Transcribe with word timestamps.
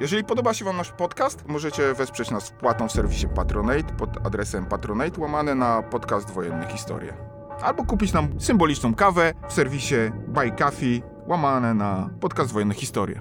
Jeżeli 0.00 0.24
podoba 0.24 0.54
się 0.54 0.64
Wam 0.64 0.76
nasz 0.76 0.90
podcast, 0.90 1.48
możecie 1.48 1.94
wesprzeć 1.94 2.30
nas 2.30 2.48
wpłatą 2.48 2.88
w 2.88 2.92
serwisie 2.92 3.28
Patronate 3.34 3.94
pod 3.98 4.26
adresem 4.26 4.66
patronate 4.66 5.20
łamane 5.20 5.54
na 5.54 5.82
podcast 5.82 6.30
Wojenne 6.30 6.66
Historie. 6.66 7.14
Albo 7.62 7.84
kupić 7.84 8.12
nam 8.12 8.40
symboliczną 8.40 8.94
kawę 8.94 9.32
w 9.48 9.52
serwisie 9.52 9.94
Buy 10.28 10.50
Coffee 10.50 11.02
łamane 11.26 11.74
na 11.74 12.10
podcast 12.20 12.52
Wojenne 12.52 12.74
Historie. 12.74 13.20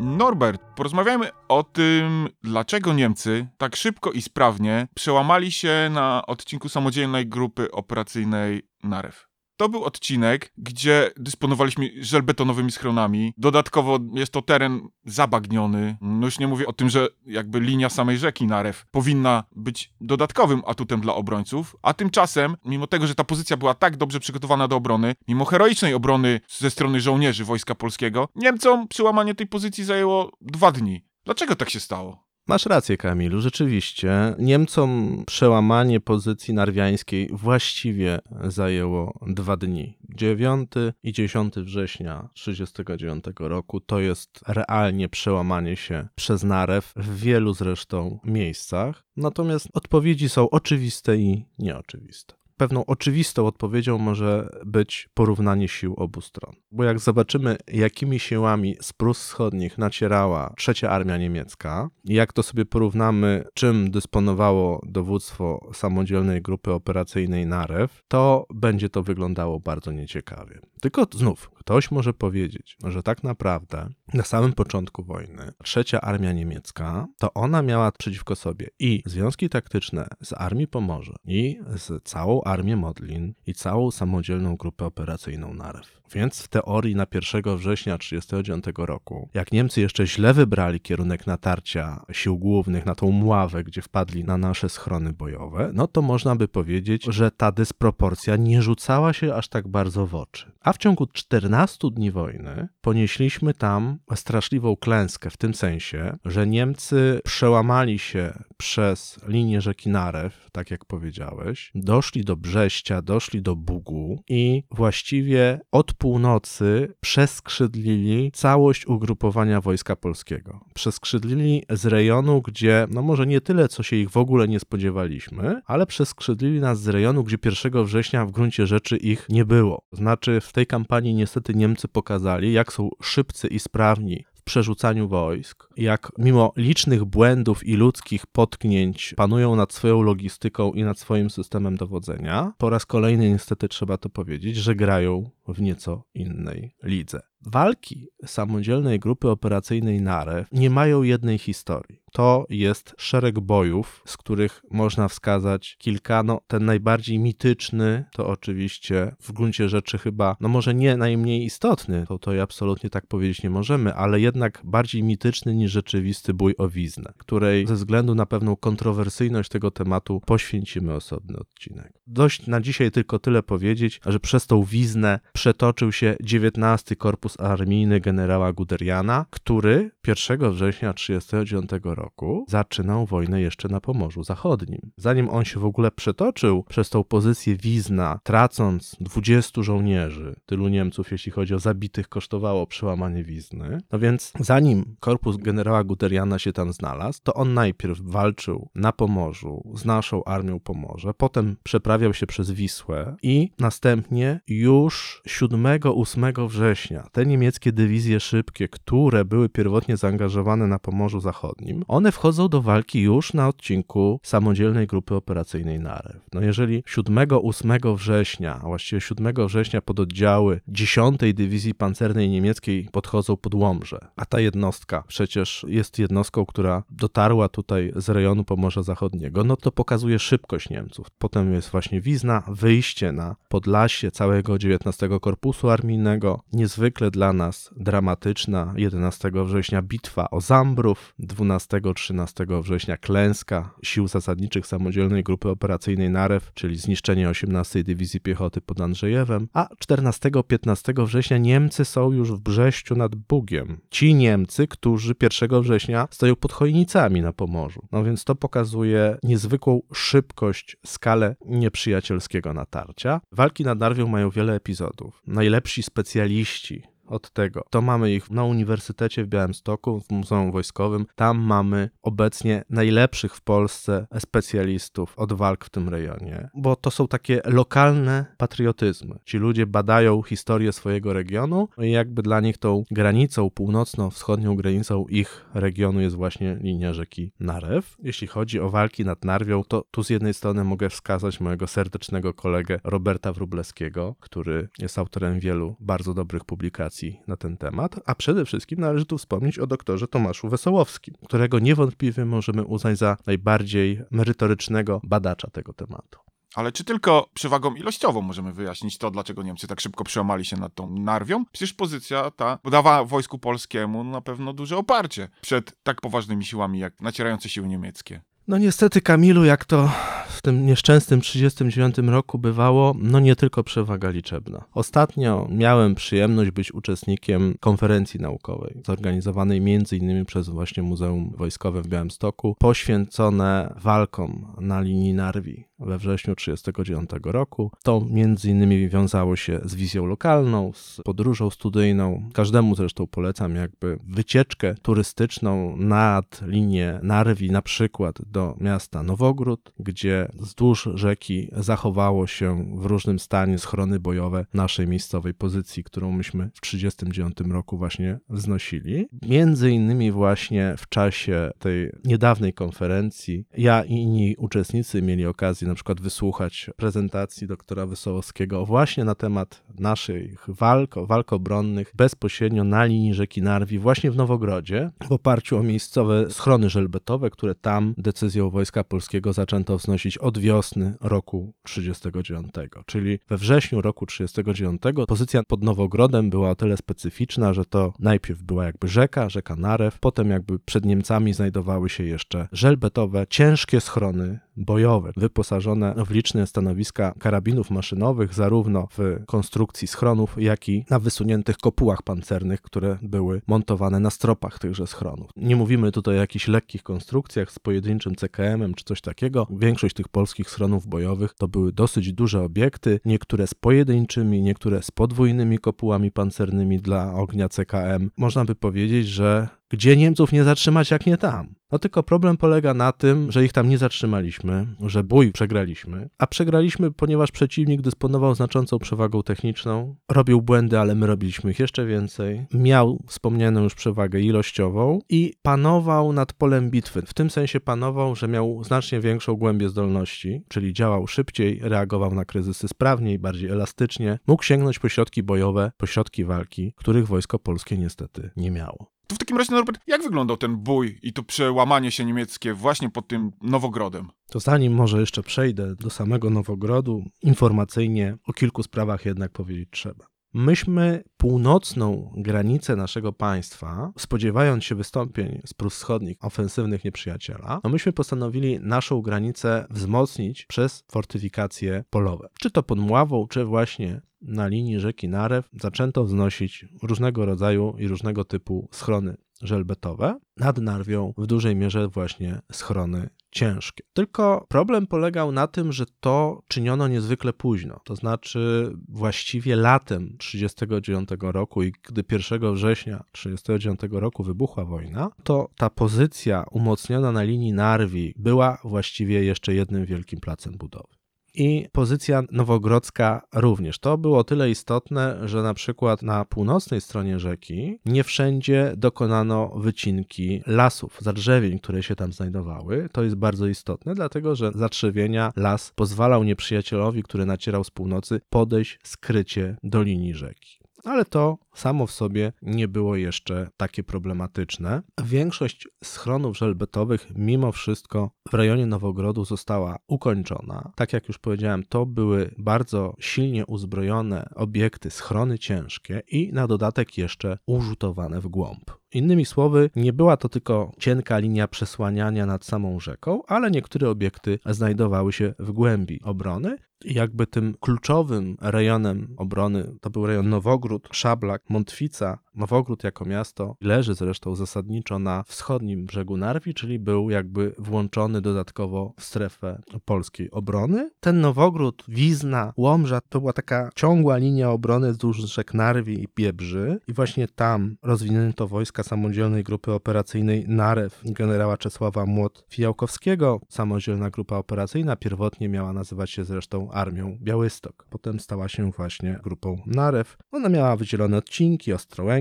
Norbert, 0.00 0.62
porozmawiajmy 0.76 1.30
o 1.48 1.62
tym, 1.62 2.28
dlaczego 2.42 2.92
Niemcy 2.92 3.46
tak 3.58 3.76
szybko 3.76 4.12
i 4.12 4.22
sprawnie 4.22 4.88
przełamali 4.94 5.52
się 5.52 5.90
na 5.90 6.26
odcinku 6.26 6.68
samodzielnej 6.68 7.26
grupy 7.26 7.70
operacyjnej 7.70 8.62
Narew. 8.82 9.33
To 9.56 9.68
był 9.68 9.84
odcinek, 9.84 10.52
gdzie 10.58 11.10
dysponowaliśmy 11.16 11.90
żelbetonowymi 12.00 12.72
schronami. 12.72 13.34
Dodatkowo 13.36 13.98
jest 14.14 14.32
to 14.32 14.42
teren 14.42 14.88
zabagniony. 15.04 15.96
No 16.00 16.26
już 16.26 16.38
nie 16.38 16.48
mówię 16.48 16.66
o 16.66 16.72
tym, 16.72 16.88
że 16.88 17.08
jakby 17.26 17.60
linia 17.60 17.90
samej 17.90 18.18
rzeki 18.18 18.46
Narew 18.46 18.86
powinna 18.90 19.44
być 19.56 19.94
dodatkowym 20.00 20.62
atutem 20.66 21.00
dla 21.00 21.14
obrońców, 21.14 21.76
a 21.82 21.94
tymczasem, 21.94 22.56
mimo 22.64 22.86
tego, 22.86 23.06
że 23.06 23.14
ta 23.14 23.24
pozycja 23.24 23.56
była 23.56 23.74
tak 23.74 23.96
dobrze 23.96 24.20
przygotowana 24.20 24.68
do 24.68 24.76
obrony, 24.76 25.14
mimo 25.28 25.44
heroicznej 25.44 25.94
obrony 25.94 26.40
ze 26.48 26.70
strony 26.70 27.00
żołnierzy 27.00 27.44
Wojska 27.44 27.74
Polskiego, 27.74 28.28
Niemcom 28.34 28.88
przełamanie 28.88 29.34
tej 29.34 29.46
pozycji 29.46 29.84
zajęło 29.84 30.30
dwa 30.40 30.72
dni. 30.72 31.04
Dlaczego 31.24 31.56
tak 31.56 31.70
się 31.70 31.80
stało? 31.80 32.23
Masz 32.46 32.66
rację, 32.66 32.96
Kamilu, 32.96 33.40
rzeczywiście. 33.40 34.34
Niemcom 34.38 35.22
przełamanie 35.26 36.00
pozycji 36.00 36.54
narwiańskiej 36.54 37.28
właściwie 37.32 38.18
zajęło 38.44 39.18
dwa 39.26 39.56
dni. 39.56 39.98
9 40.16 40.70
i 41.02 41.12
10 41.12 41.54
września 41.54 42.28
1939 42.34 43.24
roku 43.40 43.80
to 43.80 44.00
jest 44.00 44.40
realnie 44.46 45.08
przełamanie 45.08 45.76
się 45.76 46.08
przez 46.14 46.42
Narew 46.42 46.92
w 46.96 47.18
wielu 47.20 47.54
zresztą 47.54 48.18
miejscach. 48.24 49.04
Natomiast 49.16 49.68
odpowiedzi 49.72 50.28
są 50.28 50.50
oczywiste 50.50 51.16
i 51.16 51.44
nieoczywiste 51.58 52.43
pewną 52.56 52.86
oczywistą 52.86 53.46
odpowiedzią 53.46 53.98
może 53.98 54.48
być 54.66 55.08
porównanie 55.14 55.68
sił 55.68 55.94
obu 55.94 56.20
stron. 56.20 56.54
Bo 56.70 56.84
jak 56.84 56.98
zobaczymy, 56.98 57.56
jakimi 57.68 58.20
siłami 58.20 58.76
z 58.80 58.92
Prus 58.92 59.18
Wschodnich 59.18 59.78
nacierała 59.78 60.54
trzecia 60.56 60.90
armia 60.90 61.16
niemiecka, 61.16 61.90
jak 62.04 62.32
to 62.32 62.42
sobie 62.42 62.64
porównamy, 62.64 63.44
czym 63.54 63.90
dysponowało 63.90 64.80
dowództwo 64.86 65.70
samodzielnej 65.72 66.42
grupy 66.42 66.72
operacyjnej 66.72 67.46
Narew, 67.46 68.02
to 68.08 68.46
będzie 68.54 68.88
to 68.88 69.02
wyglądało 69.02 69.60
bardzo 69.60 69.92
nieciekawie. 69.92 70.60
Tylko 70.80 71.06
znów, 71.14 71.50
ktoś 71.50 71.90
może 71.90 72.12
powiedzieć, 72.12 72.76
że 72.84 73.02
tak 73.02 73.22
naprawdę 73.22 73.88
na 74.14 74.22
samym 74.22 74.52
początku 74.52 75.04
wojny 75.04 75.52
trzecia 75.64 76.00
armia 76.00 76.32
niemiecka, 76.32 77.06
to 77.18 77.34
ona 77.34 77.62
miała 77.62 77.92
przeciwko 77.92 78.36
sobie 78.36 78.68
i 78.78 79.02
związki 79.06 79.48
taktyczne 79.48 80.08
z 80.22 80.32
armii 80.32 80.68
Pomorza, 80.68 81.14
i 81.24 81.60
z 81.76 82.04
całą 82.04 82.43
armię 82.44 82.76
Modlin, 82.76 83.34
i 83.46 83.54
całą 83.54 83.90
samodzielną 83.90 84.56
grupę 84.56 84.86
operacyjną 84.86 85.54
Narew. 85.54 86.00
Więc 86.14 86.42
w 86.42 86.48
teorii 86.48 86.94
na 86.96 87.06
1 87.14 87.56
września 87.56 87.98
1939 87.98 88.88
roku, 88.88 89.28
jak 89.34 89.52
Niemcy 89.52 89.80
jeszcze 89.80 90.06
źle 90.06 90.34
wybrali 90.34 90.80
kierunek 90.80 91.26
natarcia 91.26 92.04
sił 92.12 92.38
głównych 92.38 92.86
na 92.86 92.94
tą 92.94 93.10
mławę, 93.10 93.64
gdzie 93.64 93.82
wpadli 93.82 94.24
na 94.24 94.38
nasze 94.38 94.68
schrony 94.68 95.12
bojowe, 95.12 95.70
no 95.74 95.86
to 95.86 96.02
można 96.02 96.36
by 96.36 96.48
powiedzieć, 96.48 97.04
że 97.04 97.30
ta 97.30 97.52
dysproporcja 97.52 98.36
nie 98.36 98.62
rzucała 98.62 99.12
się 99.12 99.34
aż 99.34 99.48
tak 99.48 99.68
bardzo 99.68 100.06
w 100.06 100.14
oczy. 100.14 100.52
A 100.60 100.72
w 100.72 100.78
ciągu 100.78 101.06
14 101.06 101.88
dni 101.90 102.10
wojny 102.10 102.68
ponieśliśmy 102.80 103.54
tam 103.54 103.98
straszliwą 104.14 104.76
klęskę 104.76 105.30
w 105.30 105.36
tym 105.36 105.54
sensie, 105.54 106.16
że 106.24 106.46
Niemcy 106.46 107.20
przełamali 107.24 107.98
się 107.98 108.32
przez 108.56 109.20
linię 109.28 109.60
rzeki 109.60 109.90
Narew, 109.90 110.48
tak 110.52 110.70
jak 110.70 110.84
powiedziałeś, 110.84 111.70
doszli 111.74 112.24
do 112.24 112.33
Brześcia, 112.36 113.02
doszli 113.02 113.42
do 113.42 113.56
Bugu 113.56 114.22
i 114.28 114.62
właściwie 114.70 115.60
od 115.72 115.94
północy 115.94 116.94
przeskrzydlili 117.00 118.30
całość 118.32 118.86
ugrupowania 118.86 119.60
Wojska 119.60 119.96
Polskiego. 119.96 120.60
Przeskrzydlili 120.74 121.62
z 121.70 121.86
rejonu, 121.86 122.42
gdzie, 122.42 122.86
no 122.90 123.02
może 123.02 123.26
nie 123.26 123.40
tyle, 123.40 123.68
co 123.68 123.82
się 123.82 123.96
ich 123.96 124.10
w 124.10 124.16
ogóle 124.16 124.48
nie 124.48 124.60
spodziewaliśmy, 124.60 125.60
ale 125.66 125.86
przeskrzydlili 125.86 126.60
nas 126.60 126.80
z 126.80 126.88
rejonu, 126.88 127.24
gdzie 127.24 127.36
1 127.44 127.84
września 127.84 128.26
w 128.26 128.30
gruncie 128.30 128.66
rzeczy 128.66 128.96
ich 128.96 129.26
nie 129.28 129.44
było. 129.44 129.82
Znaczy, 129.92 130.40
w 130.40 130.52
tej 130.52 130.66
kampanii 130.66 131.14
niestety 131.14 131.54
Niemcy 131.54 131.88
pokazali, 131.88 132.52
jak 132.52 132.72
są 132.72 132.90
szybcy 133.02 133.48
i 133.48 133.58
sprawni 133.58 134.24
przerzucaniu 134.44 135.08
wojsk, 135.08 135.68
jak 135.76 136.12
mimo 136.18 136.52
licznych 136.56 137.04
błędów 137.04 137.66
i 137.66 137.74
ludzkich 137.74 138.26
potknięć 138.26 139.14
panują 139.16 139.56
nad 139.56 139.72
swoją 139.72 140.02
logistyką 140.02 140.72
i 140.72 140.84
nad 140.84 140.98
swoim 140.98 141.30
systemem 141.30 141.76
dowodzenia. 141.76 142.52
Po 142.58 142.70
raz 142.70 142.86
kolejny 142.86 143.30
niestety 143.30 143.68
trzeba 143.68 143.96
to 143.96 144.08
powiedzieć, 144.08 144.56
że 144.56 144.74
grają 144.74 145.30
w 145.48 145.60
nieco 145.60 146.04
innej 146.14 146.74
lidze. 146.82 147.20
Walki 147.46 148.08
samodzielnej 148.26 148.98
grupy 148.98 149.28
operacyjnej 149.28 150.00
NARE 150.00 150.46
nie 150.52 150.70
mają 150.70 151.02
jednej 151.02 151.38
historii. 151.38 152.00
To 152.12 152.46
jest 152.50 152.94
szereg 152.98 153.40
bojów, 153.40 154.02
z 154.06 154.16
których 154.16 154.62
można 154.70 155.08
wskazać 155.08 155.76
kilka. 155.78 156.22
No, 156.22 156.40
ten 156.46 156.64
najbardziej 156.64 157.18
mityczny 157.18 158.04
to 158.12 158.26
oczywiście 158.26 159.16
w 159.20 159.32
gruncie 159.32 159.68
rzeczy 159.68 159.98
chyba, 159.98 160.36
no 160.40 160.48
może 160.48 160.74
nie 160.74 160.96
najmniej 160.96 161.44
istotny, 161.44 162.04
to, 162.08 162.18
to 162.18 162.42
absolutnie 162.42 162.90
tak 162.90 163.06
powiedzieć 163.06 163.42
nie 163.42 163.50
możemy, 163.50 163.94
ale 163.94 164.20
jednak 164.20 164.60
bardziej 164.64 165.02
mityczny 165.02 165.54
niż 165.54 165.72
rzeczywisty 165.72 166.34
bój 166.34 166.54
o 166.58 166.68
Wiznę, 166.68 167.12
której 167.18 167.66
ze 167.66 167.74
względu 167.74 168.14
na 168.14 168.26
pewną 168.26 168.56
kontrowersyjność 168.56 169.48
tego 169.48 169.70
tematu 169.70 170.20
poświęcimy 170.26 170.92
osobny 170.92 171.38
odcinek. 171.38 171.92
Dość 172.06 172.46
na 172.46 172.60
dzisiaj 172.60 172.90
tylko 172.90 173.18
tyle 173.18 173.42
powiedzieć, 173.42 174.00
że 174.06 174.20
przez 174.20 174.46
tą 174.46 174.62
Wiznę 174.62 175.20
przetoczył 175.34 175.92
się 175.92 176.16
19 176.22 176.96
Korpus 176.96 177.40
Armijny 177.40 178.00
generała 178.00 178.52
Guderiana, 178.52 179.26
który 179.30 179.90
1 180.06 180.52
września 180.52 180.92
1939 180.92 181.84
roku 181.84 182.44
zaczynał 182.48 183.06
wojnę 183.06 183.40
jeszcze 183.40 183.68
na 183.68 183.80
Pomorzu 183.80 184.24
Zachodnim. 184.24 184.90
Zanim 184.96 185.28
on 185.28 185.44
się 185.44 185.60
w 185.60 185.64
ogóle 185.64 185.90
przetoczył 185.90 186.62
przez 186.62 186.90
tą 186.90 187.04
pozycję 187.04 187.56
Wizna, 187.56 188.20
tracąc 188.22 188.96
20 189.00 189.62
żołnierzy, 189.62 190.34
tylu 190.46 190.68
Niemców, 190.68 191.12
jeśli 191.12 191.32
chodzi 191.32 191.54
o 191.54 191.58
zabitych, 191.58 192.08
kosztowało 192.08 192.66
przełamanie 192.66 193.24
Wizny, 193.24 193.78
no 193.92 193.98
więc 193.98 194.32
zanim 194.40 194.96
korpus 195.00 195.36
generała 195.36 195.84
Guderiana 195.84 196.38
się 196.38 196.52
tam 196.52 196.72
znalazł, 196.72 197.20
to 197.22 197.34
on 197.34 197.54
najpierw 197.54 198.00
walczył 198.00 198.70
na 198.74 198.92
Pomorzu 198.92 199.72
z 199.74 199.84
naszą 199.84 200.24
armią 200.24 200.60
Pomorze, 200.60 201.14
potem 201.14 201.56
przeprawiał 201.62 202.14
się 202.14 202.26
przez 202.26 202.50
Wisłę 202.50 203.16
i 203.22 203.50
następnie 203.58 204.40
już 204.48 205.23
7-8 205.28 206.48
września 206.48 207.06
te 207.12 207.26
niemieckie 207.26 207.72
dywizje 207.72 208.20
szybkie, 208.20 208.68
które 208.68 209.24
były 209.24 209.48
pierwotnie 209.48 209.96
zaangażowane 209.96 210.66
na 210.66 210.78
Pomorzu 210.78 211.20
Zachodnim, 211.20 211.84
one 211.88 212.12
wchodzą 212.12 212.48
do 212.48 212.62
walki 212.62 213.00
już 213.00 213.34
na 213.34 213.48
odcinku 213.48 214.20
samodzielnej 214.22 214.86
grupy 214.86 215.14
operacyjnej 215.14 215.80
Narew. 215.80 216.16
No 216.32 216.40
jeżeli 216.40 216.82
7-8 216.82 217.96
września, 217.96 218.60
a 218.62 218.66
właściwie 218.66 219.00
7 219.00 219.46
września 219.46 219.82
pododdziały 219.82 220.60
10 220.68 221.20
Dywizji 221.34 221.74
Pancernej 221.74 222.28
Niemieckiej 222.28 222.88
podchodzą 222.92 223.36
pod 223.36 223.54
Łomże, 223.54 223.98
a 224.16 224.26
ta 224.26 224.40
jednostka 224.40 225.04
przecież 225.08 225.66
jest 225.68 225.98
jednostką, 225.98 226.46
która 226.46 226.82
dotarła 226.90 227.48
tutaj 227.48 227.92
z 227.96 228.08
rejonu 228.08 228.44
Pomorza 228.44 228.82
Zachodniego, 228.82 229.44
no 229.44 229.56
to 229.56 229.72
pokazuje 229.72 230.18
szybkość 230.18 230.70
Niemców. 230.70 231.06
Potem 231.18 231.54
jest 231.54 231.70
właśnie 231.70 232.00
Wizna, 232.00 232.42
wyjście 232.48 233.12
na 233.12 233.36
Podlasie 233.48 234.10
całego 234.10 234.54
XIX 234.54 235.13
pierwszego 235.14 235.20
Korpusu 235.20 235.70
Armijnego. 235.70 236.42
Niezwykle 236.52 237.10
dla 237.10 237.32
nas 237.32 237.70
dramatyczna 237.76 238.74
11 238.76 239.30
września 239.44 239.82
bitwa 239.82 240.30
o 240.30 240.40
Zambrów, 240.40 241.14
12-13 241.20 242.62
września 242.62 242.96
klęska 242.96 243.74
sił 243.82 244.08
zasadniczych 244.08 244.66
samodzielnej 244.66 245.22
grupy 245.22 245.48
operacyjnej 245.48 246.10
Narew, 246.10 246.52
czyli 246.54 246.76
zniszczenie 246.76 247.28
18 247.28 247.84
Dywizji 247.84 248.20
Piechoty 248.20 248.60
pod 248.60 248.80
Andrzejewem, 248.80 249.48
a 249.52 249.68
14-15 249.88 251.06
września 251.06 251.38
Niemcy 251.38 251.84
są 251.84 252.12
już 252.12 252.32
w 252.32 252.40
Brześciu 252.40 252.94
nad 252.96 253.14
Bugiem. 253.14 253.80
Ci 253.90 254.14
Niemcy, 254.14 254.68
którzy 254.68 255.14
1 255.22 255.62
września 255.62 256.08
stoją 256.10 256.36
pod 256.36 256.52
Chojnicami 256.52 257.22
na 257.22 257.32
Pomorzu. 257.32 257.86
No 257.92 258.04
więc 258.04 258.24
to 258.24 258.34
pokazuje 258.34 259.18
niezwykłą 259.22 259.82
szybkość, 259.94 260.76
skalę 260.86 261.36
nieprzyjacielskiego 261.46 262.54
natarcia. 262.54 263.20
Walki 263.32 263.64
nad 263.64 263.78
Narwią 263.78 264.08
mają 264.08 264.30
wiele 264.30 264.54
epizodów. 264.54 265.03
Najlepsi 265.26 265.82
specjaliści 265.82 266.82
od 267.06 267.30
tego. 267.30 267.64
To 267.70 267.82
mamy 267.82 268.12
ich 268.12 268.30
na 268.30 268.44
Uniwersytecie 268.44 269.24
w 269.24 269.28
Białymstoku, 269.28 270.00
w 270.00 270.10
Muzeum 270.10 270.52
Wojskowym. 270.52 271.06
Tam 271.14 271.38
mamy 271.38 271.90
obecnie 272.02 272.64
najlepszych 272.70 273.36
w 273.36 273.40
Polsce 273.40 274.06
specjalistów 274.18 275.18
od 275.18 275.32
walk 275.32 275.64
w 275.64 275.70
tym 275.70 275.88
rejonie, 275.88 276.50
bo 276.54 276.76
to 276.76 276.90
są 276.90 277.08
takie 277.08 277.40
lokalne 277.44 278.26
patriotyzmy. 278.36 279.18
Ci 279.24 279.38
ludzie 279.38 279.66
badają 279.66 280.22
historię 280.22 280.72
swojego 280.72 281.12
regionu 281.12 281.68
i 281.78 281.90
jakby 281.90 282.22
dla 282.22 282.40
nich 282.40 282.58
tą 282.58 282.84
granicą, 282.90 283.50
północno-wschodnią 283.50 284.56
granicą 284.56 285.06
ich 285.08 285.46
regionu 285.54 286.00
jest 286.00 286.16
właśnie 286.16 286.58
linia 286.60 286.92
rzeki 286.92 287.32
Narew. 287.40 287.96
Jeśli 288.02 288.26
chodzi 288.26 288.60
o 288.60 288.70
walki 288.70 289.04
nad 289.04 289.24
Narwią, 289.24 289.64
to 289.64 289.84
tu 289.90 290.04
z 290.04 290.10
jednej 290.10 290.34
strony 290.34 290.64
mogę 290.64 290.90
wskazać 290.90 291.40
mojego 291.40 291.66
serdecznego 291.66 292.34
kolegę 292.34 292.80
Roberta 292.84 293.32
Wróblewskiego, 293.32 294.14
który 294.20 294.68
jest 294.78 294.98
autorem 294.98 295.40
wielu 295.40 295.76
bardzo 295.80 296.14
dobrych 296.14 296.44
publikacji 296.44 296.93
na 297.26 297.36
ten 297.36 297.56
temat, 297.56 298.00
a 298.06 298.14
przede 298.14 298.44
wszystkim 298.44 298.80
należy 298.80 299.06
tu 299.06 299.18
wspomnieć 299.18 299.58
o 299.58 299.66
doktorze 299.66 300.08
Tomaszu 300.08 300.48
Wesołowskim, 300.48 301.14
którego 301.26 301.58
niewątpliwie 301.58 302.24
możemy 302.24 302.64
uznać 302.64 302.98
za 302.98 303.16
najbardziej 303.26 304.00
merytorycznego 304.10 305.00
badacza 305.04 305.50
tego 305.50 305.72
tematu. 305.72 306.18
Ale 306.54 306.72
czy 306.72 306.84
tylko 306.84 307.28
przewagą 307.34 307.74
ilościową 307.74 308.20
możemy 308.20 308.52
wyjaśnić 308.52 308.98
to, 308.98 309.10
dlaczego 309.10 309.42
Niemcy 309.42 309.66
tak 309.66 309.80
szybko 309.80 310.04
przełamali 310.04 310.44
się 310.44 310.56
nad 310.56 310.74
tą 310.74 310.90
Narwią? 310.90 311.44
Przecież 311.52 311.72
pozycja 311.72 312.30
ta 312.30 312.58
dawała 312.70 313.04
wojsku 313.04 313.38
polskiemu 313.38 314.04
na 314.04 314.20
pewno 314.20 314.52
duże 314.52 314.76
oparcie 314.76 315.28
przed 315.40 315.82
tak 315.82 316.00
poważnymi 316.00 316.44
siłami 316.44 316.78
jak 316.78 317.00
nacierające 317.00 317.48
siły 317.48 317.68
niemieckie. 317.68 318.20
No 318.48 318.58
niestety, 318.58 319.00
Kamilu, 319.00 319.44
jak 319.44 319.64
to 319.64 319.90
w 320.28 320.42
tym 320.42 320.66
nieszczęsnym 320.66 321.20
1939 321.20 322.10
roku 322.12 322.38
bywało, 322.38 322.94
no 322.98 323.20
nie 323.20 323.36
tylko 323.36 323.64
przewaga 323.64 324.10
liczebna. 324.10 324.64
Ostatnio 324.74 325.48
miałem 325.50 325.94
przyjemność 325.94 326.50
być 326.50 326.74
uczestnikiem 326.74 327.54
konferencji 327.60 328.20
naukowej, 328.20 328.80
zorganizowanej 328.86 329.58
m.in. 329.58 330.24
przez 330.24 330.48
właśnie 330.48 330.82
Muzeum 330.82 331.32
Wojskowe 331.36 331.82
w 331.82 331.88
Białymstoku, 331.88 332.56
poświęcone 332.58 333.74
walkom 333.82 334.46
na 334.60 334.80
linii 334.80 335.14
Narwi 335.14 335.64
we 335.84 335.98
wrześniu 335.98 336.34
1939 336.34 337.32
roku. 337.32 337.70
To 337.82 338.06
między 338.10 338.50
innymi 338.50 338.88
wiązało 338.88 339.36
się 339.36 339.60
z 339.64 339.74
wizją 339.74 340.06
lokalną, 340.06 340.72
z 340.74 341.00
podróżą 341.04 341.50
studyjną. 341.50 342.30
Każdemu 342.32 342.74
zresztą 342.74 343.06
polecam 343.06 343.56
jakby 343.56 343.98
wycieczkę 344.08 344.74
turystyczną 344.82 345.76
nad 345.76 346.40
linię 346.46 347.00
Narwi, 347.02 347.50
na 347.50 347.62
przykład 347.62 348.18
do 348.26 348.56
miasta 348.60 349.02
Nowogród, 349.02 349.72
gdzie 349.78 350.28
wzdłuż 350.34 350.88
rzeki 350.94 351.48
zachowało 351.56 352.26
się 352.26 352.78
w 352.78 352.86
różnym 352.86 353.18
stanie 353.18 353.58
schrony 353.58 354.00
bojowe 354.00 354.46
naszej 354.54 354.88
miejscowej 354.88 355.34
pozycji, 355.34 355.84
którą 355.84 356.12
myśmy 356.12 356.50
w 356.54 356.60
1939 356.60 357.52
roku 357.52 357.78
właśnie 357.78 358.18
wznosili. 358.28 359.06
Między 359.22 359.70
innymi 359.70 360.12
właśnie 360.12 360.74
w 360.78 360.88
czasie 360.88 361.50
tej 361.58 361.90
niedawnej 362.04 362.52
konferencji 362.52 363.44
ja 363.56 363.84
i 363.84 363.92
inni 363.92 364.36
uczestnicy 364.36 365.02
mieli 365.02 365.26
okazję 365.26 365.68
na 365.74 365.76
przykład 365.76 366.00
wysłuchać 366.00 366.70
prezentacji 366.76 367.46
doktora 367.46 367.86
Wesołowskiego 367.86 368.66
właśnie 368.66 369.04
na 369.04 369.14
temat 369.14 369.62
naszych 369.78 370.44
walk, 370.48 370.94
walk 371.06 371.32
obronnych 371.32 371.92
bezpośrednio 371.94 372.64
na 372.64 372.84
linii 372.84 373.14
rzeki 373.14 373.42
Narwi, 373.42 373.78
właśnie 373.78 374.10
w 374.10 374.16
Nowogrodzie, 374.16 374.90
w 375.08 375.12
oparciu 375.12 375.58
o 375.58 375.62
miejscowe 375.62 376.30
schrony 376.30 376.70
żelbetowe, 376.70 377.30
które 377.30 377.54
tam 377.54 377.94
decyzją 377.98 378.50
Wojska 378.50 378.84
Polskiego 378.84 379.32
zaczęto 379.32 379.78
wznosić 379.78 380.18
od 380.18 380.38
wiosny 380.38 380.94
roku 381.00 381.52
39. 381.62 382.46
Czyli 382.86 383.18
we 383.28 383.36
wrześniu 383.36 383.80
roku 383.80 384.06
39 384.06 384.82
pozycja 385.08 385.42
pod 385.42 385.62
Nowogrodem 385.62 386.30
była 386.30 386.50
o 386.50 386.54
tyle 386.54 386.76
specyficzna, 386.76 387.52
że 387.52 387.64
to 387.64 387.92
najpierw 387.98 388.42
była 388.42 388.64
jakby 388.64 388.88
rzeka, 388.88 389.28
rzeka 389.28 389.56
Narew, 389.56 389.98
potem 389.98 390.30
jakby 390.30 390.58
przed 390.58 390.84
Niemcami 390.84 391.32
znajdowały 391.34 391.88
się 391.88 392.04
jeszcze 392.04 392.48
żelbetowe, 392.52 393.26
ciężkie 393.30 393.80
schrony 393.80 394.43
bojowe, 394.56 395.12
wyposażone 395.16 395.94
w 396.06 396.10
liczne 396.10 396.46
stanowiska 396.46 397.14
karabinów 397.18 397.70
maszynowych, 397.70 398.34
zarówno 398.34 398.88
w 398.98 399.24
konstrukcji 399.26 399.88
schronów, 399.88 400.36
jak 400.38 400.68
i 400.68 400.84
na 400.90 400.98
wysuniętych 400.98 401.56
kopułach 401.56 402.02
pancernych, 402.02 402.62
które 402.62 402.98
były 403.02 403.42
montowane 403.46 404.00
na 404.00 404.10
stropach 404.10 404.58
tychże 404.58 404.86
schronów. 404.86 405.30
Nie 405.36 405.56
mówimy 405.56 405.92
tutaj 405.92 406.14
o 406.14 406.20
jakichś 406.20 406.48
lekkich 406.48 406.82
konstrukcjach 406.82 407.50
z 407.50 407.58
pojedynczym 407.58 408.14
CKM-em 408.14 408.74
czy 408.74 408.84
coś 408.84 409.00
takiego. 409.00 409.46
Większość 409.50 409.94
tych 409.94 410.08
polskich 410.08 410.50
schronów 410.50 410.86
bojowych 410.86 411.34
to 411.34 411.48
były 411.48 411.72
dosyć 411.72 412.12
duże 412.12 412.42
obiekty, 412.42 413.00
niektóre 413.04 413.46
z 413.46 413.54
pojedynczymi, 413.54 414.42
niektóre 414.42 414.82
z 414.82 414.90
podwójnymi 414.90 415.58
kopułami 415.58 416.10
pancernymi 416.10 416.78
dla 416.78 417.14
ognia 417.14 417.48
CKM. 417.48 418.10
Można 418.16 418.44
by 418.44 418.54
powiedzieć, 418.54 419.08
że 419.08 419.48
gdzie 419.74 419.96
Niemców 419.96 420.32
nie 420.32 420.44
zatrzymać, 420.44 420.90
jak 420.90 421.06
nie 421.06 421.16
tam. 421.16 421.54
No 421.72 421.78
tylko 421.78 422.02
problem 422.02 422.36
polega 422.36 422.74
na 422.74 422.92
tym, 422.92 423.32
że 423.32 423.44
ich 423.44 423.52
tam 423.52 423.68
nie 423.68 423.78
zatrzymaliśmy, 423.78 424.66
że 424.80 425.04
bój 425.04 425.32
przegraliśmy, 425.32 426.08
a 426.18 426.26
przegraliśmy, 426.26 426.90
ponieważ 426.90 427.30
przeciwnik 427.30 427.80
dysponował 427.80 428.34
znaczącą 428.34 428.78
przewagą 428.78 429.22
techniczną, 429.22 429.96
robił 430.10 430.42
błędy, 430.42 430.78
ale 430.78 430.94
my 430.94 431.06
robiliśmy 431.06 431.50
ich 431.50 431.58
jeszcze 431.58 431.86
więcej, 431.86 432.46
miał 432.52 433.02
wspomnianą 433.06 433.62
już 433.62 433.74
przewagę 433.74 434.20
ilościową 434.20 435.00
i 435.08 435.34
panował 435.42 436.12
nad 436.12 436.32
polem 436.32 436.70
bitwy. 436.70 437.02
W 437.02 437.14
tym 437.14 437.30
sensie 437.30 437.60
panował, 437.60 438.16
że 438.16 438.28
miał 438.28 438.64
znacznie 438.64 439.00
większą 439.00 439.34
głębię 439.34 439.68
zdolności, 439.68 440.42
czyli 440.48 440.72
działał 440.72 441.06
szybciej, 441.06 441.60
reagował 441.62 442.14
na 442.14 442.24
kryzysy 442.24 442.68
sprawniej, 442.68 443.18
bardziej 443.18 443.50
elastycznie, 443.50 444.18
mógł 444.26 444.42
sięgnąć 444.42 444.78
po 444.78 444.88
środki 444.88 445.22
bojowe, 445.22 445.72
po 445.76 445.86
środki 445.86 446.24
walki, 446.24 446.72
których 446.76 447.06
wojsko 447.06 447.38
polskie 447.38 447.78
niestety 447.78 448.30
nie 448.36 448.50
miało. 448.50 448.93
To 449.06 449.14
w 449.14 449.18
takim 449.18 449.36
razie, 449.36 449.52
Norbert, 449.52 449.80
jak 449.86 450.02
wyglądał 450.02 450.36
ten 450.36 450.56
bój 450.56 450.98
i 451.02 451.12
to 451.12 451.22
przełamanie 451.22 451.90
się 451.90 452.04
niemieckie 452.04 452.54
właśnie 452.54 452.90
pod 452.90 453.08
tym 453.08 453.30
Nowogrodem? 453.42 454.08
To 454.30 454.40
zanim 454.40 454.74
może 454.74 455.00
jeszcze 455.00 455.22
przejdę 455.22 455.74
do 455.74 455.90
samego 455.90 456.30
Nowogrodu, 456.30 457.04
informacyjnie 457.22 458.16
o 458.26 458.32
kilku 458.32 458.62
sprawach 458.62 459.04
jednak 459.04 459.32
powiedzieć 459.32 459.68
trzeba. 459.72 460.13
Myśmy 460.36 461.04
północną 461.16 462.12
granicę 462.16 462.76
naszego 462.76 463.12
państwa, 463.12 463.92
spodziewając 463.98 464.64
się 464.64 464.74
wystąpień 464.74 465.40
z 465.46 465.54
Prus 465.54 465.74
Wschodnich 465.74 466.16
ofensywnych 466.20 466.84
nieprzyjaciela, 466.84 467.60
no 467.64 467.70
myśmy 467.70 467.92
postanowili 467.92 468.60
naszą 468.60 469.02
granicę 469.02 469.66
wzmocnić 469.70 470.46
przez 470.46 470.84
fortyfikacje 470.92 471.84
polowe. 471.90 472.28
Czy 472.40 472.50
to 472.50 472.62
pod 472.62 472.78
Mławą, 472.78 473.26
czy 473.28 473.44
właśnie 473.44 474.00
na 474.22 474.46
linii 474.46 474.80
rzeki 474.80 475.08
Narew 475.08 475.48
zaczęto 475.60 476.04
wznosić 476.04 476.66
różnego 476.82 477.24
rodzaju 477.26 477.74
i 477.78 477.88
różnego 477.88 478.24
typu 478.24 478.68
schrony 478.72 479.16
żelbetowe. 479.42 480.18
Nad 480.36 480.58
Narwią 480.58 481.14
w 481.18 481.26
dużej 481.26 481.56
mierze 481.56 481.88
właśnie 481.88 482.40
schrony 482.52 483.08
ciężkie. 483.34 483.84
Tylko 483.92 484.46
problem 484.48 484.86
polegał 484.86 485.32
na 485.32 485.46
tym, 485.46 485.72
że 485.72 485.84
to 486.00 486.42
czyniono 486.48 486.88
niezwykle 486.88 487.32
późno. 487.32 487.80
To 487.84 487.96
znaczy 487.96 488.72
właściwie 488.88 489.56
latem 489.56 490.16
1939 490.18 491.08
roku 491.20 491.62
i 491.62 491.72
gdy 491.88 492.04
1 492.12 492.54
września 492.54 493.04
1939 493.12 494.00
roku 494.02 494.24
wybuchła 494.24 494.64
wojna, 494.64 495.10
to 495.24 495.48
ta 495.56 495.70
pozycja 495.70 496.44
umocniona 496.50 497.12
na 497.12 497.22
linii 497.22 497.52
Narwi 497.52 498.14
była 498.16 498.58
właściwie 498.64 499.24
jeszcze 499.24 499.54
jednym 499.54 499.86
wielkim 499.86 500.20
placem 500.20 500.52
budowy 500.52 500.93
i 501.34 501.68
pozycja 501.72 502.22
nowogrodzka 502.32 503.22
również. 503.34 503.78
To 503.78 503.98
było 503.98 504.24
tyle 504.24 504.50
istotne, 504.50 505.28
że 505.28 505.42
na 505.42 505.54
przykład 505.54 506.02
na 506.02 506.24
północnej 506.24 506.80
stronie 506.80 507.18
rzeki 507.18 507.78
nie 507.86 508.04
wszędzie 508.04 508.72
dokonano 508.76 509.48
wycinki 509.48 510.42
lasów, 510.46 510.98
zadrzewień, 511.00 511.58
które 511.58 511.82
się 511.82 511.96
tam 511.96 512.12
znajdowały. 512.12 512.88
To 512.92 513.02
jest 513.02 513.16
bardzo 513.16 513.46
istotne, 513.46 513.94
dlatego 513.94 514.36
że 514.36 514.52
zatrzewienia 514.54 515.32
las 515.36 515.72
pozwalał 515.74 516.24
nieprzyjacielowi, 516.24 517.02
który 517.02 517.26
nacierał 517.26 517.64
z 517.64 517.70
północy, 517.70 518.20
podejść 518.30 518.78
skrycie 518.82 519.56
do 519.62 519.82
linii 519.82 520.14
rzeki. 520.14 520.63
Ale 520.84 521.04
to 521.04 521.38
samo 521.54 521.86
w 521.86 521.90
sobie 521.90 522.32
nie 522.42 522.68
było 522.68 522.96
jeszcze 522.96 523.48
takie 523.56 523.82
problematyczne. 523.82 524.82
Większość 525.04 525.68
schronów 525.84 526.38
żelbetowych 526.38 527.06
mimo 527.14 527.52
wszystko 527.52 528.10
w 528.30 528.34
rejonie 528.34 528.66
Nowogrodu 528.66 529.24
została 529.24 529.76
ukończona. 529.88 530.72
Tak 530.76 530.92
jak 530.92 531.08
już 531.08 531.18
powiedziałem, 531.18 531.62
to 531.68 531.86
były 531.86 532.34
bardzo 532.38 532.94
silnie 532.98 533.46
uzbrojone 533.46 534.28
obiekty, 534.34 534.90
schrony 534.90 535.38
ciężkie 535.38 536.02
i 536.08 536.32
na 536.32 536.46
dodatek 536.46 536.98
jeszcze 536.98 537.38
urzutowane 537.46 538.20
w 538.20 538.28
głąb. 538.28 538.70
Innymi 538.94 539.24
słowy, 539.24 539.70
nie 539.76 539.92
była 539.92 540.16
to 540.16 540.28
tylko 540.28 540.72
cienka 540.78 541.18
linia 541.18 541.48
przesłaniania 541.48 542.26
nad 542.26 542.44
samą 542.44 542.80
rzeką, 542.80 543.22
ale 543.26 543.50
niektóre 543.50 543.90
obiekty 543.90 544.38
znajdowały 544.46 545.12
się 545.12 545.34
w 545.38 545.52
głębi 545.52 546.00
obrony. 546.02 546.56
Jakby 546.84 547.26
tym 547.26 547.54
kluczowym 547.60 548.36
rejonem 548.40 549.14
obrony 549.16 549.76
to 549.80 549.90
był 549.90 550.06
rejon 550.06 550.28
Nowogród, 550.28 550.88
Szablak, 550.92 551.42
Montwica. 551.48 552.18
Nowogród 552.34 552.84
jako 552.84 553.04
miasto 553.04 553.56
leży 553.60 553.94
zresztą 553.94 554.34
zasadniczo 554.34 554.98
na 554.98 555.22
wschodnim 555.22 555.86
brzegu 555.86 556.16
Narwi, 556.16 556.54
czyli 556.54 556.78
był 556.78 557.10
jakby 557.10 557.54
włączony 557.58 558.20
dodatkowo 558.20 558.92
w 558.98 559.04
strefę 559.04 559.62
polskiej 559.84 560.30
obrony. 560.30 560.90
Ten 561.00 561.20
Nowogród, 561.20 561.84
Wizna, 561.88 562.52
Łomża 562.56 563.00
to 563.08 563.20
była 563.20 563.32
taka 563.32 563.70
ciągła 563.74 564.16
linia 564.16 564.50
obrony 564.50 564.92
wzdłuż 564.92 565.16
rzek 565.16 565.54
Narwi 565.54 566.02
i 566.02 566.08
Biebrzy 566.16 566.80
i 566.88 566.92
właśnie 566.92 567.28
tam 567.28 567.76
rozwinięto 567.82 568.48
wojska 568.48 568.82
samodzielnej 568.82 569.44
grupy 569.44 569.72
operacyjnej 569.72 570.44
Narew 570.48 571.00
generała 571.04 571.56
Czesława 571.56 572.06
Młot-Fijałkowskiego. 572.06 573.40
Samodzielna 573.48 574.10
grupa 574.10 574.36
operacyjna 574.36 574.96
pierwotnie 574.96 575.48
miała 575.48 575.72
nazywać 575.72 576.10
się 576.10 576.24
zresztą 576.24 576.70
Armią 576.70 577.18
Białystok. 577.22 577.86
Potem 577.90 578.20
stała 578.20 578.48
się 578.48 578.70
właśnie 578.70 579.18
grupą 579.22 579.62
Narew. 579.66 580.16
Ona 580.32 580.48
miała 580.48 580.76
wydzielone 580.76 581.16
odcinki 581.16 581.72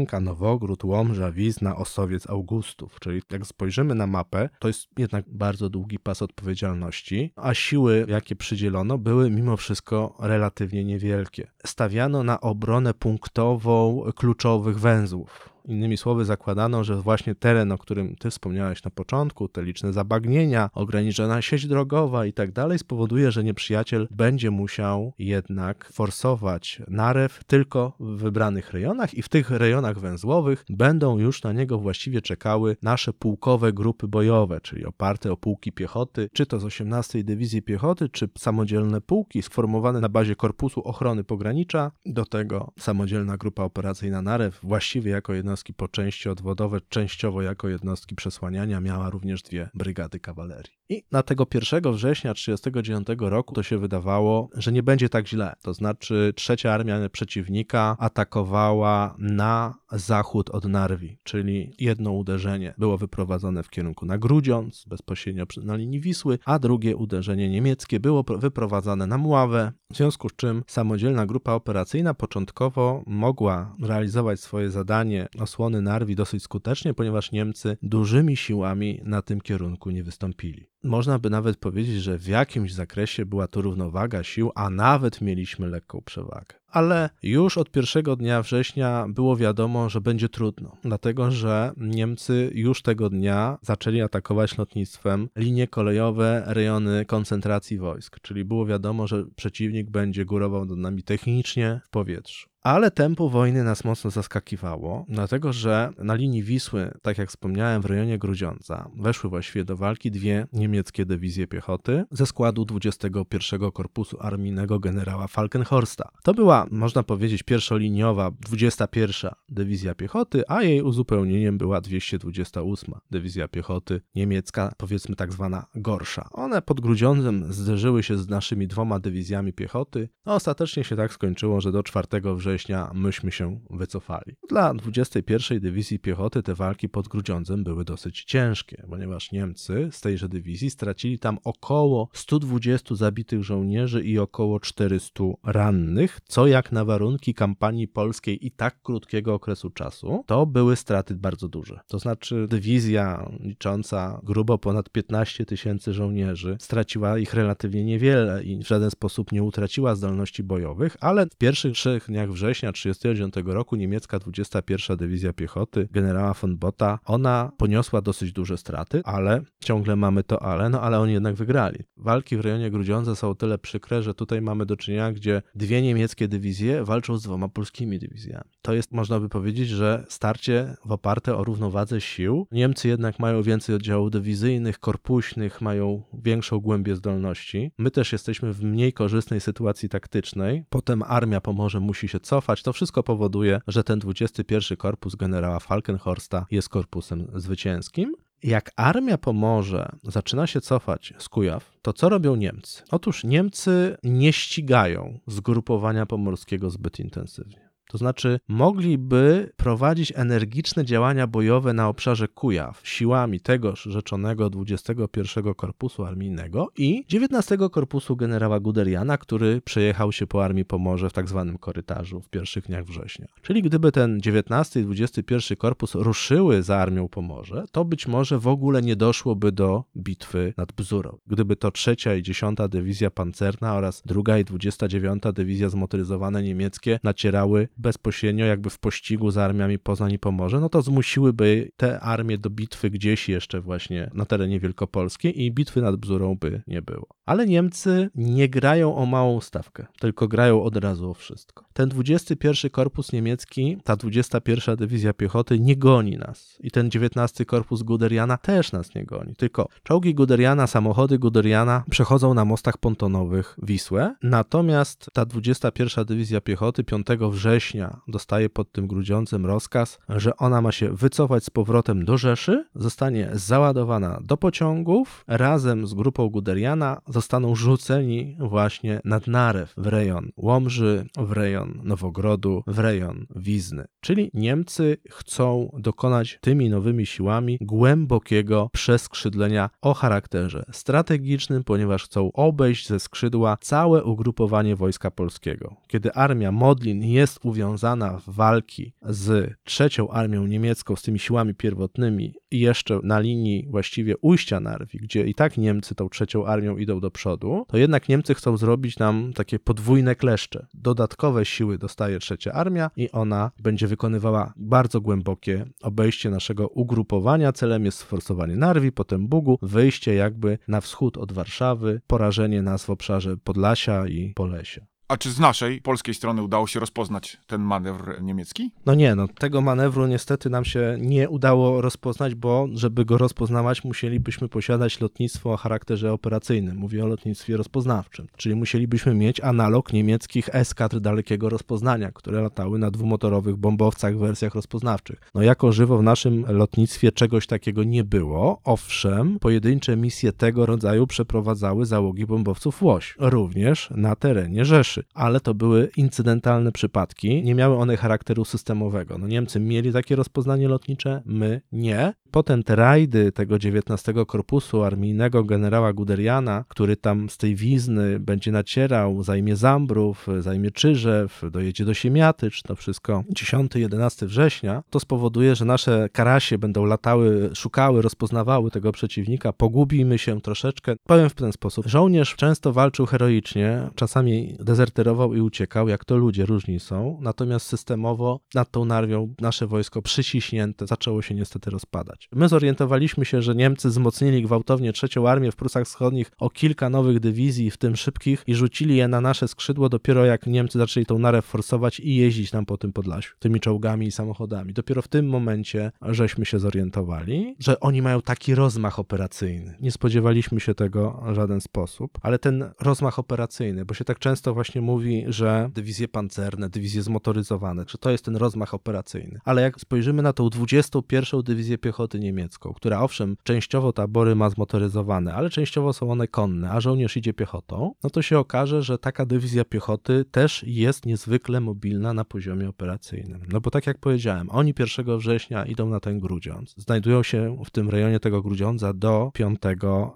Ostrołęka, 0.03 0.19
Nowogród, 0.19 0.83
Łomża, 0.83 1.31
Wizna, 1.31 1.75
Osowiec, 1.75 2.29
Augustów. 2.29 2.99
Czyli 2.99 3.21
jak 3.31 3.45
spojrzymy 3.45 3.95
na 3.95 4.07
mapę, 4.07 4.49
to 4.59 4.67
jest 4.67 4.87
jednak 4.97 5.25
bardzo 5.27 5.69
długi 5.69 5.99
pas 5.99 6.21
odpowiedzialności, 6.21 7.33
a 7.35 7.53
siły, 7.53 8.05
jakie 8.09 8.35
przydzielono, 8.35 8.97
były 8.97 9.29
mimo 9.29 9.57
wszystko 9.57 10.15
relatywnie 10.19 10.83
niewielkie. 10.83 11.47
Stawiano 11.65 12.23
na 12.23 12.41
obronę 12.41 12.93
punktową 12.93 14.03
kluczowych 14.15 14.79
węzłów. 14.79 15.52
Innymi 15.65 15.97
słowy, 15.97 16.25
zakładano, 16.25 16.83
że 16.83 16.95
właśnie 16.95 17.35
teren, 17.35 17.71
o 17.71 17.77
którym 17.77 18.15
ty 18.15 18.29
wspomniałeś 18.29 18.83
na 18.83 18.91
początku, 18.91 19.47
te 19.47 19.63
liczne 19.63 19.93
zabagnienia, 19.93 20.69
ograniczona 20.73 21.41
sieć 21.41 21.67
drogowa 21.67 22.25
i 22.25 22.33
tak 22.33 22.51
dalej, 22.51 22.79
spowoduje, 22.79 23.31
że 23.31 23.43
nieprzyjaciel 23.43 24.07
będzie 24.11 24.51
musiał 24.51 25.13
jednak 25.19 25.89
forsować 25.93 26.81
narew 26.87 27.43
tylko 27.43 27.93
w 27.99 28.17
wybranych 28.17 28.71
rejonach 28.71 29.13
i 29.13 29.21
w 29.21 29.29
tych 29.29 29.49
rejonach 29.49 29.99
węzłowych 29.99 30.65
będą 30.69 31.19
już 31.19 31.43
na 31.43 31.53
niego 31.53 31.79
właściwie 31.79 32.21
czekały 32.21 32.77
nasze 32.81 33.13
pułkowe 33.13 33.73
grupy 33.73 34.07
bojowe, 34.07 34.61
czyli 34.61 34.85
oparte 34.85 35.31
o 35.31 35.37
pułki 35.37 35.71
piechoty, 35.71 36.29
czy 36.33 36.45
to 36.45 36.59
z 36.59 36.65
18 36.65 37.23
Dywizji 37.23 37.61
Piechoty, 37.61 38.09
czy 38.09 38.29
samodzielne 38.37 39.01
pułki 39.01 39.41
sformowane 39.41 39.99
na 39.99 40.09
bazie 40.09 40.35
Korpusu 40.35 40.81
Ochrony 40.81 41.23
Pogranicza, 41.23 41.91
do 42.05 42.25
tego 42.25 42.71
samodzielna 42.79 43.37
grupa 43.37 43.63
operacyjna 43.63 44.21
narew, 44.21 44.59
właściwie 44.63 45.11
jako 45.11 45.33
jedna 45.33 45.52
jednostki 45.53 45.73
po 45.73 45.87
części 45.87 46.29
odwodowe, 46.29 46.81
częściowo 46.89 47.41
jako 47.41 47.69
jednostki 47.69 48.15
przesłaniania, 48.15 48.79
miała 48.79 49.09
również 49.09 49.43
dwie 49.43 49.69
brygady 49.73 50.19
kawalerii. 50.19 50.73
I 50.89 51.03
na 51.11 51.23
tego 51.23 51.47
1 51.53 51.93
września 51.93 52.33
1939 52.33 53.07
roku 53.31 53.53
to 53.53 53.63
się 53.63 53.77
wydawało, 53.77 54.49
że 54.53 54.71
nie 54.71 54.83
będzie 54.83 55.09
tak 55.09 55.27
źle. 55.27 55.55
To 55.61 55.73
znaczy 55.73 56.33
trzecia 56.35 56.73
armia 56.73 57.09
przeciwnika 57.09 57.95
atakowała 57.99 59.15
na 59.19 59.75
zachód 59.91 60.49
od 60.49 60.65
Narwi, 60.65 61.17
czyli 61.23 61.73
jedno 61.79 62.11
uderzenie 62.11 62.73
było 62.77 62.97
wyprowadzone 62.97 63.63
w 63.63 63.69
kierunku 63.69 64.05
na 64.05 64.17
Grudziądz, 64.17 64.85
bezpośrednio 64.87 65.45
na 65.63 65.75
linii 65.75 65.99
Wisły, 65.99 66.39
a 66.45 66.59
drugie 66.59 66.95
uderzenie 66.95 67.49
niemieckie 67.49 67.99
było 67.99 68.23
wyprowadzane 68.37 69.07
na 69.07 69.17
Mławę, 69.17 69.71
w 69.93 69.97
związku 69.97 70.29
z 70.29 70.35
czym 70.35 70.63
samodzielna 70.67 71.25
grupa 71.25 71.53
operacyjna 71.53 72.13
początkowo 72.13 73.03
mogła 73.07 73.75
realizować 73.81 74.39
swoje 74.39 74.71
zadanie 74.71 75.27
osłony 75.43 75.81
Narwi 75.81 76.15
dosyć 76.15 76.43
skutecznie, 76.43 76.93
ponieważ 76.93 77.31
Niemcy 77.31 77.77
dużymi 77.81 78.37
siłami 78.37 79.01
na 79.03 79.21
tym 79.21 79.41
kierunku 79.41 79.91
nie 79.91 80.03
wystąpili. 80.03 80.72
Można 80.83 81.19
by 81.19 81.29
nawet 81.29 81.57
powiedzieć, 81.57 82.03
że 82.03 82.17
w 82.17 82.27
jakimś 82.27 82.73
zakresie 82.73 83.25
była 83.25 83.47
to 83.47 83.61
równowaga 83.61 84.23
sił, 84.23 84.51
a 84.55 84.69
nawet 84.69 85.21
mieliśmy 85.21 85.67
lekką 85.67 86.01
przewagę. 86.05 86.63
Ale 86.67 87.09
już 87.23 87.57
od 87.57 87.71
pierwszego 87.71 88.15
dnia 88.15 88.41
września 88.41 89.05
było 89.09 89.37
wiadomo, 89.37 89.89
że 89.89 90.01
będzie 90.01 90.29
trudno, 90.29 90.77
dlatego 90.83 91.31
że 91.31 91.71
Niemcy 91.77 92.51
już 92.53 92.81
tego 92.81 93.09
dnia 93.09 93.57
zaczęli 93.61 94.01
atakować 94.01 94.57
lotnictwem 94.57 95.29
linie 95.35 95.67
kolejowe, 95.67 96.43
rejony 96.45 97.05
koncentracji 97.05 97.77
wojsk, 97.77 98.19
czyli 98.21 98.45
było 98.45 98.65
wiadomo, 98.65 99.07
że 99.07 99.25
przeciwnik 99.35 99.89
będzie 99.89 100.25
górował 100.25 100.65
nad 100.65 100.77
nami 100.77 101.03
technicznie 101.03 101.81
w 101.85 101.89
powietrzu. 101.89 102.49
Ale 102.61 102.91
tempo 102.91 103.29
wojny 103.29 103.63
nas 103.63 103.83
mocno 103.83 104.11
zaskakiwało, 104.11 105.05
dlatego 105.09 105.53
że 105.53 105.89
na 105.97 106.15
linii 106.15 106.43
Wisły, 106.43 106.91
tak 107.01 107.17
jak 107.17 107.29
wspomniałem, 107.29 107.81
w 107.81 107.85
rejonie 107.85 108.17
Grudziądza 108.17 108.89
weszły 108.97 109.29
właściwie 109.29 109.65
do 109.65 109.77
walki 109.77 110.11
dwie 110.11 110.47
niemieckie 110.53 110.72
dywizje 111.05 111.47
piechoty 111.47 112.05
ze 112.11 112.25
składu 112.25 112.65
21 112.65 113.71
Korpusu 113.71 114.17
Armijnego 114.19 114.79
generała 114.79 115.27
Falkenhorsta. 115.27 116.09
To 116.23 116.33
była, 116.33 116.67
można 116.71 117.03
powiedzieć, 117.03 117.43
pierwszoliniowa 117.43 118.31
21 118.31 119.31
Dywizja 119.49 119.95
Piechoty, 119.95 120.43
a 120.47 120.63
jej 120.63 120.81
uzupełnieniem 120.81 121.57
była 121.57 121.81
228 121.81 122.95
Dywizja 123.11 123.47
Piechoty 123.47 124.01
niemiecka, 124.15 124.73
powiedzmy 124.77 125.15
tak 125.15 125.33
zwana 125.33 125.65
gorsza. 125.75 126.29
One 126.31 126.61
pod 126.61 126.81
Grudziądzem 126.81 127.53
zderzyły 127.53 128.03
się 128.03 128.17
z 128.17 128.29
naszymi 128.29 128.67
dwoma 128.67 128.99
dywizjami 128.99 129.53
piechoty, 129.53 130.09
a 130.25 130.35
ostatecznie 130.35 130.83
się 130.83 130.95
tak 130.95 131.13
skończyło, 131.13 131.61
że 131.61 131.71
do 131.71 131.83
4 131.83 132.07
września 132.35 132.63
września 132.63 132.91
myśmy 132.93 133.31
się 133.31 133.59
wycofali. 133.69 134.35
Dla 134.49 134.73
21 134.73 135.59
Dywizji 135.59 135.99
Piechoty 135.99 136.43
te 136.43 136.55
walki 136.55 136.89
pod 136.89 137.07
Grudziądzem 137.07 137.63
były 137.63 137.85
dosyć 137.85 138.23
ciężkie, 138.23 138.85
ponieważ 138.89 139.31
Niemcy 139.31 139.89
z 139.91 140.01
tejże 140.01 140.29
dywizji 140.29 140.62
stracili 140.69 141.19
tam 141.19 141.37
około 141.43 142.09
120 142.13 142.95
zabitych 142.95 143.43
żołnierzy 143.43 144.03
i 144.03 144.19
około 144.19 144.59
400 144.59 145.23
rannych, 145.43 146.19
co 146.27 146.47
jak 146.47 146.71
na 146.71 146.85
warunki 146.85 147.33
kampanii 147.33 147.87
polskiej 147.87 148.45
i 148.45 148.51
tak 148.51 148.81
krótkiego 148.81 149.33
okresu 149.33 149.69
czasu, 149.69 150.23
to 150.27 150.45
były 150.45 150.75
straty 150.75 151.15
bardzo 151.15 151.47
duże. 151.47 151.79
To 151.87 151.99
znaczy 151.99 152.47
dywizja 152.49 153.29
licząca 153.39 154.19
grubo 154.23 154.57
ponad 154.57 154.89
15 154.89 155.45
tysięcy 155.45 155.93
żołnierzy 155.93 156.57
straciła 156.59 157.17
ich 157.17 157.33
relatywnie 157.33 157.83
niewiele 157.83 158.43
i 158.43 158.57
w 158.57 158.67
żaden 158.67 158.91
sposób 158.91 159.31
nie 159.31 159.43
utraciła 159.43 159.95
zdolności 159.95 160.43
bojowych, 160.43 160.97
ale 160.99 161.25
w 161.25 161.35
pierwszych 161.35 161.73
trzech 161.73 162.05
dniach 162.07 162.31
września 162.31 162.43
września 162.43 162.71
1939 162.71 163.55
roku 163.55 163.75
niemiecka 163.75 164.19
21 164.19 164.97
Dywizja 164.97 165.33
Piechoty 165.33 165.87
generała 165.91 166.33
von 166.33 166.57
Botta, 166.57 166.99
ona 167.05 167.51
poniosła 167.57 168.01
dosyć 168.01 168.31
duże 168.31 168.57
straty, 168.57 169.01
ale 169.03 169.41
ciągle 169.59 169.95
mamy 169.95 170.23
to 170.23 170.41
ale, 170.53 170.69
no 170.69 170.81
ale 170.81 170.99
oni 170.99 171.13
jednak 171.13 171.35
wygrali. 171.35 171.79
Walki 171.97 172.37
w 172.37 172.41
rejonie 172.41 172.71
Grudziądza 172.71 173.15
są 173.15 173.29
o 173.29 173.35
tyle 173.35 173.57
przykre, 173.57 174.03
że 174.03 174.13
tutaj 174.13 174.41
mamy 174.41 174.65
do 174.65 174.77
czynienia, 174.77 175.11
gdzie 175.11 175.41
dwie 175.55 175.81
niemieckie 175.81 176.27
dywizje 176.27 176.83
walczą 176.83 177.17
z 177.17 177.23
dwoma 177.23 177.49
polskimi 177.49 177.99
dywizjami. 177.99 178.49
To 178.61 178.73
jest, 178.73 178.91
można 178.91 179.19
by 179.19 179.29
powiedzieć, 179.29 179.69
że 179.69 180.05
starcie 180.09 180.75
oparte 180.89 181.35
o 181.35 181.43
równowadze 181.43 182.01
sił. 182.01 182.47
Niemcy 182.51 182.87
jednak 182.87 183.19
mają 183.19 183.43
więcej 183.43 183.75
oddziałów 183.75 184.11
dywizyjnych, 184.11 184.79
korpuśnych, 184.79 185.61
mają 185.61 186.03
większą 186.13 186.59
głębię 186.59 186.95
zdolności. 186.95 187.71
My 187.77 187.91
też 187.91 188.11
jesteśmy 188.11 188.53
w 188.53 188.63
mniej 188.63 188.93
korzystnej 188.93 189.41
sytuacji 189.41 189.89
taktycznej. 189.89 190.65
Potem 190.69 191.03
armia 191.07 191.41
pomoże 191.41 191.79
musi 191.79 192.07
się 192.07 192.19
cofać. 192.19 192.63
To 192.63 192.73
wszystko 192.73 193.03
powoduje, 193.03 193.61
że 193.67 193.83
ten 193.83 193.99
21 193.99 194.77
Korpus 194.77 195.15
generała 195.15 195.59
Falkenhorsta 195.59 196.45
jest 196.51 196.69
korpusem 196.69 197.27
zwycięskim. 197.35 198.15
Jak 198.43 198.71
armia 198.75 199.17
Pomorze 199.17 199.89
zaczyna 200.03 200.47
się 200.47 200.61
cofać 200.61 201.13
z 201.17 201.29
Kujaw, 201.29 201.71
to 201.81 201.93
co 201.93 202.09
robią 202.09 202.35
Niemcy? 202.35 202.83
Otóż 202.91 203.23
Niemcy 203.23 203.97
nie 204.03 204.33
ścigają 204.33 205.19
zgrupowania 205.27 206.05
pomorskiego 206.05 206.69
zbyt 206.69 206.99
intensywnie. 206.99 207.62
To 207.93 207.97
znaczy, 207.97 208.39
mogliby 208.47 209.51
prowadzić 209.57 210.13
energiczne 210.15 210.85
działania 210.85 211.27
bojowe 211.27 211.73
na 211.73 211.87
obszarze 211.89 212.27
Kujaw 212.27 212.81
siłami 212.83 213.39
tegoż 213.39 213.83
rzeczonego 213.83 214.49
21 214.49 215.53
Korpusu 215.53 216.05
Armijnego 216.05 216.67
i 216.77 217.05
19 217.07 217.57
Korpusu 217.71 218.15
generała 218.15 218.59
Guderiana, 218.59 219.17
który 219.17 219.61
przejechał 219.61 220.11
się 220.11 220.27
po 220.27 220.45
Armii 220.45 220.65
Pomorze 220.65 221.09
w 221.09 221.13
tak 221.13 221.29
zwanym 221.29 221.57
korytarzu 221.57 222.21
w 222.21 222.29
pierwszych 222.29 222.65
dniach 222.65 222.85
września. 222.85 223.27
Czyli 223.41 223.61
gdyby 223.61 223.91
ten 223.91 224.21
19 224.21 224.79
i 224.79 224.83
21 224.83 225.57
Korpus 225.57 225.95
ruszyły 225.95 226.63
za 226.63 226.77
Armią 226.77 227.07
Pomorze, 227.07 227.65
to 227.71 227.85
być 227.85 228.07
może 228.07 228.39
w 228.39 228.47
ogóle 228.47 228.81
nie 228.81 228.95
doszłoby 228.95 229.51
do 229.51 229.83
bitwy 229.97 230.53
nad 230.57 230.71
Bzurą. 230.71 231.17
Gdyby 231.27 231.55
to 231.55 231.71
trzecia 231.71 232.15
i 232.15 232.23
10 232.23 232.57
Dywizja 232.69 233.11
Pancerna 233.11 233.73
oraz 233.73 234.01
druga 234.05 234.37
i 234.37 234.43
29 234.43 235.23
Dywizja 235.33 235.69
Zmotoryzowane 235.69 236.43
niemieckie 236.43 236.99
nacierały 237.03 237.67
bezpośrednio 237.83 238.45
jakby 238.45 238.69
w 238.69 238.79
pościgu 238.79 239.31
za 239.31 239.43
armiami 239.43 239.79
Poznań 239.79 240.11
i 240.11 240.19
Pomorze, 240.19 240.59
no 240.59 240.69
to 240.69 240.81
zmusiłyby 240.81 241.71
te 241.77 241.99
armie 241.99 242.37
do 242.37 242.49
bitwy 242.49 242.89
gdzieś 242.89 243.29
jeszcze 243.29 243.61
właśnie 243.61 244.11
na 244.13 244.25
terenie 244.25 244.59
Wielkopolskiej 244.59 245.43
i 245.43 245.51
bitwy 245.51 245.81
nad 245.81 245.95
Bzurą 245.95 246.35
by 246.35 246.61
nie 246.67 246.81
było. 246.81 247.07
Ale 247.25 247.47
Niemcy 247.47 248.09
nie 248.15 248.49
grają 248.49 248.95
o 248.95 249.05
małą 249.05 249.41
stawkę, 249.41 249.85
tylko 249.99 250.27
grają 250.27 250.63
od 250.63 250.77
razu 250.77 251.09
o 251.09 251.13
wszystko. 251.13 251.65
Ten 251.73 251.89
21 251.89 252.71
Korpus 252.71 253.11
Niemiecki, 253.11 253.77
ta 253.83 253.95
21 253.95 254.75
Dywizja 254.75 255.13
Piechoty 255.13 255.59
nie 255.59 255.77
goni 255.77 256.17
nas 256.17 256.57
i 256.59 256.71
ten 256.71 256.91
19 256.91 257.45
Korpus 257.45 257.83
Guderiana 257.83 258.37
też 258.37 258.71
nas 258.71 258.95
nie 258.95 259.05
goni, 259.05 259.35
tylko 259.35 259.67
czołgi 259.83 260.15
Guderiana, 260.15 260.67
samochody 260.67 261.19
Guderiana 261.19 261.83
przechodzą 261.89 262.33
na 262.33 262.45
mostach 262.45 262.77
pontonowych 262.77 263.57
Wisłę, 263.63 264.15
natomiast 264.23 265.09
ta 265.13 265.25
21 265.25 266.05
Dywizja 266.05 266.41
Piechoty 266.41 266.83
5 266.83 267.07
września 267.31 267.72
dostaje 268.07 268.49
pod 268.49 268.71
tym 268.71 268.87
Grudziącem 268.87 269.45
rozkaz, 269.45 269.99
że 270.09 270.37
ona 270.37 270.61
ma 270.61 270.71
się 270.71 270.93
wycofać 270.93 271.43
z 271.43 271.49
powrotem 271.49 272.05
do 272.05 272.17
Rzeszy, 272.17 272.65
zostanie 272.75 273.29
załadowana 273.33 274.19
do 274.23 274.37
pociągów, 274.37 275.23
razem 275.27 275.87
z 275.87 275.93
grupą 275.93 276.29
Guderiana 276.29 277.01
zostaną 277.07 277.55
rzuceni 277.55 278.37
właśnie 278.39 279.01
nad 279.05 279.27
Narew 279.27 279.73
w 279.77 279.87
rejon 279.87 280.29
Łomży, 280.37 281.05
w 281.17 281.31
rejon 281.31 281.79
Nowogrodu, 281.83 282.63
w 282.67 282.79
rejon 282.79 283.25
Wizny. 283.35 283.85
Czyli 284.01 284.31
Niemcy 284.33 284.97
chcą 285.09 285.69
dokonać 285.77 286.39
tymi 286.41 286.69
nowymi 286.69 287.05
siłami 287.05 287.57
głębokiego 287.61 288.69
przeskrzydlenia 288.73 289.69
o 289.81 289.93
charakterze 289.93 290.63
strategicznym, 290.71 291.63
ponieważ 291.63 292.03
chcą 292.03 292.31
obejść 292.31 292.87
ze 292.87 292.99
skrzydła 292.99 293.57
całe 293.61 294.03
ugrupowanie 294.03 294.75
wojska 294.75 295.11
polskiego. 295.11 295.75
Kiedy 295.87 296.13
armia 296.13 296.51
Modlin 296.51 297.03
jest 297.03 297.39
uwiązana 297.53 298.17
w 298.17 298.29
walki 298.29 298.93
z 299.01 299.53
trzecią 299.63 300.09
armią 300.09 300.47
niemiecką, 300.47 300.95
z 300.95 301.01
tymi 301.01 301.19
siłami 301.19 301.55
pierwotnymi 301.55 302.33
i 302.51 302.59
jeszcze 302.59 302.99
na 303.03 303.19
linii 303.19 303.67
właściwie 303.69 304.17
ujścia 304.17 304.59
Narwi, 304.59 304.99
gdzie 305.01 305.25
i 305.27 305.33
tak 305.35 305.57
Niemcy 305.57 305.95
tą 305.95 306.09
trzecią 306.09 306.45
armią 306.45 306.77
idą 306.77 306.99
do 306.99 307.11
przodu, 307.11 307.65
to 307.67 307.77
jednak 307.77 308.09
Niemcy 308.09 308.33
chcą 308.33 308.57
zrobić 308.57 308.99
nam 308.99 309.33
takie 309.35 309.59
podwójne 309.59 310.15
kleszcze. 310.15 310.65
Dodatkowe 310.73 311.45
siły 311.45 311.77
dostaje 311.77 312.19
trzecia 312.19 312.53
armia 312.53 312.91
i 312.95 313.11
ona 313.11 313.51
będzie 313.59 313.87
wykonywała 313.87 314.53
bardzo 314.57 315.01
głębokie 315.01 315.65
obejście 315.81 316.29
naszego 316.29 316.67
ugrupowania. 316.67 317.51
Celem 317.51 317.85
jest 317.85 317.97
sforsowanie 317.97 318.55
Narwi, 318.55 318.91
potem 318.91 319.27
Bugu, 319.27 319.59
wyjście 319.61 320.15
jakby 320.15 320.57
na 320.67 320.81
wschód 320.81 321.17
od 321.17 321.31
Warszawy, 321.31 322.01
porażenie 322.07 322.61
nas 322.61 322.85
w 322.85 322.89
obszarze 322.89 323.37
Podlasia 323.37 324.07
i 324.07 324.33
Polesia. 324.35 324.92
A 325.07 325.17
czy 325.17 325.31
z 325.31 325.39
naszej, 325.39 325.81
polskiej 325.81 326.15
strony 326.15 326.43
udało 326.43 326.67
się 326.67 326.79
rozpoznać 326.79 327.37
ten 327.47 327.61
manewr 327.61 328.21
niemiecki? 328.21 328.71
No 328.85 328.95
nie, 328.95 329.15
no 329.15 329.27
tego 329.27 329.61
manewru 329.61 330.07
niestety 330.07 330.49
nam 330.49 330.65
się 330.65 330.97
nie 330.99 331.29
udało 331.29 331.81
rozpoznać, 331.81 332.35
bo 332.35 332.67
żeby 332.73 333.05
go 333.05 333.17
rozpoznawać, 333.17 333.83
musielibyśmy 333.83 334.49
posiadać 334.49 335.01
lotnictwo 335.01 335.53
o 335.53 335.57
charakterze 335.57 336.13
operacyjnym. 336.13 336.77
Mówię 336.77 337.03
o 337.03 337.07
lotnictwie 337.07 337.57
rozpoznawczym. 337.57 338.27
Czyli 338.37 338.55
musielibyśmy 338.55 339.13
mieć 339.13 339.39
analog 339.39 339.93
niemieckich 339.93 340.55
eskadr 340.55 340.99
dalekiego 340.99 341.49
rozpoznania, 341.49 342.11
które 342.11 342.41
latały 342.41 342.79
na 342.79 342.91
dwumotorowych 342.91 343.55
bombowcach 343.55 344.15
w 344.15 344.19
wersjach 344.19 344.55
rozpoznawczych. 344.55 345.31
No 345.35 345.41
jako 345.41 345.71
żywo 345.71 345.97
w 345.97 346.03
naszym 346.03 346.45
lotnictwie 346.47 347.11
czegoś 347.11 347.47
takiego 347.47 347.83
nie 347.83 348.03
było. 348.03 348.61
Owszem, 348.63 349.39
pojedyncze 349.39 349.97
misje 349.97 350.31
tego 350.31 350.65
rodzaju 350.65 351.07
przeprowadzały 351.07 351.85
załogi 351.85 352.25
bombowców 352.25 352.81
Łoś, 352.81 353.15
również 353.19 353.89
na 353.95 354.15
terenie 354.15 354.65
Rzeszy 354.65 354.92
ale 355.13 355.39
to 355.39 355.53
były 355.53 355.89
incydentalne 355.97 356.71
przypadki, 356.71 357.43
nie 357.43 357.55
miały 357.55 357.77
one 357.77 357.97
charakteru 357.97 358.45
systemowego. 358.45 359.17
No 359.17 359.27
Niemcy 359.27 359.59
mieli 359.59 359.93
takie 359.93 360.15
rozpoznanie 360.15 360.67
lotnicze, 360.67 361.21
my 361.25 361.61
nie. 361.71 362.13
Potem 362.33 362.63
te 362.63 362.75
rajdy 362.75 363.31
tego 363.31 363.59
19 363.59 364.13
Korpusu 364.27 364.83
Armijnego 364.83 365.43
generała 365.43 365.93
Guderiana, 365.93 366.65
który 366.67 366.97
tam 366.97 367.29
z 367.29 367.37
tej 367.37 367.55
Wizny 367.55 368.19
będzie 368.19 368.51
nacierał, 368.51 369.23
zajmie 369.23 369.55
Zambrów, 369.55 370.27
zajmie 370.39 370.71
Czyżew, 370.71 371.41
dojedzie 371.51 371.85
do 371.85 371.93
Siemiatycz, 371.93 372.61
to 372.61 372.75
wszystko 372.75 373.23
10-11 373.35 374.25
września, 374.25 374.83
to 374.89 374.99
spowoduje, 374.99 375.55
że 375.55 375.65
nasze 375.65 376.09
karasie 376.11 376.57
będą 376.57 376.85
latały, 376.85 377.49
szukały, 377.55 378.01
rozpoznawały 378.01 378.71
tego 378.71 378.91
przeciwnika, 378.91 379.53
pogubimy 379.53 380.17
się 380.17 380.41
troszeczkę. 380.41 380.95
Powiem 381.03 381.29
w 381.29 381.33
ten 381.35 381.51
sposób, 381.51 381.85
żołnierz 381.87 382.35
często 382.35 382.73
walczył 382.73 383.05
heroicznie, 383.05 383.89
czasami 383.95 384.55
dezerterował 384.59 385.33
i 385.33 385.41
uciekał, 385.41 385.87
jak 385.87 386.05
to 386.05 386.17
ludzie 386.17 386.45
różni 386.45 386.79
są, 386.79 387.17
natomiast 387.21 387.65
systemowo 387.65 388.39
nad 388.55 388.71
tą 388.71 388.85
Narwią 388.85 389.33
nasze 389.41 389.67
wojsko 389.67 390.01
przyciśnięte 390.01 390.87
zaczęło 390.87 391.21
się 391.21 391.35
niestety 391.35 391.69
rozpadać. 391.69 392.22
My 392.31 392.47
zorientowaliśmy 392.47 393.25
się, 393.25 393.41
że 393.41 393.55
Niemcy 393.55 393.89
wzmocnili 393.89 394.41
gwałtownie 394.41 394.93
trzecią 394.93 395.29
armię 395.29 395.51
w 395.51 395.55
Prusach 395.55 395.85
Wschodnich 395.85 396.31
o 396.39 396.49
kilka 396.49 396.89
nowych 396.89 397.19
dywizji, 397.19 397.71
w 397.71 397.77
tym 397.77 397.95
szybkich, 397.95 398.43
i 398.47 398.55
rzucili 398.55 398.95
je 398.95 399.07
na 399.07 399.21
nasze 399.21 399.47
skrzydło 399.47 399.89
dopiero 399.89 400.25
jak 400.25 400.47
Niemcy 400.47 400.77
zaczęli 400.77 401.05
tą 401.05 401.19
narę 401.19 401.41
forsować 401.41 401.99
i 401.99 402.15
jeździć 402.15 402.51
nam 402.51 402.65
po 402.65 402.77
tym 402.77 402.93
Podlasiu, 402.93 403.35
tymi 403.39 403.59
czołgami 403.59 404.07
i 404.07 404.11
samochodami. 404.11 404.73
Dopiero 404.73 405.01
w 405.01 405.07
tym 405.07 405.29
momencie 405.29 405.91
żeśmy 406.01 406.45
się 406.45 406.59
zorientowali, 406.59 407.55
że 407.59 407.79
oni 407.79 408.01
mają 408.01 408.21
taki 408.21 408.55
rozmach 408.55 408.99
operacyjny. 408.99 409.77
Nie 409.81 409.91
spodziewaliśmy 409.91 410.59
się 410.59 410.75
tego 410.75 411.23
w 411.27 411.35
żaden 411.35 411.61
sposób, 411.61 412.19
ale 412.21 412.39
ten 412.39 412.69
rozmach 412.81 413.19
operacyjny, 413.19 413.85
bo 413.85 413.93
się 413.93 414.05
tak 414.05 414.19
często 414.19 414.53
właśnie 414.53 414.81
mówi, 414.81 415.25
że 415.27 415.69
dywizje 415.73 416.07
pancerne, 416.07 416.69
dywizje 416.69 417.01
zmotoryzowane, 417.01 417.85
że 417.87 417.97
to 417.97 418.09
jest 418.09 418.25
ten 418.25 418.35
rozmach 418.35 418.73
operacyjny. 418.73 419.39
Ale 419.45 419.61
jak 419.61 419.79
spojrzymy 419.79 420.21
na 420.21 420.33
tą 420.33 420.49
21. 420.49 421.41
dywizję 421.41 421.77
piechoty 421.77 422.12
niemiecką, 422.19 422.73
która 422.73 423.01
owszem, 423.01 423.37
częściowo 423.43 423.93
tabory 423.93 424.35
ma 424.35 424.49
zmotoryzowane, 424.49 425.33
ale 425.33 425.49
częściowo 425.49 425.93
są 425.93 426.11
one 426.11 426.27
konne, 426.27 426.71
a 426.71 426.81
żołnierz 426.81 427.17
idzie 427.17 427.33
piechotą, 427.33 427.93
no 428.03 428.09
to 428.09 428.21
się 428.21 428.39
okaże, 428.39 428.83
że 428.83 428.97
taka 428.97 429.25
dywizja 429.25 429.65
piechoty 429.65 430.25
też 430.31 430.63
jest 430.67 431.05
niezwykle 431.05 431.59
mobilna 431.59 432.13
na 432.13 432.25
poziomie 432.25 432.69
operacyjnym. 432.69 433.45
No 433.51 433.61
bo 433.61 433.71
tak 433.71 433.87
jak 433.87 433.97
powiedziałem, 433.97 434.49
oni 434.49 434.73
1 434.79 435.17
września 435.17 435.65
idą 435.65 435.89
na 435.89 435.99
ten 435.99 436.19
Grudziądz. 436.19 436.75
Znajdują 436.77 437.23
się 437.23 437.57
w 437.65 437.69
tym 437.69 437.89
rejonie 437.89 438.19
tego 438.19 438.41
Grudziądza 438.41 438.93
do 438.93 439.31
5 439.33 439.59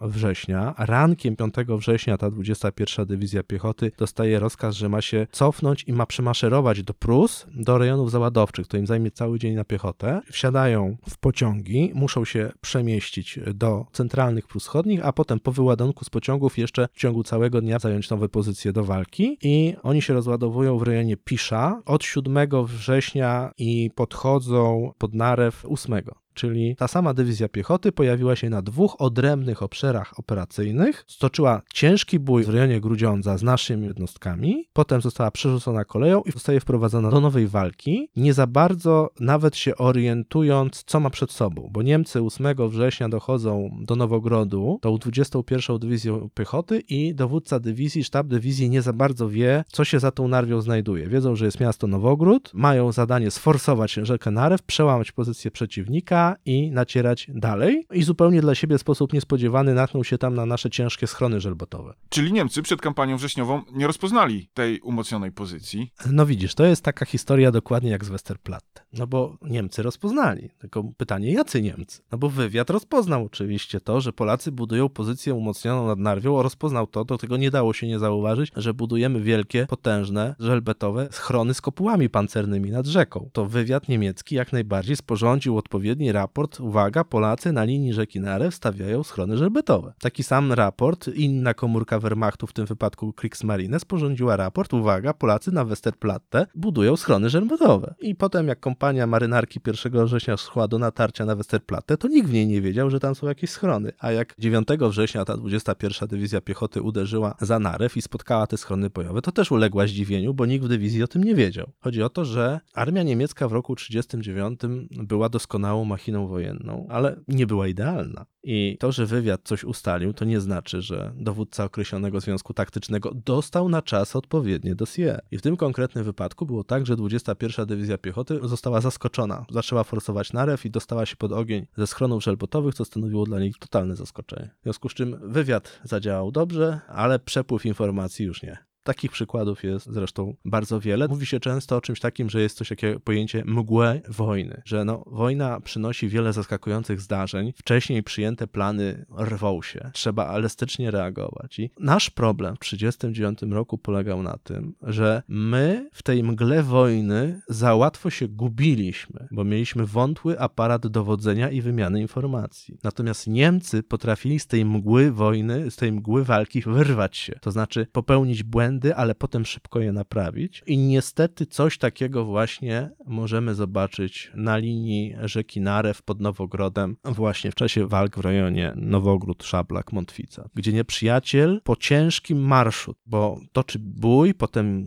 września. 0.02 0.74
Rankiem 0.78 1.36
5 1.36 1.54
września 1.78 2.18
ta 2.18 2.32
21 2.32 3.06
dywizja 3.06 3.44
piechoty 3.44 3.92
dostaje 3.98 4.40
rozkaz, 4.40 4.76
że 4.76 4.90
ma 4.90 5.02
się 5.02 5.28
cofnąć 5.32 5.84
i 5.88 5.94
ma 5.94 6.06
przemaszerować 6.06 6.84
do 6.84 6.94
Prus, 6.94 7.48
do 7.56 7.78
rejonów 7.78 8.12
załadowczych. 8.12 8.68
To 8.68 8.78
im 8.78 8.88
zajmie 8.88 9.12
cały 9.12 9.40
dzień 9.40 9.56
na 9.56 9.64
piechotę. 9.64 10.22
Wsiadają 10.32 10.98
w 11.10 11.18
pociągi, 11.18 11.87
muszą 11.96 12.26
się 12.26 12.52
przemieścić 12.62 13.40
do 13.54 13.86
centralnych 13.92 14.48
Prus 14.48 14.64
Wschodnich, 14.64 15.06
a 15.06 15.14
potem 15.14 15.40
po 15.40 15.52
wyładunku 15.52 16.06
z 16.06 16.10
pociągów 16.10 16.58
jeszcze 16.58 16.88
w 16.94 17.00
ciągu 17.00 17.24
całego 17.24 17.62
dnia 17.62 17.80
zająć 17.80 18.10
nowe 18.10 18.30
pozycje 18.30 18.74
do 18.74 18.84
walki. 18.84 19.38
I 19.42 19.76
oni 19.84 20.02
się 20.02 20.14
rozładowują 20.14 20.78
w 20.78 20.84
rejonie 20.84 21.18
Pisza. 21.18 21.82
Od 21.86 22.04
7 22.04 22.66
września 22.66 23.52
i 23.58 23.92
podchodzą 23.96 24.92
pod 24.98 25.14
Narew 25.14 25.66
8 25.66 25.94
czyli 26.38 26.76
ta 26.76 26.88
sama 26.88 27.14
dywizja 27.14 27.50
piechoty 27.50 27.92
pojawiła 27.92 28.36
się 28.36 28.50
na 28.50 28.62
dwóch 28.62 28.96
odrębnych 29.02 29.64
obszarach 29.64 30.20
operacyjnych, 30.20 31.06
stoczyła 31.08 31.62
ciężki 31.74 32.20
bój 32.20 32.44
w 32.44 32.50
rejonie 32.50 32.82
Grudziądza 32.82 33.38
z 33.38 33.44
naszymi 33.44 33.88
jednostkami, 33.88 34.68
potem 34.74 35.02
została 35.02 35.32
przerzucona 35.32 35.86
koleją 35.86 36.22
i 36.22 36.32
zostaje 36.32 36.60
wprowadzona 36.60 37.12
do 37.12 37.22
nowej 37.22 37.48
walki, 37.48 38.10
nie 38.16 38.34
za 38.34 38.48
bardzo 38.48 39.10
nawet 39.20 39.56
się 39.56 39.78
orientując, 39.78 40.84
co 40.84 41.00
ma 41.00 41.10
przed 41.10 41.32
sobą, 41.32 41.70
bo 41.72 41.82
Niemcy 41.82 42.22
8 42.22 42.70
września 42.70 43.10
dochodzą 43.10 43.70
do 43.82 43.96
Nowogrodu, 43.96 44.80
tą 44.82 44.98
21 44.98 45.80
dywizją 45.80 46.30
piechoty 46.34 46.80
i 46.80 47.16
dowódca 47.16 47.60
dywizji, 47.60 48.04
sztab 48.04 48.28
dywizji 48.28 48.70
nie 48.70 48.82
za 48.82 48.94
bardzo 48.94 49.30
wie, 49.30 49.64
co 49.68 49.86
się 49.86 50.00
za 50.00 50.12
tą 50.12 50.28
Narwią 50.28 50.62
znajduje. 50.62 51.08
Wiedzą, 51.08 51.36
że 51.36 51.46
jest 51.46 51.60
miasto 51.60 51.88
Nowogród, 51.88 52.52
mają 52.54 52.92
zadanie 52.92 53.32
sforsować 53.32 53.94
rzekę 53.94 54.32
Narew, 54.32 54.64
przełamać 54.64 55.12
pozycję 55.12 55.52
przeciwnika, 55.52 56.27
i 56.46 56.72
nacierać 56.72 57.28
dalej. 57.34 57.88
I 57.94 58.04
zupełnie 58.04 58.42
dla 58.42 58.56
siebie 58.56 58.78
w 58.78 58.82
sposób 58.82 59.14
niespodziewany 59.14 59.74
natknął 59.74 60.04
się 60.04 60.18
tam 60.18 60.36
na 60.36 60.46
nasze 60.46 60.70
ciężkie 60.70 61.08
schrony 61.08 61.42
żelbotowe. 61.42 61.94
Czyli 62.10 62.34
Niemcy 62.34 62.62
przed 62.62 62.82
kampanią 62.82 63.18
wrześniową 63.18 63.62
nie 63.72 63.88
rozpoznali 63.88 64.50
tej 64.54 64.80
umocnionej 64.80 65.32
pozycji. 65.32 65.92
No 66.12 66.26
widzisz, 66.26 66.56
to 66.56 66.66
jest 66.66 66.84
taka 66.84 67.06
historia 67.06 67.52
dokładnie 67.52 67.90
jak 67.90 68.06
z 68.06 68.10
Westerplatte. 68.10 68.82
No 68.94 69.08
bo 69.08 69.38
Niemcy 69.42 69.84
rozpoznali. 69.84 70.50
Tylko 70.60 70.84
pytanie, 70.98 71.34
jacy 71.34 71.62
Niemcy? 71.62 72.02
No 72.12 72.18
bo 72.18 72.30
wywiad 72.30 72.70
rozpoznał 72.70 73.26
oczywiście 73.26 73.82
to, 73.82 74.02
że 74.02 74.14
Polacy 74.14 74.52
budują 74.52 74.90
pozycję 74.90 75.34
umocnioną 75.34 75.88
nad 75.88 76.00
Narwią, 76.00 76.44
rozpoznał 76.44 76.88
to, 76.88 77.06
do 77.06 77.18
tego 77.18 77.38
nie 77.38 77.52
dało 77.52 77.74
się 77.74 77.88
nie 77.88 78.00
zauważyć, 78.00 78.52
że 78.56 78.74
budujemy 78.74 79.22
wielkie, 79.22 79.66
potężne, 79.66 80.36
żelbetowe 80.40 81.08
schrony 81.12 81.54
z 81.54 81.62
kopułami 81.62 82.10
pancernymi 82.10 82.72
nad 82.72 82.86
rzeką. 82.86 83.30
To 83.34 83.46
wywiad 83.46 83.88
niemiecki 83.90 84.36
jak 84.36 84.54
najbardziej 84.54 84.96
sporządził 84.96 85.58
odpowiedni 85.58 86.12
raport, 86.18 86.60
uwaga, 86.60 87.04
Polacy 87.04 87.52
na 87.52 87.64
linii 87.64 87.94
rzeki 87.94 88.20
Narew 88.20 88.56
stawiają 88.56 89.04
schrony 89.04 89.38
żelbetowe. 89.38 89.94
Taki 90.00 90.24
sam 90.24 90.54
raport, 90.54 91.08
inna 91.08 91.54
komórka 91.54 92.00
Wehrmachtu, 92.00 92.48
w 92.48 92.54
tym 92.54 92.66
wypadku 92.66 93.14
Kriegsmarine, 93.14 93.80
sporządziła 93.80 94.36
raport, 94.36 94.74
uwaga, 94.74 95.14
Polacy 95.14 95.52
na 95.52 95.66
Westerplatte 95.66 96.48
budują 96.56 96.96
schrony 96.96 97.30
żelbetowe. 97.30 97.96
I 98.00 98.16
potem 98.16 98.48
jak 98.48 98.60
kompania 98.60 99.08
marynarki 99.08 99.60
1 99.68 100.06
września 100.06 100.38
szła 100.38 100.68
do 100.68 100.80
natarcia 100.80 101.26
na 101.26 101.36
Westerplatte, 101.36 101.98
to 101.98 102.08
nikt 102.08 102.30
w 102.30 102.34
niej 102.34 102.48
nie 102.48 102.62
wiedział, 102.62 102.90
że 102.90 103.00
tam 103.00 103.16
są 103.16 103.28
jakieś 103.28 103.50
schrony. 103.50 103.92
A 104.00 104.12
jak 104.12 104.36
9 104.40 104.68
września 104.90 105.26
ta 105.26 105.38
21 105.38 106.08
Dywizja 106.08 106.42
Piechoty 106.42 106.82
uderzyła 106.82 107.36
za 107.42 107.60
Narew 107.60 107.98
i 107.98 108.02
spotkała 108.02 108.48
te 108.48 108.58
schrony 108.58 108.90
bojowe, 108.90 109.22
to 109.22 109.32
też 109.32 109.52
uległa 109.52 109.88
zdziwieniu, 109.88 110.34
bo 110.34 110.46
nikt 110.46 110.66
w 110.66 110.68
dywizji 110.68 111.04
o 111.04 111.08
tym 111.08 111.24
nie 111.24 111.36
wiedział. 111.36 111.72
Chodzi 111.80 112.04
o 112.04 112.10
to, 112.10 112.26
że 112.26 112.60
armia 112.74 113.04
niemiecka 113.04 113.48
w 113.48 113.52
roku 113.52 113.76
1939 113.76 114.88
była 115.08 115.30
doskonałą 115.30 115.86
machiną 116.08 116.28
wojenną, 116.28 116.88
ale 116.90 117.20
nie 117.28 117.48
była 117.48 117.68
idealna. 117.68 118.26
I 118.44 118.78
to, 118.80 118.92
że 118.92 119.06
wywiad 119.06 119.42
coś 119.44 119.64
ustalił, 119.64 120.14
to 120.14 120.26
nie 120.26 120.40
znaczy, 120.40 120.82
że 120.82 121.14
dowódca 121.16 121.64
określonego 121.64 122.20
związku 122.20 122.54
taktycznego 122.54 123.12
dostał 123.26 123.70
na 123.70 123.82
czas 123.82 124.16
odpowiednie 124.16 124.76
dossier. 124.76 125.22
I 125.32 125.38
w 125.38 125.42
tym 125.42 125.58
konkretnym 125.58 126.04
wypadku 126.04 126.46
było 126.46 126.64
tak, 126.64 126.86
że 126.86 126.96
21 126.96 127.66
Dywizja 127.66 127.98
Piechoty 127.98 128.40
została 128.44 128.82
zaskoczona. 128.82 129.46
Zaczęła 129.52 129.84
forsować 129.84 130.34
narew 130.34 130.66
i 130.66 130.72
dostała 130.72 131.06
się 131.06 131.16
pod 131.16 131.32
ogień 131.32 131.68
ze 131.78 131.88
schronów 131.88 132.24
żelbotowych, 132.24 132.76
co 132.76 132.86
stanowiło 132.86 133.26
dla 133.26 133.40
nich 133.40 133.58
totalne 133.58 133.96
zaskoczenie. 133.96 134.50
W 134.60 134.64
związku 134.64 134.90
z 134.90 134.94
czym 134.94 135.20
wywiad 135.24 135.80
zadziałał 135.84 136.32
dobrze, 136.32 136.80
ale 136.88 137.20
przepływ 137.20 137.66
informacji 137.66 138.26
już 138.26 138.44
nie. 138.44 138.58
Takich 138.88 139.12
przykładów 139.12 139.64
jest 139.64 139.86
zresztą 139.94 140.36
bardzo 140.46 140.80
wiele. 140.80 141.08
Mówi 141.08 141.26
się 141.26 141.40
często 141.40 141.76
o 141.78 141.82
czymś 141.82 142.00
takim, 142.00 142.30
że 142.30 142.42
jest 142.42 142.58
coś 142.58 142.70
takie 142.70 143.00
pojęcie 143.00 143.44
mgłę 143.46 144.02
wojny, 144.10 144.62
że 144.66 144.86
no, 144.86 145.04
wojna 145.08 145.62
przynosi 145.62 146.08
wiele 146.08 146.34
zaskakujących 146.34 147.02
zdarzeń, 147.02 147.54
wcześniej 147.58 148.04
przyjęte 148.04 148.48
plany 148.48 149.06
rwą 149.20 149.62
się, 149.62 149.92
trzeba 149.94 150.34
elastycznie 150.34 150.92
reagować. 150.92 151.60
I 151.60 151.70
nasz 151.80 152.10
problem 152.10 152.56
w 152.56 152.60
1939 152.60 153.54
roku 153.54 153.78
polegał 153.78 154.24
na 154.24 154.38
tym, 154.38 154.74
że 154.82 155.24
my 155.28 155.90
w 155.94 156.04
tej 156.04 156.24
mgle 156.24 156.64
wojny 156.64 157.42
za 157.50 157.76
łatwo 157.76 158.10
się 158.10 158.28
gubiliśmy, 158.28 159.28
bo 159.32 159.44
mieliśmy 159.44 159.86
wątły 159.86 160.40
aparat 160.40 160.88
dowodzenia 160.88 161.50
i 161.50 161.62
wymiany 161.62 162.02
informacji. 162.02 162.78
Natomiast 162.84 163.28
Niemcy 163.28 163.84
potrafili 163.84 164.40
z 164.40 164.48
tej 164.48 164.66
mgły 164.66 165.12
wojny, 165.12 165.72
z 165.72 165.76
tej 165.76 165.92
mgły 165.92 166.24
walki 166.24 166.62
wyrwać 166.62 167.18
się, 167.18 167.40
to 167.42 167.52
znaczy 167.52 167.88
popełnić 167.92 168.44
błędy, 168.44 168.77
błędy, 168.78 168.96
ale 168.96 169.16
potem 169.16 169.46
szybko 169.46 169.80
je 169.80 169.94
naprawić. 169.94 170.64
I 170.68 170.78
niestety 170.78 171.46
coś 171.46 171.78
takiego 171.78 172.26
właśnie 172.26 172.90
możemy 173.06 173.56
zobaczyć 173.56 174.32
na 174.36 174.58
linii 174.58 175.16
rzeki 175.24 175.62
Narew 175.62 176.02
pod 176.02 176.22
Nowogrodem, 176.22 176.98
właśnie 177.04 177.52
w 177.52 177.56
czasie 177.56 177.88
walk 177.88 178.18
w 178.18 178.20
rejonie 178.20 178.74
Nowogród, 178.76 179.44
Szablak, 179.44 179.94
Montwica, 179.94 180.50
gdzie 180.56 180.74
nieprzyjaciel 180.74 181.62
po 181.64 181.76
ciężkim 181.76 182.40
marszu, 182.40 182.96
bo 183.06 183.40
toczy 183.52 183.80
bój, 183.80 184.34
potem 184.34 184.86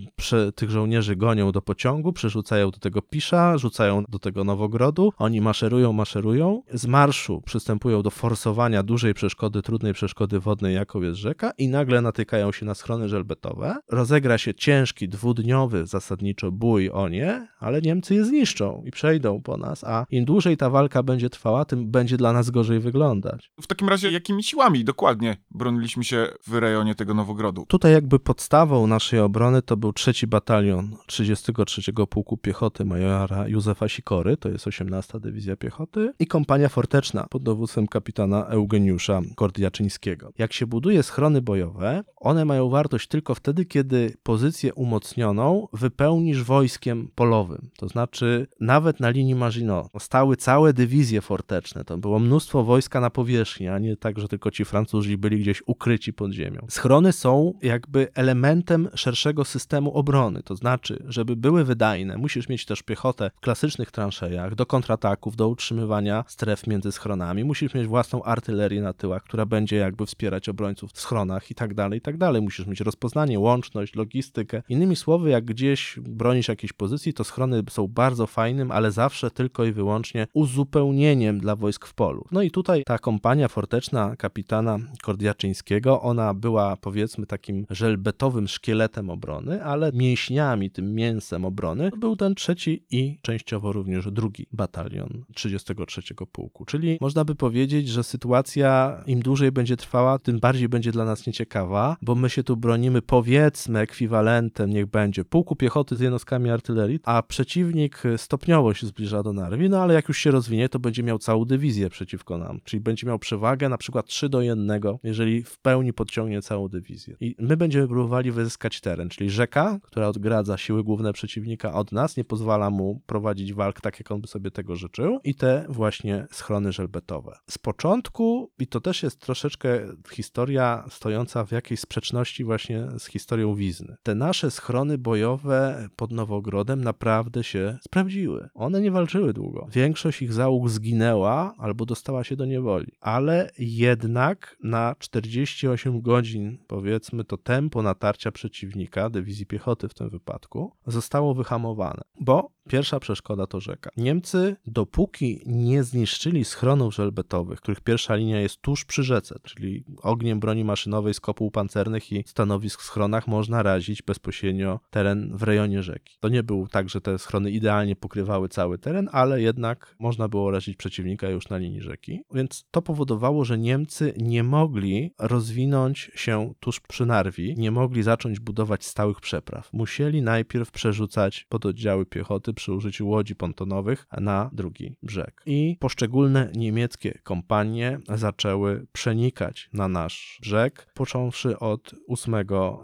tych 0.55 0.71
żołnierzy 0.71 1.17
gonią 1.17 1.53
do 1.53 1.63
pociągu, 1.63 2.13
przerzucają 2.13 2.71
do 2.71 2.79
tego 2.79 3.03
Pisza, 3.03 3.59
rzucają 3.59 4.05
do 4.09 4.19
tego 4.19 4.45
Nowogrodu, 4.45 5.13
oni 5.19 5.41
maszerują, 5.41 5.93
maszerują, 5.93 6.63
z 6.73 6.87
marszu 6.87 7.41
przystępują 7.41 8.03
do 8.03 8.11
forsowania 8.11 8.83
dużej 8.83 9.15
przeszkody, 9.15 9.63
trudnej 9.63 9.93
przeszkody 9.93 10.41
wodnej, 10.41 10.75
jaką 10.75 11.03
jest 11.03 11.19
rzeka 11.19 11.53
i 11.59 11.69
nagle 11.69 12.01
natykają 12.01 12.53
się 12.53 12.67
na 12.67 12.75
schrony 12.75 13.09
żelbetowe, 13.09 13.77
rozegra 13.89 14.39
się 14.39 14.55
ciężki, 14.55 15.09
dwudniowy 15.09 15.87
zasadniczo 15.87 16.53
bój 16.53 16.91
o 16.91 17.09
nie, 17.09 17.49
ale 17.59 17.81
Niemcy 17.81 18.15
je 18.15 18.25
zniszczą 18.25 18.83
i 18.87 18.91
przejdą 18.91 19.43
po 19.43 19.57
nas, 19.57 19.85
a 19.85 20.07
im 20.11 20.25
dłużej 20.25 20.57
ta 20.57 20.71
walka 20.71 21.03
będzie 21.03 21.31
trwała, 21.31 21.65
tym 21.65 21.91
będzie 21.91 22.17
dla 22.17 22.33
nas 22.33 22.51
gorzej 22.51 22.81
wyglądać. 22.81 23.51
W 23.63 23.67
takim 23.67 23.89
razie 23.89 24.11
jakimi 24.11 24.43
siłami 24.43 24.85
dokładnie 24.85 25.37
broniliśmy 25.51 26.05
się 26.05 26.27
w 26.47 26.55
rejonie 26.55 26.95
tego 26.95 27.15
Nowogrodu? 27.15 27.65
Tutaj 27.69 27.93
jakby 27.93 28.19
podstawą 28.19 28.87
naszej 28.87 29.21
obrony 29.21 29.63
to 29.63 29.77
był 29.77 29.93
trzeci 29.93 30.27
batalion 30.27 30.97
33 31.07 31.93
Pułku 31.93 32.37
Piechoty 32.37 32.85
majora 32.85 33.49
Józefa 33.49 33.89
Sikory, 33.89 34.37
to 34.37 34.49
jest 34.49 34.67
18 34.67 35.21
Dywizja 35.21 35.57
Piechoty 35.57 36.13
i 36.19 36.27
kompania 36.27 36.69
forteczna 36.69 37.27
pod 37.31 37.43
dowództwem 37.43 37.87
kapitana 37.87 38.47
Eugeniusza 38.47 39.21
Kordiaczyńskiego. 39.37 40.33
Jak 40.39 40.53
się 40.53 40.67
buduje 40.67 41.03
schrony 41.03 41.43
bojowe, 41.43 42.05
one 42.17 42.45
mają 42.45 42.69
wartość 42.69 43.09
tylko 43.09 43.35
wtedy, 43.35 43.60
kiedy 43.67 44.17
pozycję 44.23 44.75
umocnioną 44.75 45.69
wypełnisz 45.73 46.43
wojskiem 46.43 47.11
polowym. 47.15 47.71
To 47.79 47.89
znaczy, 47.89 48.47
nawet 48.61 49.01
na 49.01 49.11
linii 49.11 49.35
Maginot 49.35 49.89
stały 49.99 50.37
całe 50.37 50.73
dywizje 50.73 51.21
forteczne. 51.21 51.85
To 51.85 51.99
było 51.99 52.19
mnóstwo 52.19 52.65
wojska 52.65 53.01
na 53.01 53.11
powierzchni, 53.11 53.69
a 53.69 53.79
nie 53.79 53.97
tak, 53.97 54.19
że 54.19 54.29
tylko 54.29 54.51
ci 54.51 54.65
Francuzi 54.65 55.19
byli 55.19 55.41
gdzieś 55.41 55.63
ukryci 55.67 56.13
pod 56.13 56.33
ziemią. 56.33 56.67
Schrony 56.69 57.13
są 57.13 57.55
jakby 57.63 58.09
elementem 58.15 58.89
szerszego 58.95 59.45
systemu 59.45 59.93
obrony. 59.95 60.43
To 60.43 60.57
znaczy, 60.57 61.03
żeby 61.09 61.37
były 61.37 61.65
wydajne, 61.65 62.19
musisz 62.19 62.49
mieć 62.49 62.67
też 62.67 62.83
piechotę 62.83 63.31
w 63.37 63.41
klasycznych 63.41 63.91
transzejach 63.91 64.55
do 64.55 64.67
kontrataków, 64.67 65.37
do 65.37 65.49
utrzymywania 65.49 66.25
stref 66.27 66.67
między 66.67 66.93
schronami. 66.93 67.45
Musisz 67.45 67.75
mieć 67.75 67.87
własną 67.87 68.23
artylerię 68.23 68.83
na 68.83 68.93
tyłach, 68.93 69.23
która 69.23 69.47
będzie 69.47 69.77
jakby 69.77 70.07
wspierać 70.07 70.49
obrońców 70.49 70.93
w 70.93 71.01
schronach 71.01 71.51
i 71.51 71.55
tak 71.55 71.75
dalej, 71.75 71.99
i 71.99 72.03
tak 72.03 72.17
dalej. 72.17 72.43
Musisz 72.43 72.67
mieć 72.67 72.81
rozpoznanie, 72.81 73.41
łączność, 73.51 73.95
logistykę. 73.95 74.63
Innymi 74.69 74.97
słowy, 74.97 75.31
jak 75.31 75.45
gdzieś 75.45 75.99
bronisz 76.03 76.49
jakiejś 76.49 76.73
pozycji, 76.73 77.15
to 77.15 77.25
schrony 77.25 77.63
są 77.71 77.89
bardzo 77.89 78.27
fajnym, 78.27 78.71
ale 78.71 78.93
zawsze 78.93 79.31
tylko 79.31 79.65
i 79.65 79.73
wyłącznie 79.73 80.27
uzupełnieniem 80.33 81.41
dla 81.41 81.57
wojsk 81.57 81.87
w 81.87 81.95
polu. 81.95 82.25
No 82.33 82.43
i 82.43 82.51
tutaj 82.51 82.83
ta 82.87 82.99
kompania 82.99 83.49
forteczna 83.49 84.17
kapitana 84.17 84.79
Kordiaczyńskiego, 85.03 86.03
ona 86.03 86.35
była 86.35 86.77
powiedzmy 86.77 87.27
takim 87.27 87.67
żelbetowym 87.71 88.49
szkieletem 88.49 89.11
obrony, 89.11 89.65
ale 89.65 89.93
mięśniami, 89.93 90.71
tym 90.71 90.95
mięsem 90.95 91.45
obrony 91.45 91.91
był 91.99 92.17
ten 92.17 92.35
trzeci 92.35 92.85
i 92.91 93.19
częściowo 93.23 93.73
również 93.73 94.11
drugi 94.11 94.47
batalion 94.53 95.25
33 95.35 96.03
Pułku. 96.33 96.65
Czyli 96.65 96.99
można 97.01 97.25
by 97.25 97.35
powiedzieć, 97.35 97.89
że 97.89 98.05
sytuacja 98.05 99.03
im 99.07 99.21
dłużej 99.21 99.53
będzie 99.53 99.77
trwała, 99.77 100.19
tym 100.19 100.41
bardziej 100.41 100.69
będzie 100.69 100.93
dla 100.93 101.05
nas 101.05 101.27
nieciekawa, 101.27 101.97
bo 102.03 102.15
my 102.15 102.31
się 102.31 102.45
tu 102.45 102.57
bronimy 102.57 103.03
powiedzmy 103.03 103.40
powiedzmy 103.41 103.79
ekwiwalentem 103.79 104.71
niech 104.71 104.87
będzie 104.87 105.25
pułku 105.25 105.57
piechoty 105.57 105.97
z 105.97 106.01
jednostkami 106.01 106.51
artylerii, 106.51 107.01
a 107.05 107.23
przeciwnik 107.23 108.03
stopniowo 108.17 108.75
się 108.75 108.87
zbliża 108.87 109.23
do 109.23 109.33
Narwi, 109.33 109.69
no 109.69 109.83
ale 109.83 109.95
jak 109.95 110.09
już 110.09 110.19
się 110.19 110.31
rozwinie, 110.31 110.69
to 110.69 110.79
będzie 110.79 111.03
miał 111.03 111.19
całą 111.19 111.45
dywizję 111.45 111.91
przeciwko 111.91 112.39
nam, 112.39 112.61
czyli 112.65 112.81
będzie 112.81 113.07
miał 113.07 113.19
przewagę 113.19 113.69
na 113.69 113.79
przykład 113.79 114.07
3 114.07 114.29
do 114.29 114.43
1, 114.43 114.81
jeżeli 115.03 115.43
w 115.43 115.59
pełni 115.59 115.93
podciągnie 115.93 116.43
całą 116.43 116.69
dywizję. 116.69 117.17
I 117.21 117.37
my 117.39 117.57
będziemy 117.57 117.89
próbowali 117.89 118.33
wyzyskać 118.33 118.81
teren, 118.81 119.09
czyli 119.09 119.31
rzeka, 119.31 119.79
która 119.83 120.09
odgradza 120.09 120.59
siły 120.59 120.85
główne 120.85 121.13
przeciwnika 121.13 121.73
od 121.73 121.93
nas, 121.93 122.17
nie 122.17 122.25
pozwala 122.25 122.71
mu 122.71 123.03
prowadzić 123.07 123.55
walk 123.55 123.81
tak, 123.81 123.99
jak 124.01 124.11
on 124.11 124.21
by 124.21 124.29
sobie 124.29 124.51
tego 124.51 124.77
życzył 124.77 125.19
i 125.25 125.35
te 125.35 125.67
właśnie 125.69 126.27
schrony 126.33 126.73
żelbetowe. 126.73 127.37
Z 127.51 127.59
początku, 127.59 128.51
i 128.59 128.67
to 128.67 128.81
też 128.81 129.03
jest 129.03 129.21
troszeczkę 129.21 129.81
historia 130.13 130.85
stojąca 130.91 131.45
w 131.45 131.53
jakiejś 131.53 131.81
sprzeczności 131.81 132.45
właśnie 132.45 132.87
z 132.99 133.07
historią 133.07 133.30
Wizny. 133.57 133.97
Te 134.03 134.15
nasze 134.15 134.51
schrony 134.51 134.99
bojowe 134.99 135.89
pod 135.97 136.13
Nowogrodem 136.13 136.85
naprawdę 136.85 137.45
się 137.45 137.79
sprawdziły. 137.83 138.49
One 138.55 138.81
nie 138.81 138.91
walczyły 138.91 139.33
długo. 139.33 139.69
Większość 139.73 140.23
ich 140.23 140.33
załóg 140.33 140.69
zginęła 140.69 141.55
albo 141.59 141.87
dostała 141.87 142.25
się 142.25 142.37
do 142.37 142.45
niewoli, 142.47 142.93
ale 143.01 143.51
jednak 143.59 144.57
na 144.63 144.95
48 144.99 146.01
godzin, 146.01 146.59
powiedzmy, 146.67 147.25
to 147.25 147.37
tempo 147.37 147.83
natarcia 147.83 148.33
przeciwnika, 148.33 149.11
dywizji 149.11 149.47
piechoty 149.47 149.89
w 149.89 149.95
tym 149.95 150.11
wypadku, 150.11 150.73
zostało 150.87 151.35
wyhamowane, 151.35 152.03
bo 152.21 152.51
Pierwsza 152.71 153.01
przeszkoda 153.01 153.47
to 153.47 153.61
rzeka. 153.61 153.91
Niemcy, 153.97 154.57
dopóki 154.67 155.43
nie 155.47 155.83
zniszczyli 155.85 156.45
schronów 156.45 156.95
żelbetowych, 156.95 157.61
których 157.61 157.81
pierwsza 157.81 158.15
linia 158.15 158.41
jest 158.41 158.63
tuż 158.63 158.85
przy 158.85 159.03
rzece, 159.03 159.35
czyli 159.43 159.85
ogniem 160.03 160.41
broni 160.41 160.65
maszynowej 160.65 161.15
z 161.15 161.21
kopuł 161.21 161.51
pancernych 161.51 162.13
i 162.13 162.25
stanowisk 162.27 162.81
w 162.81 162.85
schronach, 162.85 163.29
można 163.29 163.63
razić 163.63 164.03
bezpośrednio 164.03 164.81
teren 164.91 165.37
w 165.37 165.43
rejonie 165.43 165.83
rzeki. 165.83 166.17
To 166.21 166.29
nie 166.29 166.43
był 166.43 166.69
tak, 166.69 166.89
że 166.89 167.01
te 167.01 167.19
schrony 167.19 167.51
idealnie 167.51 167.97
pokrywały 167.97 168.49
cały 168.49 168.79
teren, 168.79 169.09
ale 169.13 169.43
jednak 169.43 169.97
można 169.99 170.29
było 170.29 170.51
razić 170.51 170.77
przeciwnika 170.77 171.29
już 171.29 171.49
na 171.49 171.59
linii 171.59 171.81
rzeki. 171.81 172.23
Więc 172.35 172.65
to 172.71 172.83
powodowało, 172.83 173.45
że 173.45 173.59
Niemcy 173.59 174.15
nie 174.17 174.43
mogli 174.43 175.15
rozwinąć 175.19 176.11
się 176.15 176.55
tuż 176.61 176.81
przy 176.81 177.07
Narwi, 177.07 177.55
nie 177.59 177.71
mogli 177.71 178.03
zacząć 178.03 178.41
budować 178.41 178.85
stałych 178.85 179.21
przepraw. 179.21 179.73
Musieli 179.73 180.23
najpierw 180.23 180.71
przerzucać 180.71 181.47
pododdziały 181.49 182.07
piechoty, 182.07 182.55
przy 182.61 182.73
użyciu 182.73 183.09
łodzi 183.09 183.37
pontonowych 183.37 184.07
na 184.21 184.51
drugi 184.53 184.97
brzeg. 185.03 185.43
I 185.47 185.77
poszczególne 185.81 186.51
niemieckie 186.55 187.19
kompanie 187.23 187.99
zaczęły 188.15 188.87
przenikać 188.93 189.69
na 189.73 189.89
nasz 189.89 190.39
brzeg, 190.43 190.87
począwszy 190.95 191.59
od 191.59 191.95
8 192.09 192.35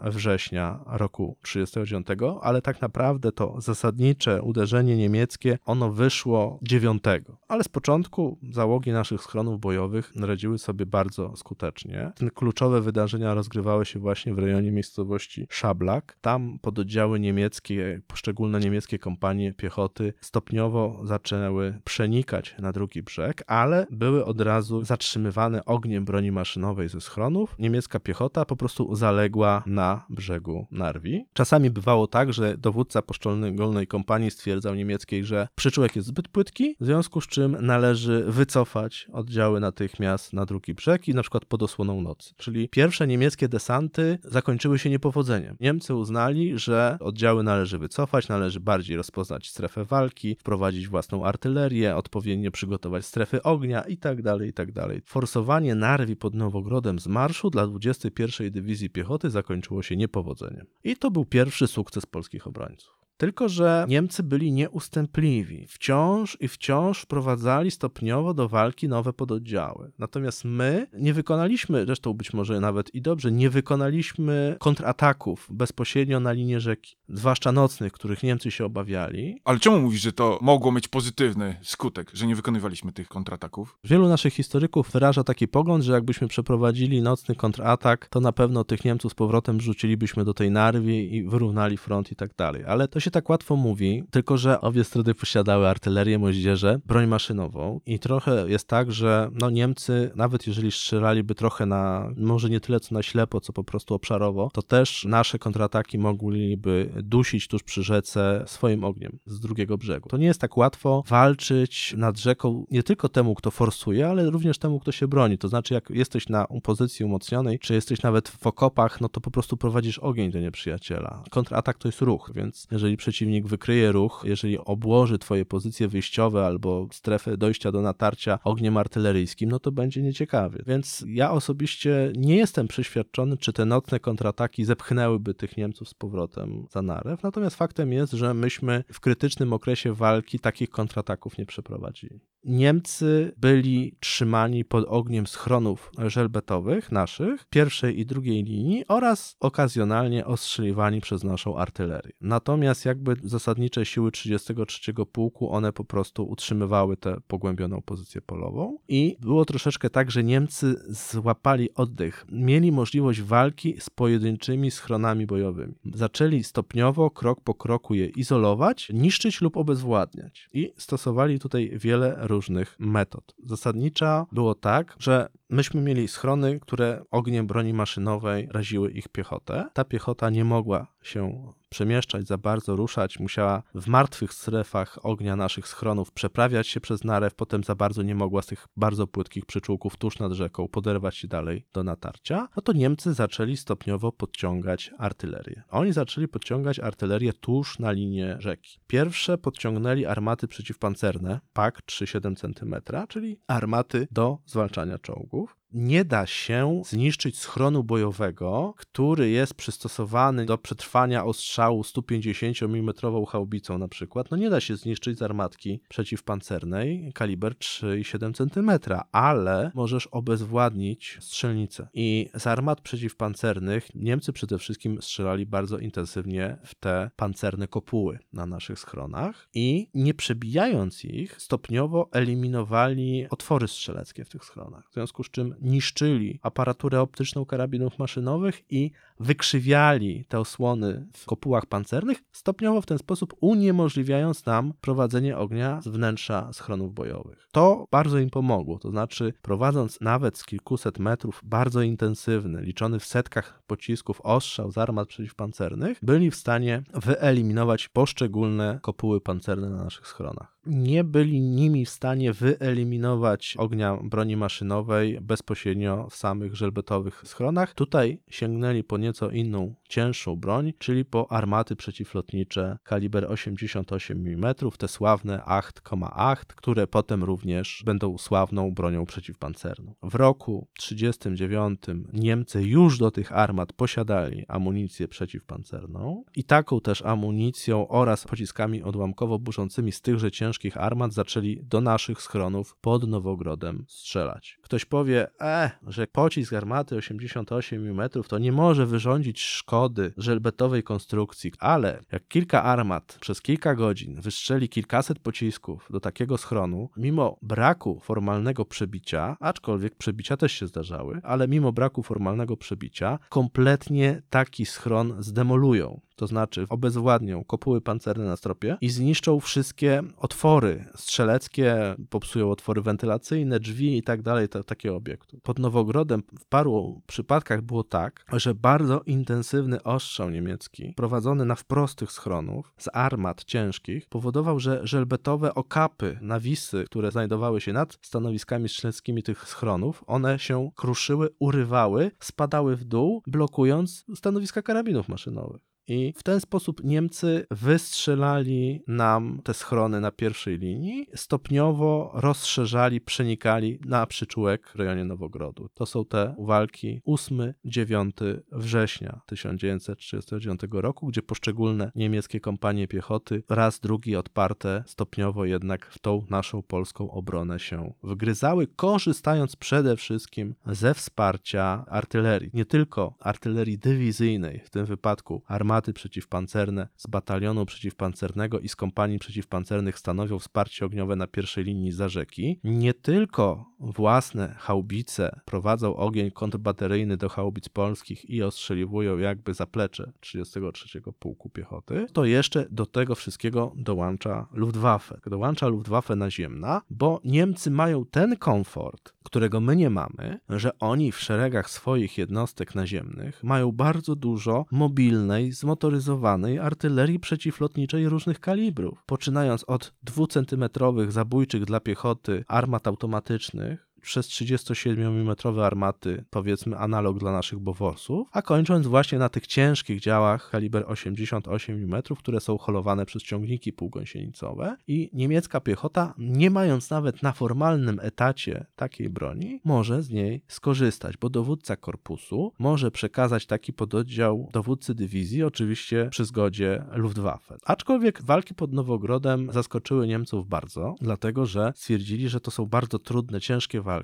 września 0.03 0.79
roku 0.85 1.37
1939, 1.43 2.37
ale 2.41 2.61
tak 2.61 2.81
naprawdę 2.81 3.31
to 3.31 3.61
zasadnicze 3.61 4.41
uderzenie 4.41 4.97
niemieckie, 4.97 5.57
ono 5.65 5.91
wyszło 5.91 6.59
9. 6.61 7.03
Ale 7.47 7.63
z 7.63 7.67
początku 7.67 8.39
załogi 8.51 8.91
naszych 8.91 9.21
schronów 9.21 9.59
bojowych 9.59 10.13
radziły 10.15 10.57
sobie 10.57 10.85
bardzo 10.85 11.35
skutecznie. 11.35 12.11
Te 12.15 12.29
kluczowe 12.31 12.81
wydarzenia 12.81 13.33
rozgrywały 13.33 13.85
się 13.85 13.99
właśnie 13.99 14.33
w 14.33 14.39
rejonie 14.39 14.71
miejscowości 14.71 15.47
Szablak. 15.49 16.17
Tam 16.21 16.59
pododdziały 16.61 17.19
niemieckie, 17.19 18.01
poszczególne 18.07 18.59
niemieckie 18.59 18.99
kompanie 18.99 19.53
piechoty 19.57 20.13
stopniowo 20.21 21.01
zaczęły 21.03 21.79
przenikać 21.83 22.55
na 22.59 22.71
drugi 22.71 23.03
brzeg, 23.03 23.43
ale 23.47 23.87
były 23.91 24.25
od 24.25 24.41
razu 24.41 24.83
zatrzymywane 24.83 25.65
ogniem 25.65 26.05
broni 26.05 26.31
maszynowej 26.31 26.89
ze 26.89 27.01
schronów. 27.01 27.55
Niemiecka 27.59 27.99
piechota 27.99 28.45
po 28.45 28.55
prostu 28.55 28.95
zaległa 28.95 29.63
na 29.65 30.05
brzegu 30.09 30.67
Narwi. 30.71 31.25
Czasami 31.33 31.69
bywało 31.69 32.07
tak, 32.07 32.33
że 32.33 32.57
dowódca 32.57 33.01
poszczególnej 33.01 33.87
kompanii 33.87 34.31
stwierdzał 34.31 34.75
niemieckiej, 34.75 35.25
że 35.25 35.47
przyczółek 35.55 35.95
jest 35.95 36.07
zbyt 36.07 36.27
płytki, 36.27 36.75
w 36.79 36.85
związku 36.85 37.21
z 37.21 37.27
czym 37.27 37.57
należy 37.61 38.25
wycofać 38.27 39.07
oddziały 39.13 39.59
natychmiast 39.59 40.33
na 40.33 40.45
drugi 40.45 40.73
brzeg 40.73 41.07
i 41.07 41.13
na 41.13 41.21
przykład 41.21 41.45
pod 41.45 41.63
osłoną 41.63 42.01
nocy. 42.01 42.33
Czyli 42.37 42.69
pierwsze 42.69 43.07
niemieckie 43.07 43.49
desanty 43.49 44.19
zakończyły 44.23 44.79
się 44.79 44.89
niepowodzeniem. 44.89 45.57
Niemcy 45.59 45.95
uznali, 45.95 46.59
że 46.59 46.97
oddziały 46.99 47.43
należy 47.43 47.77
wycofać, 47.77 48.27
należy 48.27 48.59
bardziej 48.59 48.97
rozpoznać 48.97 49.46
strefę 49.49 49.85
walki, 49.85 50.35
wprowadzić 50.35 50.87
własną 50.87 51.25
artylerię, 51.25 51.95
odpowiednio 51.95 52.51
przygotować 52.51 53.05
strefy 53.05 53.43
ognia 53.43 53.81
itd., 53.81 54.23
tak 54.23 54.41
itd. 54.41 54.87
Tak 54.87 55.05
Forsowanie 55.05 55.75
Narwi 55.75 56.15
pod 56.15 56.33
Nowogrodem 56.33 56.99
z 56.99 57.07
marszu 57.07 57.49
dla 57.49 57.67
21. 57.67 58.51
Dywizji 58.51 58.89
Piechoty 58.89 59.29
zakończyło 59.29 59.83
się 59.83 59.95
niepowodzeniem. 59.95 60.65
I 60.83 60.95
to 60.95 61.11
był 61.11 61.25
pierwszy 61.25 61.67
sukces 61.67 62.05
polskich 62.05 62.47
obrońców. 62.47 63.06
Tylko, 63.17 63.49
że 63.49 63.85
Niemcy 63.89 64.23
byli 64.23 64.51
nieustępliwi. 64.51 65.67
Wciąż 65.67 66.37
i 66.39 66.47
wciąż 66.47 67.01
wprowadzali 67.01 67.71
stopniowo 67.71 68.33
do 68.33 68.49
walki 68.49 68.87
nowe 68.87 69.13
pododdziały. 69.13 69.91
Natomiast 69.99 70.45
my 70.45 70.87
nie 70.93 71.13
wykonaliśmy, 71.13 71.85
zresztą 71.85 72.13
być 72.13 72.33
może 72.33 72.59
nawet 72.59 72.95
i 72.95 73.01
dobrze, 73.01 73.31
nie 73.31 73.49
wykonaliśmy 73.49 74.55
kontrataków 74.59 75.47
bezpośrednio 75.51 76.19
na 76.19 76.31
linię 76.31 76.59
rzeki, 76.59 76.95
zwłaszcza 77.09 77.51
nocnych, 77.51 77.93
których 77.93 78.23
Niemcy 78.23 78.51
się 78.51 78.65
obawiali. 78.65 79.41
Ale 79.45 79.59
czemu 79.59 79.79
mówisz, 79.79 80.01
że 80.01 80.13
to 80.13 80.39
mogło 80.41 80.71
mieć 80.71 80.87
pozytywny 80.87 81.57
skutek, 81.61 82.11
że 82.13 82.27
nie 82.27 82.35
wykonywaliśmy 82.35 82.91
tych 82.91 83.07
kontrataków? 83.07 83.77
Wielu 83.83 84.07
naszych 84.07 84.33
historyków 84.33 84.91
wyraża 84.91 85.23
taki 85.23 85.47
pogląd, 85.47 85.83
że 85.83 85.93
jakbyśmy 85.93 86.27
przeprowadzili 86.27 87.01
nocny 87.01 87.35
kontratak, 87.35 88.07
to 88.09 88.19
na 88.19 88.31
pewno 88.31 88.63
tych 88.63 88.85
Niemców 88.85 89.11
z 89.11 89.15
powrotem 89.15 89.61
rzucilibyśmy 89.61 90.25
do 90.25 90.33
tej 90.33 90.51
narwi 90.51 91.15
i 91.15 91.23
wyrównali 91.23 91.77
front 91.77 92.11
i 92.11 92.15
tak 92.15 92.35
dalej. 92.35 92.65
Ale 92.65 92.87
to 92.87 92.99
się 92.99 93.06
się 93.07 93.11
tak 93.11 93.29
łatwo 93.29 93.55
mówi, 93.55 94.03
tylko 94.11 94.37
że 94.37 94.61
obie 94.61 94.83
strony 94.83 95.13
posiadały 95.13 95.67
artylerię, 95.67 96.19
moździerze, 96.19 96.79
broń 96.85 97.07
maszynową 97.07 97.79
i 97.85 97.99
trochę 97.99 98.49
jest 98.49 98.67
tak, 98.67 98.91
że 98.91 99.29
no 99.33 99.49
Niemcy, 99.49 100.11
nawet 100.15 100.47
jeżeli 100.47 100.71
strzelaliby 100.71 101.35
trochę 101.35 101.65
na, 101.65 102.09
może 102.17 102.49
nie 102.49 102.59
tyle 102.59 102.79
co 102.79 102.95
na 102.95 103.03
ślepo, 103.03 103.41
co 103.41 103.53
po 103.53 103.63
prostu 103.63 103.93
obszarowo, 103.93 104.49
to 104.53 104.61
też 104.61 105.05
nasze 105.05 105.39
kontrataki 105.39 105.97
mogliby 105.97 106.89
dusić 107.03 107.47
tuż 107.47 107.63
przy 107.63 107.83
rzece 107.83 108.43
swoim 108.47 108.83
ogniem 108.83 109.19
z 109.25 109.39
drugiego 109.39 109.77
brzegu. 109.77 110.09
To 110.09 110.17
nie 110.17 110.25
jest 110.25 110.41
tak 110.41 110.57
łatwo 110.57 111.03
walczyć 111.07 111.93
nad 111.97 112.19
rzeką 112.19 112.65
nie 112.71 112.83
tylko 112.83 113.09
temu, 113.09 113.35
kto 113.35 113.51
forsuje, 113.51 114.07
ale 114.07 114.29
również 114.29 114.57
temu, 114.57 114.79
kto 114.79 114.91
się 114.91 115.07
broni. 115.07 115.37
To 115.37 115.47
znaczy, 115.47 115.73
jak 115.73 115.89
jesteś 115.89 116.29
na 116.29 116.47
pozycji 116.63 117.05
umocnionej, 117.05 117.59
czy 117.59 117.73
jesteś 117.73 118.01
nawet 118.01 118.29
w 118.29 118.47
okopach, 118.47 119.01
no 119.01 119.09
to 119.09 119.21
po 119.21 119.31
prostu 119.31 119.57
prowadzisz 119.57 119.99
ogień 119.99 120.31
do 120.31 120.39
nieprzyjaciela. 120.39 121.23
Kontratak 121.29 121.77
to 121.77 121.87
jest 121.87 122.01
ruch, 122.01 122.31
więc 122.35 122.67
jeżeli 122.71 122.96
przeciwnik 122.97 123.47
wykryje 123.47 123.91
ruch, 123.91 124.23
jeżeli 124.25 124.57
obłoży 124.57 125.19
twoje 125.19 125.45
pozycje 125.45 125.87
wyjściowe 125.87 126.45
albo 126.45 126.87
strefę 126.91 127.37
dojścia 127.37 127.71
do 127.71 127.81
natarcia 127.81 128.39
ogniem 128.43 128.77
artyleryjskim, 128.77 129.49
no 129.49 129.59
to 129.59 129.71
będzie 129.71 130.01
nieciekawie. 130.01 130.63
Więc 130.67 131.05
ja 131.07 131.31
osobiście 131.31 132.13
nie 132.15 132.37
jestem 132.37 132.67
przeświadczony, 132.67 133.37
czy 133.37 133.53
te 133.53 133.65
nocne 133.65 133.99
kontrataki 133.99 134.65
zepchnęłyby 134.65 135.33
tych 135.33 135.57
Niemców 135.57 135.89
z 135.89 135.93
powrotem 135.93 136.65
za 136.71 136.81
Narew, 136.81 137.23
natomiast 137.23 137.55
faktem 137.55 137.93
jest, 137.93 138.13
że 138.13 138.33
myśmy 138.33 138.83
w 138.93 138.99
krytycznym 138.99 139.53
okresie 139.53 139.93
walki 139.93 140.39
takich 140.39 140.69
kontrataków 140.69 141.37
nie 141.37 141.45
przeprowadzili. 141.45 142.19
Niemcy 142.43 143.33
byli 143.37 143.97
trzymani 143.99 144.65
pod 144.65 144.85
ogniem 144.87 145.27
schronów 145.27 145.91
żelbetowych 145.97 146.91
naszych, 146.91 147.45
pierwszej 147.49 147.99
i 147.99 148.05
drugiej 148.05 148.43
linii 148.43 148.83
oraz 148.87 149.35
okazjonalnie 149.39 150.25
ostrzeliwani 150.25 151.01
przez 151.01 151.23
naszą 151.23 151.57
artylerię. 151.57 152.11
Natomiast 152.21 152.85
jakby 152.85 153.15
zasadnicze 153.23 153.85
siły 153.85 154.11
33 154.11 154.93
Pułku, 155.11 155.51
one 155.51 155.73
po 155.73 155.83
prostu 155.83 156.29
utrzymywały 156.29 156.97
tę 156.97 157.17
pogłębioną 157.27 157.81
pozycję 157.81 158.21
polową 158.21 158.77
i 158.87 159.17
było 159.19 159.45
troszeczkę 159.45 159.89
tak, 159.89 160.11
że 160.11 160.23
Niemcy 160.23 160.75
złapali 160.87 161.73
oddech, 161.73 162.25
mieli 162.31 162.71
możliwość 162.71 163.21
walki 163.21 163.75
z 163.79 163.89
pojedynczymi 163.89 164.71
schronami 164.71 165.25
bojowymi. 165.25 165.73
Zaczęli 165.93 166.43
stopniowo, 166.43 167.09
krok 167.09 167.41
po 167.41 167.53
kroku 167.53 167.93
je 167.93 168.05
izolować, 168.05 168.89
niszczyć 168.93 169.41
lub 169.41 169.57
obezwładniać 169.57 170.49
i 170.53 170.73
stosowali 170.77 171.39
tutaj 171.39 171.71
wiele 171.73 172.26
różnych 172.27 172.75
metod. 172.79 173.35
Zasadnicza 173.43 174.25
było 174.31 174.55
tak, 174.55 174.95
że 174.99 175.29
myśmy 175.49 175.81
mieli 175.81 176.07
schrony, 176.07 176.59
które 176.59 177.03
ogniem 177.11 177.47
broni 177.47 177.73
maszynowej 177.73 178.47
raziły 178.51 178.91
ich 178.91 179.07
piechotę. 179.07 179.69
Ta 179.73 179.83
piechota 179.83 180.29
nie 180.29 180.43
mogła 180.43 180.87
się 181.01 181.53
przemieszczać, 181.69 182.27
za 182.27 182.37
bardzo 182.37 182.75
ruszać, 182.75 183.19
musiała 183.19 183.63
w 183.75 183.87
martwych 183.87 184.33
strefach 184.33 185.05
ognia 185.05 185.35
naszych 185.35 185.67
schronów 185.67 186.11
przeprawiać 186.11 186.67
się 186.67 186.81
przez 186.81 187.03
narew, 187.03 187.35
potem 187.35 187.63
za 187.63 187.75
bardzo 187.75 188.03
nie 188.03 188.15
mogła 188.15 188.41
z 188.41 188.45
tych 188.45 188.67
bardzo 188.77 189.07
płytkich 189.07 189.45
przyczółków 189.45 189.97
tuż 189.97 190.19
nad 190.19 190.31
rzeką 190.31 190.67
poderwać 190.67 191.17
się 191.17 191.27
dalej 191.27 191.65
do 191.73 191.83
natarcia, 191.83 192.47
no 192.55 192.61
to 192.61 192.73
Niemcy 192.73 193.13
zaczęli 193.13 193.57
stopniowo 193.57 194.11
podciągać 194.11 194.91
artylerię. 194.97 195.63
Oni 195.69 195.93
zaczęli 195.93 196.27
podciągać 196.27 196.79
artylerię 196.79 197.33
tuż 197.33 197.79
na 197.79 197.91
linię 197.91 198.35
rzeki. 198.39 198.79
Pierwsze 198.87 199.37
podciągnęli 199.37 200.05
armaty 200.05 200.47
przeciwpancerne, 200.47 201.39
PAK 201.53 201.81
3,7 201.85 202.35
cm, 202.35 202.75
czyli 203.07 203.39
armaty 203.47 204.07
do 204.11 204.37
zwalczania 204.45 204.99
czołgów 204.99 205.56
nie 205.73 206.05
da 206.05 206.25
się 206.25 206.81
zniszczyć 206.85 207.37
schronu 207.37 207.83
bojowego, 207.83 208.73
który 208.77 209.29
jest 209.29 209.53
przystosowany 209.53 210.45
do 210.45 210.57
przetrwania 210.57 211.25
ostrzału 211.25 211.83
150 211.83 212.63
mm 212.63 212.93
haubicą 213.27 213.77
na 213.77 213.87
przykład. 213.87 214.31
No 214.31 214.37
nie 214.37 214.49
da 214.49 214.59
się 214.59 214.75
zniszczyć 214.75 215.17
z 215.17 215.21
armatki 215.21 215.81
przeciwpancernej 215.89 217.11
kaliber 217.13 217.53
3,7 217.53 218.51
cm, 218.53 218.93
ale 219.11 219.71
możesz 219.75 220.07
obezwładnić 220.07 221.17
strzelnicę. 221.21 221.87
I 221.93 222.29
z 222.37 222.47
armat 222.47 222.81
przeciwpancernych 222.81 223.95
Niemcy 223.95 224.33
przede 224.33 224.57
wszystkim 224.57 225.01
strzelali 225.01 225.45
bardzo 225.45 225.77
intensywnie 225.77 226.57
w 226.63 226.75
te 226.75 227.11
pancerne 227.15 227.67
kopuły 227.67 228.19
na 228.33 228.45
naszych 228.45 228.79
schronach 228.79 229.49
i 229.53 229.89
nie 229.93 230.13
przebijając 230.13 231.05
ich, 231.05 231.41
stopniowo 231.41 232.09
eliminowali 232.11 233.27
otwory 233.29 233.67
strzeleckie 233.67 234.25
w 234.25 234.29
tych 234.29 234.45
schronach. 234.45 234.89
W 234.89 234.93
związku 234.93 235.23
z 235.23 235.29
czym 235.29 235.55
niszczyli 235.61 236.39
aparaturę 236.41 237.01
optyczną 237.01 237.45
karabinów 237.45 237.99
maszynowych 237.99 238.63
i 238.69 238.91
wykrzywiali 239.19 240.25
te 240.25 240.39
osłony 240.39 241.07
w 241.13 241.25
kopułach 241.25 241.65
pancernych, 241.65 242.23
stopniowo 242.31 242.81
w 242.81 242.85
ten 242.85 242.97
sposób 242.97 243.33
uniemożliwiając 243.41 244.45
nam 244.45 244.73
prowadzenie 244.81 245.37
ognia 245.37 245.81
z 245.81 245.87
wnętrza 245.87 246.53
schronów 246.53 246.93
bojowych. 246.93 247.47
To 247.51 247.85
bardzo 247.91 248.19
im 248.19 248.29
pomogło, 248.29 248.79
to 248.79 248.89
znaczy 248.89 249.33
prowadząc 249.41 250.01
nawet 250.01 250.37
z 250.37 250.45
kilkuset 250.45 250.99
metrów 250.99 251.41
bardzo 251.43 251.81
intensywny, 251.81 252.61
liczony 252.61 252.99
w 252.99 253.05
setkach 253.05 253.61
pocisków 253.67 254.21
ostrzał 254.21 254.71
z 254.71 254.77
armat 254.77 255.07
przeciwpancernych, 255.07 255.97
byli 256.01 256.31
w 256.31 256.35
stanie 256.35 256.83
wyeliminować 256.93 257.87
poszczególne 257.87 258.79
kopuły 258.81 259.21
pancerne 259.21 259.69
na 259.69 259.83
naszych 259.83 260.07
schronach. 260.07 260.57
Nie 260.65 261.03
byli 261.03 261.41
nimi 261.41 261.85
w 261.85 261.89
stanie 261.89 262.33
wyeliminować 262.33 263.55
ognia 263.57 263.97
broni 264.03 264.37
maszynowej 264.37 265.19
bez 265.21 265.41
bezpośrednio 265.47 266.07
w 266.09 266.15
samych 266.15 266.55
żelbetowych 266.55 267.21
schronach. 267.25 267.73
Tutaj 267.73 268.19
sięgnęli 268.29 268.83
po 268.83 268.97
nieco 269.07 269.29
inną, 269.29 269.75
cięższą 269.89 270.35
broń, 270.35 270.73
czyli 270.77 271.05
po 271.05 271.31
armaty 271.31 271.75
przeciwlotnicze 271.75 272.77
kaliber 272.83 273.31
88 273.31 274.27
mm, 274.27 274.55
te 274.77 274.87
sławne 274.87 275.37
8,8, 275.47 276.35
które 276.35 276.87
potem 276.87 277.23
również 277.23 277.83
będą 277.85 278.17
sławną 278.17 278.71
bronią 278.71 279.05
przeciwpancerną. 279.05 279.95
W 280.03 280.15
roku 280.15 280.67
1939 280.79 281.81
Niemcy 282.13 282.63
już 282.63 282.97
do 282.97 283.11
tych 283.11 283.31
armat 283.31 283.73
posiadali 283.73 284.45
amunicję 284.47 285.07
przeciwpancerną 285.07 286.23
i 286.35 286.43
taką 286.43 286.81
też 286.81 287.01
amunicją 287.01 287.87
oraz 287.87 288.27
pociskami 288.27 288.83
odłamkowo-burzącymi 288.83 289.91
z 289.91 290.01
tychże 290.01 290.31
ciężkich 290.31 290.77
armat 290.77 291.13
zaczęli 291.13 291.59
do 291.63 291.81
naszych 291.81 292.21
schronów 292.21 292.75
pod 292.81 293.07
Nowogrodem 293.07 293.85
strzelać. 293.87 294.59
Ktoś 294.61 294.85
powie, 294.85 295.27
e, 295.41 295.71
że 295.87 296.07
pocisk 296.07 296.53
armaty 296.53 296.95
88 296.95 297.87
mm 297.89 298.09
to 298.27 298.37
nie 298.37 298.51
może 298.51 298.85
wyrządzić 298.97 299.41
szkody 299.41 300.13
żelbetowej 300.17 300.83
konstrukcji, 300.83 301.51
ale 301.59 302.03
jak 302.11 302.27
kilka 302.27 302.63
armat 302.63 303.17
przez 303.21 303.41
kilka 303.41 303.75
godzin 303.75 304.21
wystrzeli 304.21 304.69
kilkaset 304.69 305.19
pocisków 305.19 305.87
do 305.89 305.99
takiego 305.99 306.37
schronu, 306.37 306.89
mimo 306.97 307.37
braku 307.41 307.99
formalnego 307.99 308.65
przebicia, 308.65 309.37
aczkolwiek 309.39 309.95
przebicia 309.95 310.37
też 310.37 310.51
się 310.51 310.67
zdarzały, 310.67 311.19
ale 311.23 311.47
mimo 311.47 311.71
braku 311.71 312.03
formalnego 312.03 312.57
przebicia, 312.57 313.19
kompletnie 313.29 314.21
taki 314.29 314.65
schron 314.65 315.15
zdemolują 315.19 316.01
to 316.17 316.27
znaczy 316.27 316.65
obezwładnią 316.69 317.43
kopuły 317.43 317.81
pancerne 317.81 318.25
na 318.25 318.35
stropie 318.35 318.77
i 318.81 318.89
zniszczą 318.89 319.39
wszystkie 319.39 320.03
otwory 320.17 320.85
strzeleckie, 320.95 321.95
popsują 322.09 322.51
otwory 322.51 322.81
wentylacyjne, 322.81 323.59
drzwi 323.59 323.97
i 323.97 324.03
tak 324.03 324.21
dalej, 324.21 324.47
takie 324.65 324.93
obiekty. 324.93 325.39
Pod 325.43 325.59
Nowogrodem 325.59 326.23
w 326.39 326.45
paru 326.45 327.01
przypadkach 327.07 327.61
było 327.61 327.83
tak, 327.83 328.25
że 328.33 328.55
bardzo 328.55 329.01
intensywny 329.05 329.83
ostrzał 329.83 330.29
niemiecki 330.29 330.93
prowadzony 330.95 331.45
na 331.45 331.55
wprost 331.55 331.97
tych 331.97 332.11
schronów 332.11 332.73
z 332.77 332.89
armat 332.93 333.43
ciężkich 333.43 334.09
powodował, 334.09 334.59
że 334.59 334.79
żelbetowe 334.83 335.55
okapy, 335.55 336.19
nawisy, 336.21 336.85
które 336.85 337.11
znajdowały 337.11 337.61
się 337.61 337.73
nad 337.73 337.97
stanowiskami 338.01 338.69
strzeleckimi 338.69 339.23
tych 339.23 339.47
schronów, 339.47 340.03
one 340.07 340.39
się 340.39 340.69
kruszyły, 340.75 341.29
urywały, 341.39 342.11
spadały 342.19 342.75
w 342.75 342.83
dół, 342.83 343.21
blokując 343.27 344.05
stanowiska 344.15 344.61
karabinów 344.61 345.09
maszynowych. 345.09 345.66
I 345.87 346.13
w 346.17 346.23
ten 346.23 346.41
sposób 346.41 346.83
Niemcy 346.83 347.45
wystrzelali 347.51 348.83
nam 348.87 349.41
te 349.43 349.53
schrony 349.53 350.01
na 350.01 350.11
pierwszej 350.11 350.57
linii, 350.57 351.07
stopniowo 351.15 352.11
rozszerzali, 352.13 353.01
przenikali 353.01 353.79
na 353.85 354.05
przyczółek 354.05 354.67
w 354.67 354.75
rejonie 354.75 355.05
Nowogrodu. 355.05 355.69
To 355.73 355.85
są 355.85 356.05
te 356.05 356.35
walki 356.39 357.01
8-9 357.07 358.11
września 358.51 359.21
1939 359.25 360.61
roku, 360.71 361.07
gdzie 361.07 361.21
poszczególne 361.21 361.91
niemieckie 361.95 362.39
kompanie 362.39 362.87
piechoty 362.87 363.43
raz, 363.49 363.79
drugi 363.79 364.15
odparte 364.15 364.83
stopniowo 364.87 365.45
jednak 365.45 365.85
w 365.85 365.99
tą 365.99 366.25
naszą 366.29 366.61
polską 366.63 367.11
obronę 367.11 367.59
się 367.59 367.93
wgryzały, 368.03 368.67
korzystając 368.67 369.55
przede 369.55 369.95
wszystkim 369.95 370.55
ze 370.65 370.93
wsparcia 370.93 371.85
artylerii. 371.87 372.49
Nie 372.53 372.65
tylko 372.65 373.15
artylerii 373.19 373.77
dywizyjnej, 373.77 374.61
w 374.65 374.69
tym 374.69 374.85
wypadku 374.85 375.41
armaty 375.45 375.76
przeciwpancerne 375.93 376.87
z 376.95 377.07
batalionu 377.07 377.65
przeciwpancernego 377.65 378.59
i 378.59 378.69
z 378.69 378.75
kompanii 378.75 379.19
przeciwpancernych 379.19 379.99
stanowią 379.99 380.39
wsparcie 380.39 380.85
ogniowe 380.85 381.15
na 381.15 381.27
pierwszej 381.27 381.63
linii 381.63 381.91
za 381.91 382.09
rzeki, 382.09 382.59
nie 382.63 382.93
tylko 382.93 383.65
własne 383.79 384.55
haubice 384.57 385.39
prowadzą 385.45 385.95
ogień 385.95 386.31
kontrbateryjny 386.31 387.17
do 387.17 387.29
haubic 387.29 387.69
polskich 387.69 388.29
i 388.29 388.43
ostrzeliwują 388.43 389.17
jakby 389.17 389.53
zaplecze 389.53 390.11
33 390.19 391.01
Pułku 391.19 391.49
Piechoty, 391.49 392.05
to 392.13 392.25
jeszcze 392.25 392.65
do 392.71 392.85
tego 392.85 393.15
wszystkiego 393.15 393.73
dołącza 393.75 394.47
Luftwaffe. 394.51 395.19
Dołącza 395.25 395.67
Luftwaffe 395.67 396.15
naziemna, 396.15 396.81
bo 396.89 397.21
Niemcy 397.23 397.71
mają 397.71 398.05
ten 398.05 398.37
komfort, 398.37 399.13
którego 399.27 399.61
my 399.61 399.75
nie 399.75 399.89
mamy, 399.89 400.39
że 400.49 400.79
oni 400.79 401.11
w 401.11 401.19
szeregach 401.19 401.69
swoich 401.69 402.17
jednostek 402.17 402.75
naziemnych 402.75 403.43
mają 403.43 403.71
bardzo 403.71 404.15
dużo 404.15 404.65
mobilnej, 404.71 405.51
zmotoryzowanej 405.51 406.59
artylerii 406.59 407.19
przeciwlotniczej 407.19 408.09
różnych 408.09 408.39
kalibrów, 408.39 409.03
poczynając 409.05 409.63
od 409.63 409.93
dwucentymetrowych 410.03 411.11
zabójczych 411.11 411.65
dla 411.65 411.79
piechoty 411.79 412.45
armat 412.47 412.87
automatycznych, 412.87 413.86
przez 414.07 414.27
37 414.27 415.05
mm 415.05 415.35
armaty, 415.63 416.25
powiedzmy 416.29 416.77
analog 416.77 417.19
dla 417.19 417.31
naszych 417.31 417.59
Boworsów, 417.59 418.27
a 418.31 418.41
kończąc 418.41 418.87
właśnie 418.87 419.19
na 419.19 419.29
tych 419.29 419.47
ciężkich 419.47 419.99
działach 419.99 420.49
kaliber 420.49 420.83
88 420.87 421.75
mm, 421.75 422.01
które 422.19 422.39
są 422.39 422.57
holowane 422.57 423.05
przez 423.05 423.23
ciągniki 423.23 423.73
półgąsienicowe 423.73 424.77
i 424.87 425.09
niemiecka 425.13 425.61
piechota, 425.61 426.13
nie 426.17 426.49
mając 426.49 426.89
nawet 426.89 427.23
na 427.23 427.31
formalnym 427.31 427.99
etacie 428.01 428.65
takiej 428.75 429.09
broni, 429.09 429.61
może 429.65 430.03
z 430.03 430.09
niej 430.09 430.41
skorzystać, 430.47 431.17
bo 431.17 431.29
dowódca 431.29 431.75
korpusu 431.75 432.53
może 432.59 432.91
przekazać 432.91 433.45
taki 433.45 433.73
pododdział 433.73 434.49
dowódcy 434.53 434.95
dywizji, 434.95 435.43
oczywiście 435.43 436.07
przy 436.11 436.25
zgodzie 436.25 436.83
Luftwaffe. 436.93 437.57
Aczkolwiek 437.65 438.21
walki 438.21 438.55
pod 438.55 438.73
Nowogrodem 438.73 439.51
zaskoczyły 439.51 440.07
Niemców 440.07 440.47
bardzo, 440.47 440.95
dlatego 441.01 441.45
że 441.45 441.73
stwierdzili, 441.75 442.29
że 442.29 442.39
to 442.39 442.51
są 442.51 442.65
bardzo 442.65 442.99
trudne, 442.99 443.41
ciężkie 443.41 443.81
walki. 443.81 443.96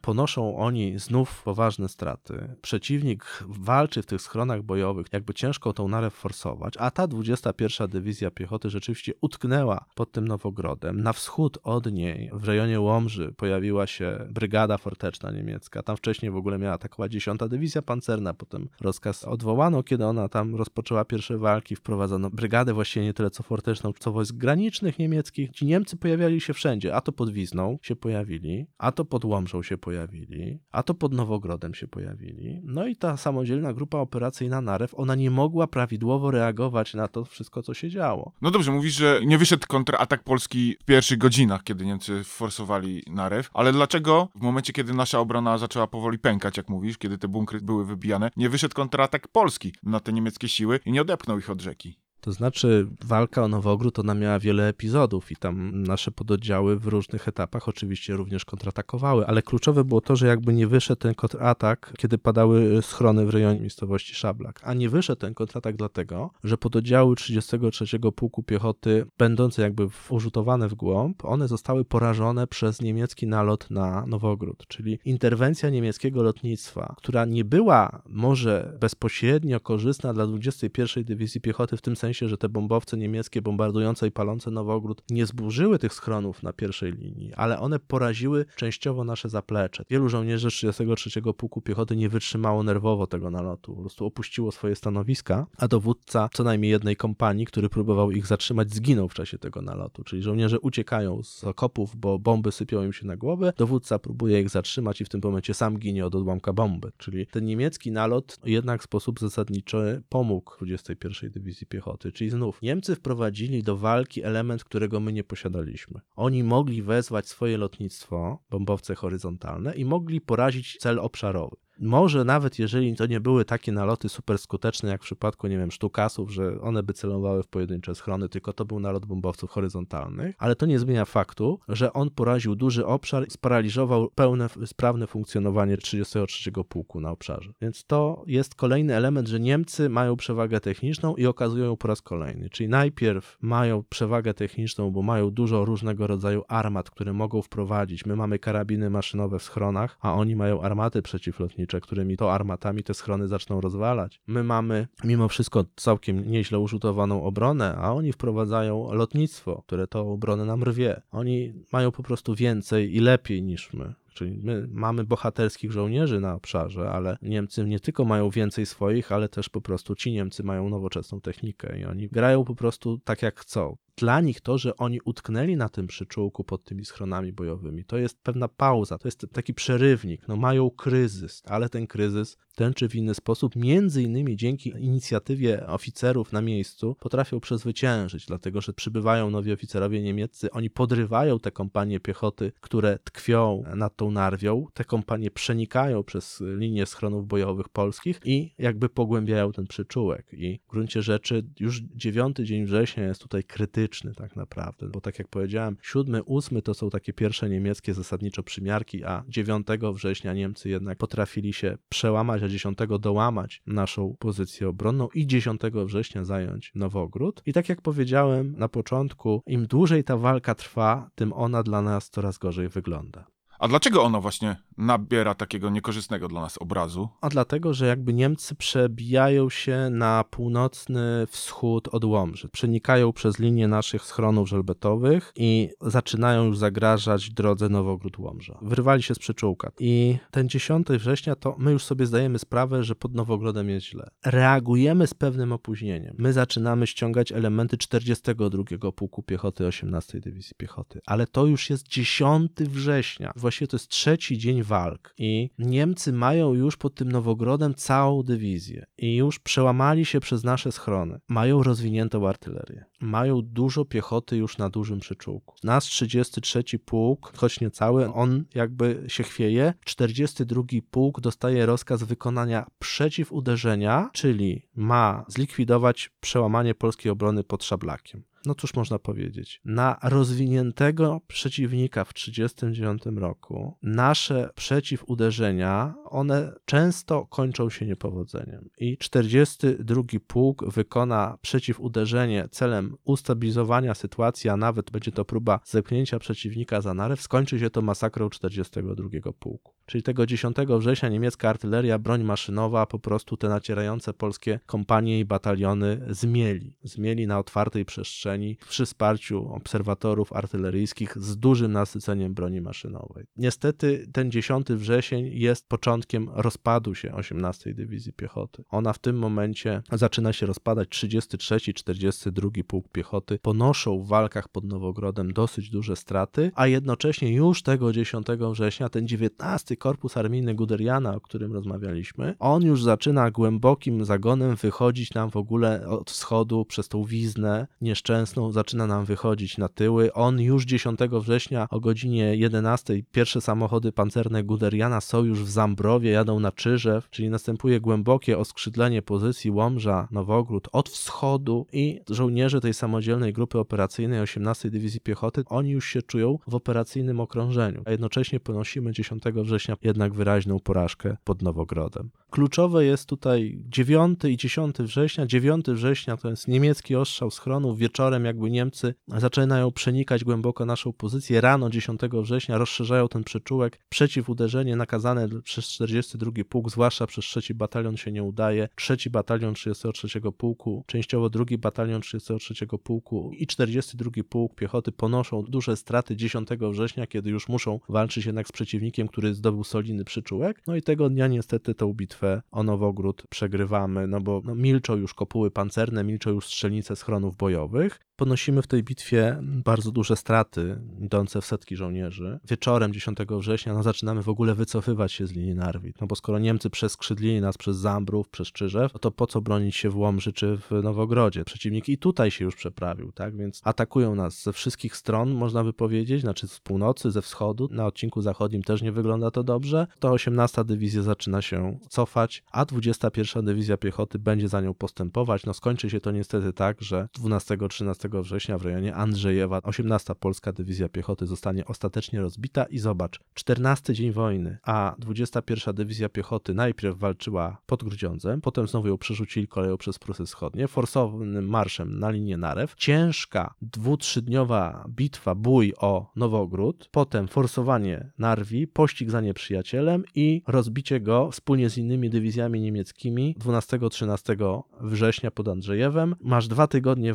Ponoszą 0.00 0.56
oni 0.56 0.98
znów 0.98 1.42
poważne 1.42 1.88
straty. 1.88 2.54
Przeciwnik 2.62 3.44
walczy 3.48 4.02
w 4.02 4.06
tych 4.06 4.22
schronach 4.22 4.62
bojowych, 4.62 5.06
jakby 5.12 5.34
ciężko 5.34 5.72
tą 5.72 5.88
narew 5.88 6.14
forsować, 6.14 6.74
a 6.78 6.90
ta 6.90 7.06
21. 7.06 7.88
Dywizja 7.88 8.30
Piechoty 8.30 8.70
rzeczywiście 8.70 9.12
utknęła 9.20 9.84
pod 9.94 10.12
tym 10.12 10.28
Nowogrodem. 10.28 11.02
Na 11.02 11.12
wschód 11.12 11.58
od 11.62 11.92
niej, 11.92 12.30
w 12.32 12.44
rejonie 12.44 12.80
Łomży, 12.80 13.32
pojawiła 13.32 13.86
się 13.86 14.26
brygada 14.30 14.78
forteczna 14.78 15.30
niemiecka. 15.30 15.82
Tam 15.82 15.96
wcześniej 15.96 16.30
w 16.30 16.36
ogóle 16.36 16.58
miała 16.58 16.74
atakować 16.74 17.12
10. 17.12 17.40
Dywizja 17.48 17.82
Pancerna, 17.82 18.34
potem 18.34 18.68
rozkaz 18.80 19.24
odwołano, 19.24 19.82
kiedy 19.82 20.06
ona 20.06 20.28
tam 20.28 20.54
rozpoczęła 20.54 21.04
pierwsze 21.04 21.38
walki, 21.38 21.76
wprowadzono 21.76 22.30
brygadę 22.30 22.74
właściwie 22.74 23.06
nie 23.06 23.14
tyle 23.14 23.30
co 23.30 23.42
forteczną, 23.42 23.92
co 23.98 24.12
wojsk 24.12 24.34
granicznych 24.34 24.98
niemieckich. 24.98 25.50
Ci 25.50 25.66
Niemcy 25.66 25.96
pojawiali 25.96 26.40
się 26.40 26.54
wszędzie, 26.54 26.94
a 26.94 27.00
to 27.00 27.12
pod 27.12 27.30
Wizną 27.30 27.78
się 27.82 27.96
pojawili, 27.96 28.66
a 28.78 28.92
to 28.92 29.04
pod 29.04 29.24
Łomżą 29.24 29.33
się 29.62 29.78
pojawili, 29.78 30.58
a 30.72 30.82
to 30.82 30.94
pod 30.94 31.12
Nowogrodem 31.12 31.74
się 31.74 31.88
pojawili. 31.88 32.60
No 32.64 32.86
i 32.86 32.96
ta 32.96 33.16
samodzielna 33.16 33.72
grupa 33.72 33.98
operacyjna 33.98 34.60
Narew, 34.60 34.94
ona 34.94 35.14
nie 35.14 35.30
mogła 35.30 35.66
prawidłowo 35.66 36.30
reagować 36.30 36.94
na 36.94 37.08
to 37.08 37.24
wszystko, 37.24 37.62
co 37.62 37.74
się 37.74 37.90
działo. 37.90 38.32
No 38.42 38.50
dobrze, 38.50 38.72
mówisz, 38.72 38.94
że 38.94 39.20
nie 39.26 39.38
wyszedł 39.38 39.66
kontratak 39.68 40.22
Polski 40.22 40.76
w 40.80 40.84
pierwszych 40.84 41.18
godzinach, 41.18 41.64
kiedy 41.64 41.86
Niemcy 41.86 42.24
forsowali 42.24 43.02
Narew, 43.06 43.50
ale 43.54 43.72
dlaczego 43.72 44.28
w 44.34 44.40
momencie, 44.40 44.72
kiedy 44.72 44.94
nasza 44.94 45.18
obrona 45.18 45.58
zaczęła 45.58 45.86
powoli 45.86 46.18
pękać, 46.18 46.56
jak 46.56 46.68
mówisz, 46.68 46.98
kiedy 46.98 47.18
te 47.18 47.28
bunkry 47.28 47.60
były 47.60 47.84
wybijane, 47.84 48.30
nie 48.36 48.48
wyszedł 48.48 48.74
kontratak 48.74 49.28
Polski 49.28 49.72
na 49.82 50.00
te 50.00 50.12
niemieckie 50.12 50.48
siły 50.48 50.80
i 50.86 50.92
nie 50.92 51.02
odepchnął 51.02 51.38
ich 51.38 51.50
od 51.50 51.60
rzeki? 51.60 52.03
To 52.24 52.32
znaczy, 52.32 52.86
walka 53.04 53.42
o 53.42 53.48
Nowogród 53.48 53.98
ona 53.98 54.14
miała 54.14 54.38
wiele 54.38 54.68
epizodów 54.68 55.32
i 55.32 55.36
tam 55.36 55.82
nasze 55.82 56.10
pododdziały 56.10 56.78
w 56.78 56.86
różnych 56.86 57.28
etapach 57.28 57.68
oczywiście 57.68 58.16
również 58.16 58.44
kontratakowały, 58.44 59.26
ale 59.26 59.42
kluczowe 59.42 59.84
było 59.84 60.00
to, 60.00 60.16
że 60.16 60.26
jakby 60.26 60.52
nie 60.52 60.66
wyszedł 60.66 61.00
ten 61.00 61.14
kontratak, 61.14 61.92
kiedy 61.98 62.18
padały 62.18 62.82
schrony 62.82 63.26
w 63.26 63.30
rejonie 63.30 63.60
miejscowości 63.60 64.14
Szablak. 64.14 64.60
A 64.62 64.74
nie 64.74 64.88
wyszedł 64.88 65.20
ten 65.20 65.34
kontratak 65.34 65.76
dlatego, 65.76 66.30
że 66.44 66.58
pododdziały 66.58 67.16
33 67.16 67.84
Pułku 68.16 68.42
Piechoty, 68.42 69.06
będące 69.18 69.62
jakby 69.62 69.88
urzutowane 70.08 70.68
w 70.68 70.74
głąb, 70.74 71.24
one 71.24 71.48
zostały 71.48 71.84
porażone 71.84 72.46
przez 72.46 72.80
niemiecki 72.80 73.26
nalot 73.26 73.70
na 73.70 74.06
Nowogród, 74.06 74.66
czyli 74.68 74.98
interwencja 75.04 75.70
niemieckiego 75.70 76.22
lotnictwa, 76.22 76.94
która 76.98 77.24
nie 77.24 77.44
była 77.44 78.02
może 78.06 78.76
bezpośrednio 78.80 79.60
korzystna 79.60 80.14
dla 80.14 80.26
21 80.26 81.04
Dywizji 81.04 81.40
Piechoty 81.40 81.76
w 81.76 81.82
tym 81.82 81.96
sensie, 81.96 82.13
sensie, 82.14 82.28
że 82.28 82.38
te 82.38 82.48
bombowce 82.48 82.96
niemieckie 82.96 83.42
bombardujące 83.42 84.06
i 84.06 84.10
palące 84.10 84.50
Nowogród 84.50 85.02
nie 85.10 85.26
zburzyły 85.26 85.78
tych 85.78 85.92
schronów 85.92 86.42
na 86.42 86.52
pierwszej 86.52 86.92
linii, 86.92 87.34
ale 87.34 87.60
one 87.60 87.78
poraziły 87.78 88.44
częściowo 88.56 89.04
nasze 89.04 89.28
zaplecze. 89.28 89.84
Wielu 89.90 90.08
żołnierzy 90.08 90.48
33 90.48 91.22
Pułku 91.36 91.60
Piechoty 91.60 91.96
nie 91.96 92.08
wytrzymało 92.08 92.62
nerwowo 92.62 93.06
tego 93.06 93.30
nalotu, 93.30 93.74
po 93.74 93.80
prostu 93.80 94.06
opuściło 94.06 94.52
swoje 94.52 94.76
stanowiska, 94.76 95.46
a 95.58 95.68
dowódca 95.68 96.28
co 96.32 96.44
najmniej 96.44 96.70
jednej 96.70 96.96
kompanii, 96.96 97.46
który 97.46 97.68
próbował 97.68 98.10
ich 98.10 98.26
zatrzymać, 98.26 98.74
zginął 98.74 99.08
w 99.08 99.14
czasie 99.14 99.38
tego 99.38 99.62
nalotu. 99.62 100.04
Czyli 100.04 100.22
żołnierze 100.22 100.60
uciekają 100.60 101.22
z 101.22 101.44
okopów, 101.44 101.96
bo 101.96 102.18
bomby 102.18 102.52
sypią 102.52 102.84
im 102.84 102.92
się 102.92 103.06
na 103.06 103.16
głowę, 103.16 103.52
dowódca 103.56 103.98
próbuje 103.98 104.40
ich 104.40 104.50
zatrzymać 104.50 105.00
i 105.00 105.04
w 105.04 105.08
tym 105.08 105.20
momencie 105.24 105.54
sam 105.54 105.78
ginie 105.78 106.06
od 106.06 106.14
odłamka 106.14 106.52
bomby. 106.52 106.92
Czyli 106.96 107.26
ten 107.26 107.44
niemiecki 107.44 107.92
nalot 107.92 108.38
jednak 108.44 108.80
w 108.80 108.84
sposób 108.84 109.20
zasadniczy 109.20 110.02
pomógł 110.08 110.56
21 110.64 111.30
Dywizji 111.30 111.66
Piechoty 111.66 112.03
czyli 112.12 112.30
znów 112.30 112.62
Niemcy 112.62 112.94
wprowadzili 112.94 113.62
do 113.62 113.76
walki 113.76 114.22
element, 114.22 114.64
którego 114.64 115.00
my 115.00 115.12
nie 115.12 115.24
posiadaliśmy. 115.24 116.00
Oni 116.16 116.44
mogli 116.44 116.82
wezwać 116.82 117.28
swoje 117.28 117.58
lotnictwo, 117.58 118.38
bombowce 118.50 118.94
horyzontalne 118.94 119.74
i 119.74 119.84
mogli 119.84 120.20
porazić 120.20 120.76
cel 120.76 120.98
obszarowy. 120.98 121.56
Może 121.80 122.24
nawet 122.24 122.58
jeżeli 122.58 122.96
to 122.96 123.06
nie 123.06 123.20
były 123.20 123.44
takie 123.44 123.72
naloty 123.72 124.08
super 124.08 124.38
skuteczne, 124.38 124.90
jak 124.90 125.00
w 125.02 125.04
przypadku, 125.04 125.46
nie 125.46 125.58
wiem, 125.58 125.70
sztukasów, 125.70 126.30
że 126.32 126.60
one 126.60 126.82
by 126.82 126.92
celowały 126.92 127.42
w 127.42 127.48
pojedyncze 127.48 127.94
schrony, 127.94 128.28
tylko 128.28 128.52
to 128.52 128.64
był 128.64 128.80
nalot 128.80 129.06
bombowców 129.06 129.50
horyzontalnych, 129.50 130.36
ale 130.38 130.56
to 130.56 130.66
nie 130.66 130.78
zmienia 130.78 131.04
faktu, 131.04 131.60
że 131.68 131.92
on 131.92 132.10
poraził 132.10 132.54
duży 132.54 132.86
obszar 132.86 133.26
i 133.26 133.30
sparaliżował 133.30 134.10
pełne, 134.14 134.48
sprawne 134.66 135.06
funkcjonowanie 135.06 135.76
33 135.76 136.52
Pułku 136.68 137.00
na 137.00 137.10
obszarze. 137.10 137.52
Więc 137.60 137.84
to 137.84 138.24
jest 138.26 138.54
kolejny 138.54 138.94
element, 138.94 139.28
że 139.28 139.40
Niemcy 139.40 139.88
mają 139.88 140.16
przewagę 140.16 140.60
techniczną 140.60 141.16
i 141.16 141.26
okazują 141.26 141.64
ją 141.64 141.76
po 141.76 141.88
raz 141.88 142.02
kolejny. 142.02 142.50
Czyli 142.50 142.68
najpierw 142.68 143.38
mają 143.40 143.82
przewagę 143.88 144.34
techniczną, 144.34 144.90
bo 144.90 145.02
mają 145.02 145.30
dużo 145.30 145.64
różnego 145.64 146.06
rodzaju 146.06 146.42
armat, 146.48 146.90
które 146.90 147.12
mogą 147.12 147.42
wprowadzić. 147.42 148.06
My 148.06 148.16
mamy 148.16 148.38
karabiny 148.38 148.90
maszynowe 148.90 149.38
w 149.38 149.42
schronach, 149.42 149.98
a 150.00 150.14
oni 150.14 150.36
mają 150.36 150.62
armaty 150.62 151.02
przeciwlotnicze 151.02 151.63
lotnicze, 151.64 151.80
którymi 151.80 152.16
to 152.16 152.32
armatami 152.32 152.82
te 152.82 152.94
schrony 152.94 153.28
zaczną 153.28 153.60
rozwalać. 153.60 154.20
My 154.26 154.44
mamy 154.44 154.86
mimo 155.04 155.28
wszystko 155.28 155.64
całkiem 155.76 156.30
nieźle 156.30 156.58
użytowaną 156.58 157.22
obronę, 157.22 157.76
a 157.76 157.92
oni 157.92 158.12
wprowadzają 158.12 158.92
lotnictwo, 158.92 159.62
które 159.66 159.86
to 159.86 160.00
obronę 160.00 160.44
nam 160.44 160.64
rwie. 160.64 161.02
Oni 161.12 161.52
mają 161.72 161.92
po 161.92 162.02
prostu 162.02 162.34
więcej 162.34 162.96
i 162.96 163.00
lepiej 163.00 163.42
niż 163.42 163.72
my. 163.72 163.94
Czyli 164.14 164.38
my 164.42 164.68
mamy 164.70 165.04
bohaterskich 165.04 165.72
żołnierzy 165.72 166.20
na 166.20 166.34
obszarze, 166.34 166.90
ale 166.90 167.18
Niemcy 167.22 167.64
nie 167.64 167.80
tylko 167.80 168.04
mają 168.04 168.30
więcej 168.30 168.66
swoich, 168.66 169.12
ale 169.12 169.28
też 169.28 169.48
po 169.48 169.60
prostu 169.60 169.94
ci 169.94 170.12
Niemcy 170.12 170.42
mają 170.42 170.68
nowoczesną 170.68 171.20
technikę 171.20 171.78
i 171.78 171.84
oni 171.84 172.08
grają 172.08 172.44
po 172.44 172.54
prostu 172.54 172.98
tak 172.98 173.22
jak 173.22 173.40
chcą 173.40 173.76
dla 173.96 174.20
nich 174.20 174.40
to, 174.40 174.58
że 174.58 174.76
oni 174.76 175.00
utknęli 175.04 175.56
na 175.56 175.68
tym 175.68 175.86
przyczółku 175.86 176.44
pod 176.44 176.64
tymi 176.64 176.84
schronami 176.84 177.32
bojowymi, 177.32 177.84
to 177.84 177.96
jest 177.96 178.22
pewna 178.22 178.48
pauza, 178.48 178.98
to 178.98 179.08
jest 179.08 179.26
taki 179.32 179.54
przerywnik. 179.54 180.28
No 180.28 180.36
mają 180.36 180.70
kryzys, 180.70 181.42
ale 181.46 181.68
ten 181.68 181.86
kryzys 181.86 182.38
ten 182.54 182.74
czy 182.74 182.88
w 182.88 182.94
inny 182.94 183.14
sposób, 183.14 183.56
między 183.56 184.02
innymi 184.02 184.36
dzięki 184.36 184.72
inicjatywie 184.78 185.66
oficerów 185.66 186.32
na 186.32 186.40
miejscu, 186.40 186.96
potrafią 187.00 187.40
przezwyciężyć, 187.40 188.26
dlatego 188.26 188.60
że 188.60 188.72
przybywają 188.72 189.30
nowi 189.30 189.52
oficerowie 189.52 190.02
niemieccy, 190.02 190.50
oni 190.50 190.70
podrywają 190.70 191.38
te 191.38 191.50
kompanie 191.50 192.00
piechoty, 192.00 192.52
które 192.60 192.98
tkwią 193.04 193.64
nad 193.76 193.96
tą 193.96 194.10
narwią, 194.10 194.66
te 194.74 194.84
kompanie 194.84 195.30
przenikają 195.30 196.02
przez 196.02 196.42
linię 196.56 196.86
schronów 196.86 197.26
bojowych 197.26 197.68
polskich 197.68 198.20
i 198.24 198.54
jakby 198.58 198.88
pogłębiają 198.88 199.52
ten 199.52 199.66
przyczółek. 199.66 200.26
I 200.32 200.60
w 200.68 200.70
gruncie 200.70 201.02
rzeczy 201.02 201.44
już 201.60 201.80
9 201.80 202.36
dzień 202.36 202.64
września 202.64 203.04
jest 203.04 203.20
tutaj 203.20 203.44
krytyczny 203.44 204.14
tak 204.14 204.36
naprawdę, 204.36 204.88
bo 204.88 205.00
tak 205.00 205.18
jak 205.18 205.28
powiedziałem, 205.28 205.76
7, 205.82 206.22
8 206.26 206.62
to 206.62 206.74
są 206.74 206.90
takie 206.90 207.12
pierwsze 207.12 207.48
niemieckie 207.48 207.94
zasadniczo 207.94 208.42
przymiarki, 208.42 209.04
a 209.04 209.24
9 209.28 209.66
września 209.92 210.34
Niemcy 210.34 210.68
jednak 210.68 210.98
potrafili 210.98 211.52
się 211.52 211.78
przełamać 211.88 212.43
10 212.48 212.78
dołamać 213.00 213.62
naszą 213.66 214.16
pozycję 214.18 214.68
obronną 214.68 215.08
i 215.14 215.26
10 215.26 215.60
września 215.72 216.24
zająć 216.24 216.72
Nowogród. 216.74 217.42
I 217.46 217.52
tak 217.52 217.68
jak 217.68 217.82
powiedziałem 217.82 218.54
na 218.58 218.68
początku, 218.68 219.42
im 219.46 219.66
dłużej 219.66 220.04
ta 220.04 220.16
walka 220.16 220.54
trwa, 220.54 221.10
tym 221.14 221.32
ona 221.32 221.62
dla 221.62 221.82
nas 221.82 222.10
coraz 222.10 222.38
gorzej 222.38 222.68
wygląda. 222.68 223.26
A 223.58 223.68
dlaczego 223.68 224.02
ono 224.02 224.20
właśnie 224.20 224.56
nabiera 224.78 225.34
takiego 225.34 225.70
niekorzystnego 225.70 226.28
dla 226.28 226.40
nas 226.40 226.58
obrazu? 226.58 227.08
A 227.20 227.28
dlatego, 227.28 227.74
że 227.74 227.86
jakby 227.86 228.12
Niemcy 228.12 228.54
przebijają 228.54 229.50
się 229.50 229.88
na 229.90 230.24
północny 230.30 231.26
wschód 231.28 231.88
od 231.92 232.04
Łomży. 232.04 232.48
Przenikają 232.48 233.12
przez 233.12 233.38
linię 233.38 233.68
naszych 233.68 234.02
schronów 234.02 234.48
żelbetowych 234.48 235.32
i 235.36 235.70
zaczynają 235.80 236.44
już 236.44 236.58
zagrażać 236.58 237.30
drodze 237.30 237.68
Nowogród-Łomża. 237.68 238.58
Wyrwali 238.62 239.02
się 239.02 239.14
z 239.14 239.18
przyczółka. 239.18 239.72
I 239.78 240.16
ten 240.30 240.48
10 240.48 240.86
września 240.88 241.36
to 241.36 241.56
my 241.58 241.72
już 241.72 241.84
sobie 241.84 242.06
zdajemy 242.06 242.38
sprawę, 242.38 242.84
że 242.84 242.94
pod 242.94 243.14
Nowogrodem 243.14 243.68
jest 243.68 243.86
źle. 243.86 244.10
Reagujemy 244.24 245.06
z 245.06 245.14
pewnym 245.14 245.52
opóźnieniem. 245.52 246.14
My 246.18 246.32
zaczynamy 246.32 246.86
ściągać 246.86 247.32
elementy 247.32 247.78
42 247.78 248.92
Pułku 248.92 249.22
Piechoty 249.22 249.66
18 249.66 250.20
Dywizji 250.20 250.54
Piechoty. 250.56 251.00
Ale 251.06 251.26
to 251.26 251.46
już 251.46 251.70
jest 251.70 251.88
10 251.88 252.52
września 252.60 253.32
właściwie 253.36 253.68
to 253.68 253.76
jest 253.76 253.88
trzeci 253.88 254.38
dzień 254.38 254.62
walk 254.64 255.14
i 255.18 255.50
Niemcy 255.58 256.12
mają 256.12 256.54
już 256.54 256.76
pod 256.76 256.94
tym 256.94 257.12
Nowogrodem 257.12 257.74
całą 257.74 258.22
dywizję 258.22 258.86
i 258.98 259.16
już 259.16 259.38
przełamali 259.38 260.04
się 260.04 260.20
przez 260.20 260.44
nasze 260.44 260.72
schrony. 260.72 261.20
Mają 261.28 261.62
rozwiniętą 261.62 262.28
artylerię. 262.28 262.84
Mają 263.00 263.42
dużo 263.42 263.84
piechoty 263.84 264.36
już 264.36 264.58
na 264.58 264.70
dużym 264.70 265.00
przyczółku. 265.00 265.54
Nasz 265.64 265.84
33 265.84 266.78
pułk, 266.84 267.32
choć 267.36 267.60
nie 267.60 267.70
cały, 267.70 268.12
on 268.12 268.44
jakby 268.54 269.04
się 269.08 269.22
chwieje. 269.22 269.74
42 269.84 270.62
pułk 270.90 271.20
dostaje 271.20 271.66
rozkaz 271.66 272.02
wykonania 272.02 272.66
przeciwuderzenia, 272.78 274.10
czyli 274.12 274.68
ma 274.74 275.24
zlikwidować 275.28 276.10
przełamanie 276.20 276.74
polskiej 276.74 277.12
obrony 277.12 277.44
pod 277.44 277.64
Szablakiem 277.64 278.24
no 278.46 278.54
cóż 278.54 278.74
można 278.74 278.98
powiedzieć, 278.98 279.60
na 279.64 279.98
rozwiniętego 280.02 281.20
przeciwnika 281.26 282.04
w 282.04 282.12
1939 282.12 283.20
roku 283.20 283.78
nasze 283.82 284.50
przeciwuderzenia, 284.54 285.94
one 286.04 286.52
często 286.64 287.26
kończą 287.26 287.70
się 287.70 287.86
niepowodzeniem. 287.86 288.68
I 288.78 288.98
42 288.98 290.02
pułk 290.26 290.64
wykona 290.70 291.38
przeciwuderzenie 291.42 292.48
celem 292.50 292.96
ustabilizowania 293.04 293.94
sytuacji, 293.94 294.50
a 294.50 294.56
nawet 294.56 294.90
będzie 294.90 295.12
to 295.12 295.24
próba 295.24 295.60
zepchnięcia 295.64 296.18
przeciwnika 296.18 296.80
za 296.80 296.94
narew, 296.94 297.22
skończy 297.22 297.58
się 297.58 297.70
to 297.70 297.82
masakrą 297.82 298.30
42 298.30 299.32
pułku. 299.38 299.74
Czyli 299.86 300.02
tego 300.02 300.26
10 300.26 300.56
września 300.78 301.08
niemiecka 301.08 301.48
artyleria, 301.48 301.98
broń 301.98 302.22
maszynowa 302.22 302.86
po 302.86 302.98
prostu 302.98 303.36
te 303.36 303.48
nacierające 303.48 304.12
polskie 304.12 304.60
kompanie 304.66 305.20
i 305.20 305.24
bataliony 305.24 306.00
zmieli. 306.10 306.76
Zmieli 306.82 307.26
na 307.26 307.38
otwartej 307.38 307.84
przestrzeni 307.84 308.33
przy 308.68 308.86
wsparciu 308.86 309.52
obserwatorów 309.52 310.32
artyleryjskich 310.32 311.18
z 311.18 311.36
dużym 311.36 311.72
nasyceniem 311.72 312.34
broni 312.34 312.60
maszynowej. 312.60 313.24
Niestety 313.36 314.06
ten 314.12 314.30
10 314.30 314.66
wrzesień 314.66 315.30
jest 315.32 315.68
początkiem 315.68 316.28
rozpadu 316.32 316.94
się 316.94 317.12
18 317.12 317.74
Dywizji 317.74 318.12
Piechoty. 318.12 318.64
Ona 318.70 318.92
w 318.92 318.98
tym 318.98 319.18
momencie 319.18 319.82
zaczyna 319.92 320.32
się 320.32 320.46
rozpadać 320.46 320.88
33 320.88 321.60
42 321.74 322.48
Pułk 322.66 322.88
Piechoty 322.88 323.38
ponoszą 323.42 323.98
w 323.98 324.08
walkach 324.08 324.48
pod 324.48 324.64
Nowogrodem 324.64 325.32
dosyć 325.32 325.70
duże 325.70 325.96
straty, 325.96 326.50
a 326.54 326.66
jednocześnie 326.66 327.32
już 327.32 327.62
tego 327.62 327.92
10 327.92 328.26
września 328.52 328.88
ten 328.88 329.08
19 329.08 329.76
Korpus 329.76 330.16
Armijny 330.16 330.54
Guderiana, 330.54 331.14
o 331.14 331.20
którym 331.20 331.52
rozmawialiśmy, 331.52 332.34
on 332.38 332.62
już 332.62 332.82
zaczyna 332.82 333.30
głębokim 333.30 334.04
zagonem 334.04 334.56
wychodzić 334.56 335.14
nam 335.14 335.30
w 335.30 335.36
ogóle 335.36 335.88
od 335.88 336.10
wschodu 336.10 336.64
przez 336.64 336.88
tą 336.88 337.04
wiznę 337.04 337.66
nieszczęsną, 337.80 338.23
zaczyna 338.50 338.86
nam 338.86 339.04
wychodzić 339.04 339.58
na 339.58 339.68
tyły. 339.68 340.12
On 340.12 340.40
już 340.40 340.64
10 340.64 341.00
września 341.12 341.66
o 341.70 341.80
godzinie 341.80 342.36
11 342.36 343.02
pierwsze 343.12 343.40
samochody 343.40 343.92
pancerne 343.92 344.44
Guderiana 344.44 345.00
są 345.00 345.24
już 345.24 345.44
w 345.44 345.50
Zambrowie, 345.50 346.10
jadą 346.10 346.40
na 346.40 346.52
Czyżew, 346.52 347.10
czyli 347.10 347.30
następuje 347.30 347.80
głębokie 347.80 348.38
oskrzydlenie 348.38 349.02
pozycji 349.02 349.50
Łomża, 349.50 350.08
Nowogród 350.10 350.68
od 350.72 350.88
wschodu 350.88 351.66
i 351.72 352.00
żołnierze 352.10 352.60
tej 352.60 352.74
samodzielnej 352.74 353.32
grupy 353.32 353.58
operacyjnej 353.58 354.20
18 354.20 354.70
Dywizji 354.70 355.00
Piechoty, 355.00 355.42
oni 355.46 355.70
już 355.70 355.86
się 355.86 356.02
czują 356.02 356.38
w 356.46 356.54
operacyjnym 356.54 357.20
okrążeniu, 357.20 357.82
a 357.86 357.90
jednocześnie 357.90 358.40
ponosimy 358.40 358.92
10 358.92 359.22
września 359.34 359.76
jednak 359.82 360.14
wyraźną 360.14 360.60
porażkę 360.60 361.16
pod 361.24 361.42
Nowogrodem. 361.42 362.10
Kluczowe 362.30 362.84
jest 362.84 363.08
tutaj 363.08 363.58
9 363.68 364.24
i 364.24 364.36
10 364.36 364.76
września. 364.76 365.26
9 365.26 365.66
września 365.66 366.16
to 366.16 366.30
jest 366.30 366.48
niemiecki 366.48 366.96
ostrzał 366.96 367.30
schronów. 367.30 367.78
Wieczorem 367.78 368.13
jakby 368.22 368.50
Niemcy 368.50 368.94
zaczynają 369.08 369.70
przenikać 369.72 370.24
głęboko 370.24 370.66
naszą 370.66 370.92
pozycję. 370.92 371.40
Rano 371.40 371.70
10 371.70 372.00
września 372.22 372.58
rozszerzają 372.58 373.08
ten 373.08 373.24
przyczółek. 373.24 373.80
Przeciwuderzenie 373.88 374.76
nakazane 374.76 375.28
przez 375.42 375.68
42 375.68 376.30
pułk, 376.48 376.70
zwłaszcza 376.70 377.06
przez 377.06 377.24
3 377.24 377.54
batalion 377.54 377.96
się 377.96 378.12
nie 378.12 378.22
udaje. 378.22 378.68
3 378.76 379.10
batalion 379.10 379.54
33 379.54 380.20
pułku, 380.38 380.84
częściowo 380.86 381.30
2 381.30 381.44
batalion 381.58 382.00
33 382.00 382.66
pułku 382.66 383.32
i 383.38 383.46
42 383.46 384.10
pułk 384.28 384.54
piechoty 384.54 384.92
ponoszą 384.92 385.42
duże 385.42 385.76
straty 385.76 386.16
10 386.16 386.48
września, 386.70 387.06
kiedy 387.06 387.30
już 387.30 387.48
muszą 387.48 387.80
walczyć 387.88 388.26
jednak 388.26 388.48
z 388.48 388.52
przeciwnikiem, 388.52 389.08
który 389.08 389.34
zdobył 389.34 389.64
solidny 389.64 390.04
przyczółek. 390.04 390.62
No 390.66 390.76
i 390.76 390.82
tego 390.82 391.10
dnia 391.10 391.26
niestety 391.26 391.74
tą 391.74 391.94
bitwę 391.94 392.42
o 392.50 392.62
Nowogród 392.62 393.24
przegrywamy, 393.30 394.06
no 394.06 394.20
bo 394.20 394.42
no, 394.44 394.54
milczą 394.54 394.96
już 394.96 395.14
kopuły 395.14 395.50
pancerne, 395.50 396.04
milczą 396.04 396.30
już 396.30 396.46
strzelnice 396.46 396.96
schronów 396.96 397.36
bojowych. 397.36 398.00
Ponosimy 398.16 398.62
w 398.62 398.66
tej 398.66 398.82
bitwie 398.82 399.38
bardzo 399.42 399.90
duże 399.90 400.16
straty, 400.16 400.78
idące 401.00 401.40
w 401.40 401.46
setki 401.46 401.76
żołnierzy. 401.76 402.40
Wieczorem 402.48 402.92
10 402.92 403.18
września 403.30 403.74
no, 403.74 403.82
zaczynamy 403.82 404.22
w 404.22 404.28
ogóle 404.28 404.54
wycofywać 404.54 405.12
się 405.12 405.26
z 405.26 405.32
linii 405.32 405.54
Narwit, 405.54 406.00
no 406.00 406.06
bo 406.06 406.14
skoro 406.16 406.38
Niemcy 406.38 406.70
przeskrzydlili 406.70 407.40
nas 407.40 407.58
przez 407.58 407.76
Zambrów, 407.76 408.28
przez 408.28 408.48
Czyżew, 408.52 408.92
no 408.94 408.98
to 408.98 409.10
po 409.10 409.26
co 409.26 409.40
bronić 409.40 409.76
się 409.76 409.90
w 409.90 409.96
Łomży 409.96 410.32
czy 410.32 410.56
w 410.56 410.70
Nowogrodzie? 410.82 411.44
Przeciwnik 411.44 411.88
i 411.88 411.98
tutaj 411.98 412.30
się 412.30 412.44
już 412.44 412.56
przeprawił, 412.56 413.12
tak? 413.12 413.36
Więc 413.36 413.60
atakują 413.64 414.14
nas 414.14 414.42
ze 414.42 414.52
wszystkich 414.52 414.96
stron, 414.96 415.30
można 415.30 415.64
by 415.64 415.72
powiedzieć, 415.72 416.20
znaczy 416.20 416.48
z 416.48 416.60
północy, 416.60 417.10
ze 417.10 417.22
wschodu. 417.22 417.68
Na 417.70 417.86
odcinku 417.86 418.22
zachodnim 418.22 418.62
też 418.62 418.82
nie 418.82 418.92
wygląda 418.92 419.30
to 419.30 419.42
dobrze. 419.42 419.86
To 419.98 420.10
18 420.10 420.64
dywizja 420.64 421.02
zaczyna 421.02 421.42
się 421.42 421.78
cofać, 421.88 422.42
a 422.52 422.64
21 422.64 423.44
dywizja 423.44 423.76
piechoty 423.76 424.18
będzie 424.18 424.48
za 424.48 424.60
nią 424.60 424.74
postępować. 424.74 425.46
No 425.46 425.54
skończy 425.54 425.90
się 425.90 426.00
to 426.00 426.10
niestety 426.10 426.52
tak, 426.52 426.82
że 426.82 427.08
12-13 427.18 427.83
września 428.22 428.58
w 428.58 428.62
rejonie 428.62 428.94
Andrzejewa 428.94 429.60
18 429.62 430.14
polska 430.14 430.52
dywizja 430.52 430.88
piechoty 430.88 431.26
zostanie 431.26 431.64
ostatecznie 431.64 432.20
rozbita 432.20 432.64
i 432.64 432.78
zobacz, 432.78 433.20
14 433.34 433.94
dzień 433.94 434.12
wojny, 434.12 434.58
a 434.62 434.94
21 434.98 435.74
dywizja 435.74 436.08
piechoty 436.08 436.54
najpierw 436.54 436.98
walczyła 436.98 437.58
pod 437.66 437.84
Grudziądzem, 437.84 438.40
potem 438.40 438.68
znowu 438.68 438.88
ją 438.88 438.98
przerzucili 438.98 439.48
koleją 439.48 439.76
przez 439.76 439.98
Prusy 439.98 440.24
Wschodnie, 440.24 440.68
forsownym 440.68 441.48
marszem 441.48 441.98
na 441.98 442.10
linię 442.10 442.36
Narew, 442.36 442.74
ciężka 442.74 443.54
dwu, 443.62 443.96
trzydniowa 443.96 444.84
bitwa, 444.88 445.34
bój 445.34 445.72
o 445.78 446.12
Nowogród, 446.16 446.88
potem 446.92 447.28
forsowanie 447.28 448.10
Narwi, 448.18 448.66
pościg 448.66 449.10
za 449.10 449.20
nieprzyjacielem 449.20 450.04
i 450.14 450.42
rozbicie 450.46 451.00
go 451.00 451.30
wspólnie 451.30 451.70
z 451.70 451.78
innymi 451.78 452.10
dywizjami 452.10 452.60
niemieckimi 452.60 453.36
12-13 453.38 454.62
września 454.80 455.30
pod 455.30 455.48
Andrzejewem. 455.48 456.14
Masz 456.20 456.48
dwa 456.48 456.66
tygodnie 456.66 457.14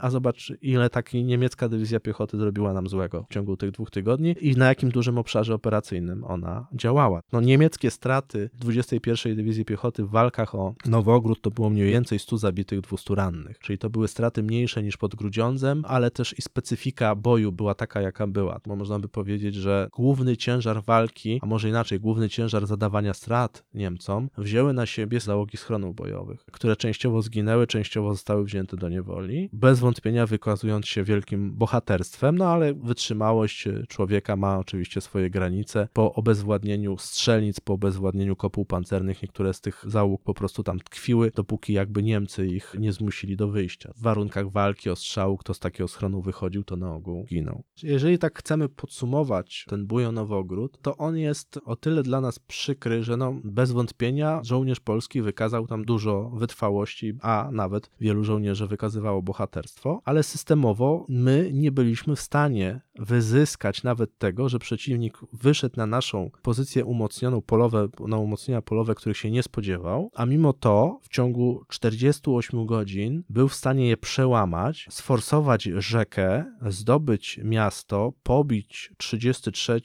a 0.00 0.10
zobacz 0.10 0.52
ile 0.62 0.90
taki 0.90 1.24
niemiecka 1.24 1.68
dywizja 1.68 2.00
piechoty 2.00 2.36
zrobiła 2.36 2.72
nam 2.72 2.88
złego 2.88 3.24
w 3.30 3.34
ciągu 3.34 3.56
tych 3.56 3.70
dwóch 3.70 3.90
tygodni 3.90 4.36
i 4.40 4.56
na 4.56 4.66
jakim 4.66 4.90
dużym 4.90 5.18
obszarze 5.18 5.54
operacyjnym 5.54 6.24
ona 6.24 6.66
działała. 6.72 7.22
No 7.32 7.40
niemieckie 7.40 7.90
straty 7.90 8.50
21 8.54 9.36
Dywizji 9.36 9.64
Piechoty 9.64 10.04
w 10.04 10.10
walkach 10.10 10.54
o 10.54 10.74
Nowogród 10.86 11.40
to 11.40 11.50
było 11.50 11.70
mniej 11.70 11.92
więcej 11.92 12.18
100 12.18 12.38
zabitych, 12.38 12.80
200 12.80 13.14
rannych, 13.14 13.58
czyli 13.58 13.78
to 13.78 13.90
były 13.90 14.08
straty 14.08 14.42
mniejsze 14.42 14.82
niż 14.82 14.96
pod 14.96 15.14
Grudziądzem, 15.14 15.84
ale 15.86 16.10
też 16.10 16.38
i 16.38 16.42
specyfika 16.42 17.14
boju 17.14 17.52
była 17.52 17.74
taka, 17.74 18.00
jaka 18.00 18.26
była. 18.26 18.60
Bo 18.66 18.76
można 18.76 18.98
by 18.98 19.08
powiedzieć, 19.08 19.54
że 19.54 19.88
główny 19.96 20.36
ciężar 20.36 20.82
walki, 20.82 21.40
a 21.42 21.46
może 21.46 21.68
inaczej, 21.68 22.00
główny 22.00 22.28
ciężar 22.28 22.66
zadawania 22.66 23.14
strat 23.14 23.64
Niemcom 23.74 24.28
wzięły 24.38 24.72
na 24.72 24.86
siebie 24.86 25.20
załogi 25.20 25.56
schronów 25.56 25.94
bojowych, 25.94 26.44
które 26.52 26.76
częściowo 26.76 27.22
zginęły, 27.22 27.66
częściowo 27.66 28.12
zostały 28.12 28.44
wzięte 28.44 28.76
do 28.76 28.88
niewoli, 28.88 29.48
bez 29.52 29.80
wątpienia 29.80 29.89
wykazując 30.26 30.86
się 30.86 31.04
wielkim 31.04 31.52
bohaterstwem, 31.52 32.38
no 32.38 32.48
ale 32.48 32.74
wytrzymałość 32.74 33.68
człowieka 33.88 34.36
ma 34.36 34.58
oczywiście 34.58 35.00
swoje 35.00 35.30
granice. 35.30 35.88
Po 35.92 36.12
obezwładnieniu 36.12 36.98
strzelnic, 36.98 37.60
po 37.60 37.72
obezwładnieniu 37.72 38.36
kopuł 38.36 38.64
pancernych, 38.64 39.22
niektóre 39.22 39.54
z 39.54 39.60
tych 39.60 39.84
załóg 39.86 40.22
po 40.22 40.34
prostu 40.34 40.62
tam 40.62 40.78
tkwiły, 40.78 41.30
dopóki 41.34 41.72
jakby 41.72 42.02
Niemcy 42.02 42.46
ich 42.46 42.74
nie 42.78 42.92
zmusili 42.92 43.36
do 43.36 43.48
wyjścia. 43.48 43.92
W 43.96 44.02
warunkach 44.02 44.50
walki, 44.50 44.90
ostrzału, 44.90 45.36
kto 45.36 45.54
z 45.54 45.58
takiego 45.58 45.88
schronu 45.88 46.22
wychodził, 46.22 46.64
to 46.64 46.76
na 46.76 46.94
ogół 46.94 47.24
ginął. 47.24 47.62
Jeżeli 47.82 48.18
tak 48.18 48.38
chcemy 48.38 48.68
podsumować 48.68 49.64
ten 49.68 49.86
bój 49.86 50.06
o 50.06 50.12
Nowogród, 50.12 50.78
to 50.82 50.96
on 50.96 51.16
jest 51.16 51.58
o 51.64 51.76
tyle 51.76 52.02
dla 52.02 52.20
nas 52.20 52.38
przykry, 52.38 53.02
że 53.02 53.16
no 53.16 53.34
bez 53.44 53.72
wątpienia 53.72 54.40
żołnierz 54.44 54.80
polski 54.80 55.22
wykazał 55.22 55.66
tam 55.66 55.84
dużo 55.84 56.30
wytrwałości, 56.34 57.14
a 57.22 57.48
nawet 57.52 57.90
wielu 58.00 58.24
żołnierzy 58.24 58.66
wykazywało 58.66 59.22
bohaterstwo, 59.22 59.79
ale 60.04 60.22
systemowo 60.22 61.06
my 61.08 61.50
nie 61.52 61.72
byliśmy 61.72 62.16
w 62.16 62.20
stanie 62.20 62.80
wyzyskać 63.00 63.82
nawet 63.82 64.18
tego, 64.18 64.48
że 64.48 64.58
przeciwnik 64.58 65.18
wyszedł 65.32 65.74
na 65.76 65.86
naszą 65.86 66.30
pozycję 66.42 66.84
umocnioną 66.84 67.42
polowe, 67.42 67.88
na 68.00 68.18
umocnienia 68.18 68.62
polowe, 68.62 68.94
których 68.94 69.16
się 69.16 69.30
nie 69.30 69.42
spodziewał, 69.42 70.10
a 70.14 70.26
mimo 70.26 70.52
to 70.52 70.98
w 71.02 71.08
ciągu 71.08 71.64
48 71.68 72.66
godzin 72.66 73.22
był 73.28 73.48
w 73.48 73.54
stanie 73.54 73.88
je 73.88 73.96
przełamać, 73.96 74.86
sforsować 74.90 75.64
rzekę, 75.64 76.44
zdobyć 76.68 77.40
miasto, 77.44 78.12
pobić 78.22 78.92
33 78.96 79.80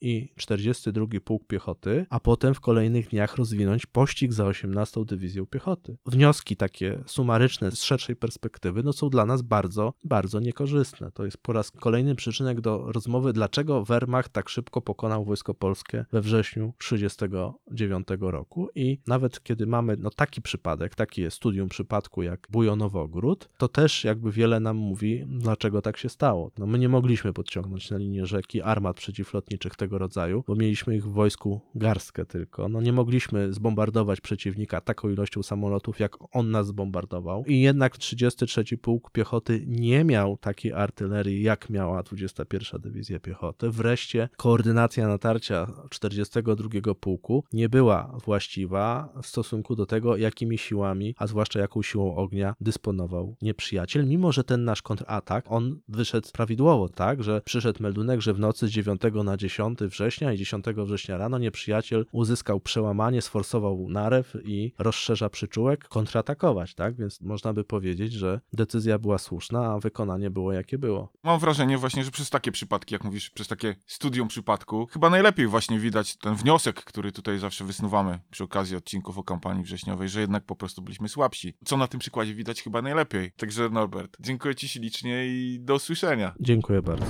i 0.00 0.32
42 0.36 1.06
Pułk 1.24 1.46
Piechoty, 1.46 2.06
a 2.10 2.20
potem 2.20 2.54
w 2.54 2.60
kolejnych 2.60 3.08
dniach 3.08 3.36
rozwinąć 3.36 3.86
pościg 3.86 4.32
za 4.32 4.46
18 4.46 5.04
Dywizją 5.04 5.46
Piechoty. 5.46 5.96
Wnioski 6.06 6.56
takie 6.56 7.02
sumaryczne 7.06 7.70
z 7.70 7.82
szerszej 7.82 8.16
perspektywy 8.16 8.82
no, 8.82 8.92
są 8.92 9.10
dla 9.10 9.26
nas 9.26 9.42
bardzo, 9.42 9.92
bardzo 10.04 10.40
niekorzystne. 10.40 11.12
To 11.12 11.24
jest 11.24 11.38
po 11.38 11.52
raz 11.52 11.70
kolejny 11.70 12.14
przyczynek 12.14 12.59
do 12.60 12.92
rozmowy, 12.92 13.32
dlaczego 13.32 13.84
Wehrmacht 13.84 14.32
tak 14.32 14.48
szybko 14.48 14.80
pokonał 14.80 15.24
wojsko 15.24 15.54
polskie 15.54 16.04
we 16.12 16.20
wrześniu 16.20 16.72
1939 16.78 18.32
roku 18.32 18.68
i 18.74 18.98
nawet 19.06 19.42
kiedy 19.42 19.66
mamy 19.66 19.96
no, 19.96 20.10
taki 20.10 20.42
przypadek, 20.42 20.94
taki 20.94 21.22
jest 21.22 21.36
studium 21.36 21.68
przypadku 21.68 22.22
jak 22.22 22.46
Bujonowogród, 22.50 23.48
to 23.58 23.68
też 23.68 24.04
jakby 24.04 24.32
wiele 24.32 24.60
nam 24.60 24.76
mówi, 24.76 25.24
dlaczego 25.28 25.82
tak 25.82 25.96
się 25.96 26.08
stało. 26.08 26.50
No, 26.58 26.66
my 26.66 26.78
nie 26.78 26.88
mogliśmy 26.88 27.32
podciągnąć 27.32 27.90
na 27.90 27.96
linię 27.96 28.26
rzeki 28.26 28.62
armat 28.62 28.96
przeciwlotniczych 28.96 29.76
tego 29.76 29.98
rodzaju, 29.98 30.44
bo 30.46 30.54
mieliśmy 30.54 30.96
ich 30.96 31.04
w 31.04 31.12
wojsku 31.12 31.60
garstkę 31.74 32.26
tylko. 32.26 32.68
No, 32.68 32.80
nie 32.80 32.92
mogliśmy 32.92 33.52
zbombardować 33.52 34.20
przeciwnika 34.20 34.80
taką 34.80 35.08
ilością 35.08 35.42
samolotów, 35.42 36.00
jak 36.00 36.16
on 36.32 36.50
nas 36.50 36.66
zbombardował 36.66 37.44
i 37.46 37.60
jednak 37.60 37.96
33 37.98 38.64
Pułk 38.78 39.10
Piechoty 39.10 39.64
nie 39.66 40.04
miał 40.04 40.36
takiej 40.36 40.72
artylerii, 40.72 41.42
jak 41.42 41.70
miała 41.70 42.02
21 42.50 42.80
Dywizja 42.80 43.20
Piechoty. 43.20 43.70
Wreszcie 43.70 44.28
koordynacja 44.36 45.08
natarcia 45.08 45.66
42 45.90 46.94
Pułku 47.00 47.44
nie 47.52 47.68
była 47.68 48.16
właściwa 48.24 49.08
w 49.22 49.26
stosunku 49.26 49.76
do 49.76 49.86
tego, 49.86 50.16
jakimi 50.16 50.58
siłami, 50.58 51.14
a 51.18 51.26
zwłaszcza 51.26 51.60
jaką 51.60 51.82
siłą 51.82 52.16
ognia 52.16 52.54
dysponował 52.60 53.36
nieprzyjaciel, 53.42 54.06
mimo 54.06 54.32
że 54.32 54.44
ten 54.44 54.64
nasz 54.64 54.82
kontratak, 54.82 55.44
on 55.48 55.80
wyszedł 55.88 56.28
prawidłowo, 56.32 56.88
tak, 56.88 57.22
że 57.22 57.42
przyszedł 57.44 57.82
meldunek, 57.82 58.20
że 58.20 58.34
w 58.34 58.38
nocy 58.38 58.68
z 58.68 58.70
9 58.70 59.02
na 59.24 59.36
10 59.36 59.78
września 59.78 60.32
i 60.32 60.38
10 60.38 60.64
września 60.76 61.16
rano 61.16 61.38
nieprzyjaciel 61.38 62.06
uzyskał 62.12 62.60
przełamanie, 62.60 63.22
sforsował 63.22 63.86
narew 63.88 64.36
i 64.44 64.72
rozszerza 64.78 65.28
przyczółek, 65.28 65.88
kontratakować, 65.88 66.74
tak, 66.74 66.96
więc 66.96 67.20
można 67.20 67.52
by 67.52 67.64
powiedzieć, 67.64 68.12
że 68.12 68.40
decyzja 68.52 68.98
była 68.98 69.18
słuszna, 69.18 69.72
a 69.72 69.78
wykonanie 69.78 70.30
było 70.30 70.52
jakie 70.52 70.78
było. 70.78 71.12
Mam 71.22 71.40
wrażenie 71.40 71.78
właśnie, 71.78 72.04
że 72.04 72.10
przez 72.30 72.40
takie 72.40 72.52
przypadki, 72.52 72.94
jak 72.94 73.04
mówisz, 73.04 73.30
przez 73.30 73.48
takie 73.48 73.76
studium 73.86 74.28
przypadku, 74.28 74.86
chyba 74.92 75.10
najlepiej 75.10 75.46
właśnie 75.46 75.78
widać 75.78 76.16
ten 76.16 76.34
wniosek, 76.34 76.84
który 76.84 77.12
tutaj 77.12 77.38
zawsze 77.38 77.64
wysnuwamy 77.64 78.18
przy 78.30 78.44
okazji 78.44 78.76
odcinków 78.76 79.18
o 79.18 79.24
kampanii 79.24 79.64
wrześniowej, 79.64 80.08
że 80.08 80.20
jednak 80.20 80.44
po 80.44 80.56
prostu 80.56 80.82
byliśmy 80.82 81.08
słabsi. 81.08 81.54
Co 81.64 81.76
na 81.76 81.88
tym 81.88 82.00
przykładzie 82.00 82.34
widać 82.34 82.62
chyba 82.62 82.82
najlepiej. 82.82 83.32
Także 83.32 83.68
Norbert, 83.68 84.16
dziękuję 84.20 84.54
Ci 84.54 84.68
ślicznie 84.68 85.26
i 85.26 85.58
do 85.60 85.74
usłyszenia. 85.74 86.34
Dziękuję 86.40 86.82
bardzo. 86.82 87.06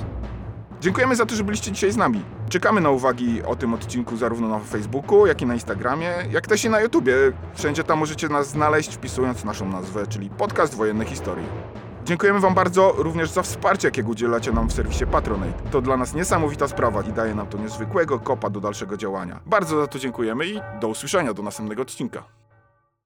Dziękujemy 0.81 1.17
za 1.17 1.27
to, 1.27 1.35
że 1.35 1.45
byliście 1.45 1.73
dzisiaj 1.73 1.93
z 1.93 1.97
nami. 1.97 2.23
Czekamy 2.49 2.81
na 2.81 2.91
uwagi 2.91 3.43
o 3.43 3.57
tym 3.57 3.75
odcinku 3.75 4.17
zarówno 4.17 4.49
na 4.49 4.59
Facebooku, 4.59 5.27
jak 5.27 5.43
i 5.43 5.47
na 5.47 5.55
Instagramie, 5.55 6.11
jak 6.33 6.47
też 6.47 6.65
i 6.65 6.71
na 6.71 6.81
YouTubie. 6.81 7.15
Wszędzie 7.55 7.85
tam 7.85 7.99
możecie 7.99 8.29
nas 8.29 8.51
znaleźć 8.51 8.95
wpisując 8.95 9.45
naszą 9.45 9.69
nazwę, 9.69 10.07
czyli 10.07 10.31
Podcast 10.31 10.75
Wojenne 10.75 11.05
Historii. 11.05 11.47
Dziękujemy 12.05 12.41
Wam 12.41 12.55
bardzo 12.55 12.95
również 12.97 13.31
za 13.31 13.43
wsparcie, 13.43 13.89
jakiego 13.89 14.11
udzielacie 14.11 14.53
nam 14.53 14.69
w 14.69 14.73
serwisie 14.73 15.07
Patronate. 15.07 15.53
To 15.71 15.81
dla 15.81 15.97
nas 15.97 16.15
niesamowita 16.15 16.69
sprawa 16.69 17.03
i 17.03 17.13
daje 17.13 17.35
nam 17.35 17.47
to 17.47 17.59
niezwykłego 17.59 18.19
kopa 18.19 18.51
do 18.51 18.61
dalszego 18.61 18.97
działania. 18.97 19.41
Bardzo 19.47 19.81
za 19.81 19.87
to 19.87 19.99
dziękujemy 19.99 20.47
i 20.47 20.61
do 20.81 20.89
usłyszenia 20.89 21.35
do 21.35 21.43
następnego 21.43 21.83
odcinka. 21.83 22.40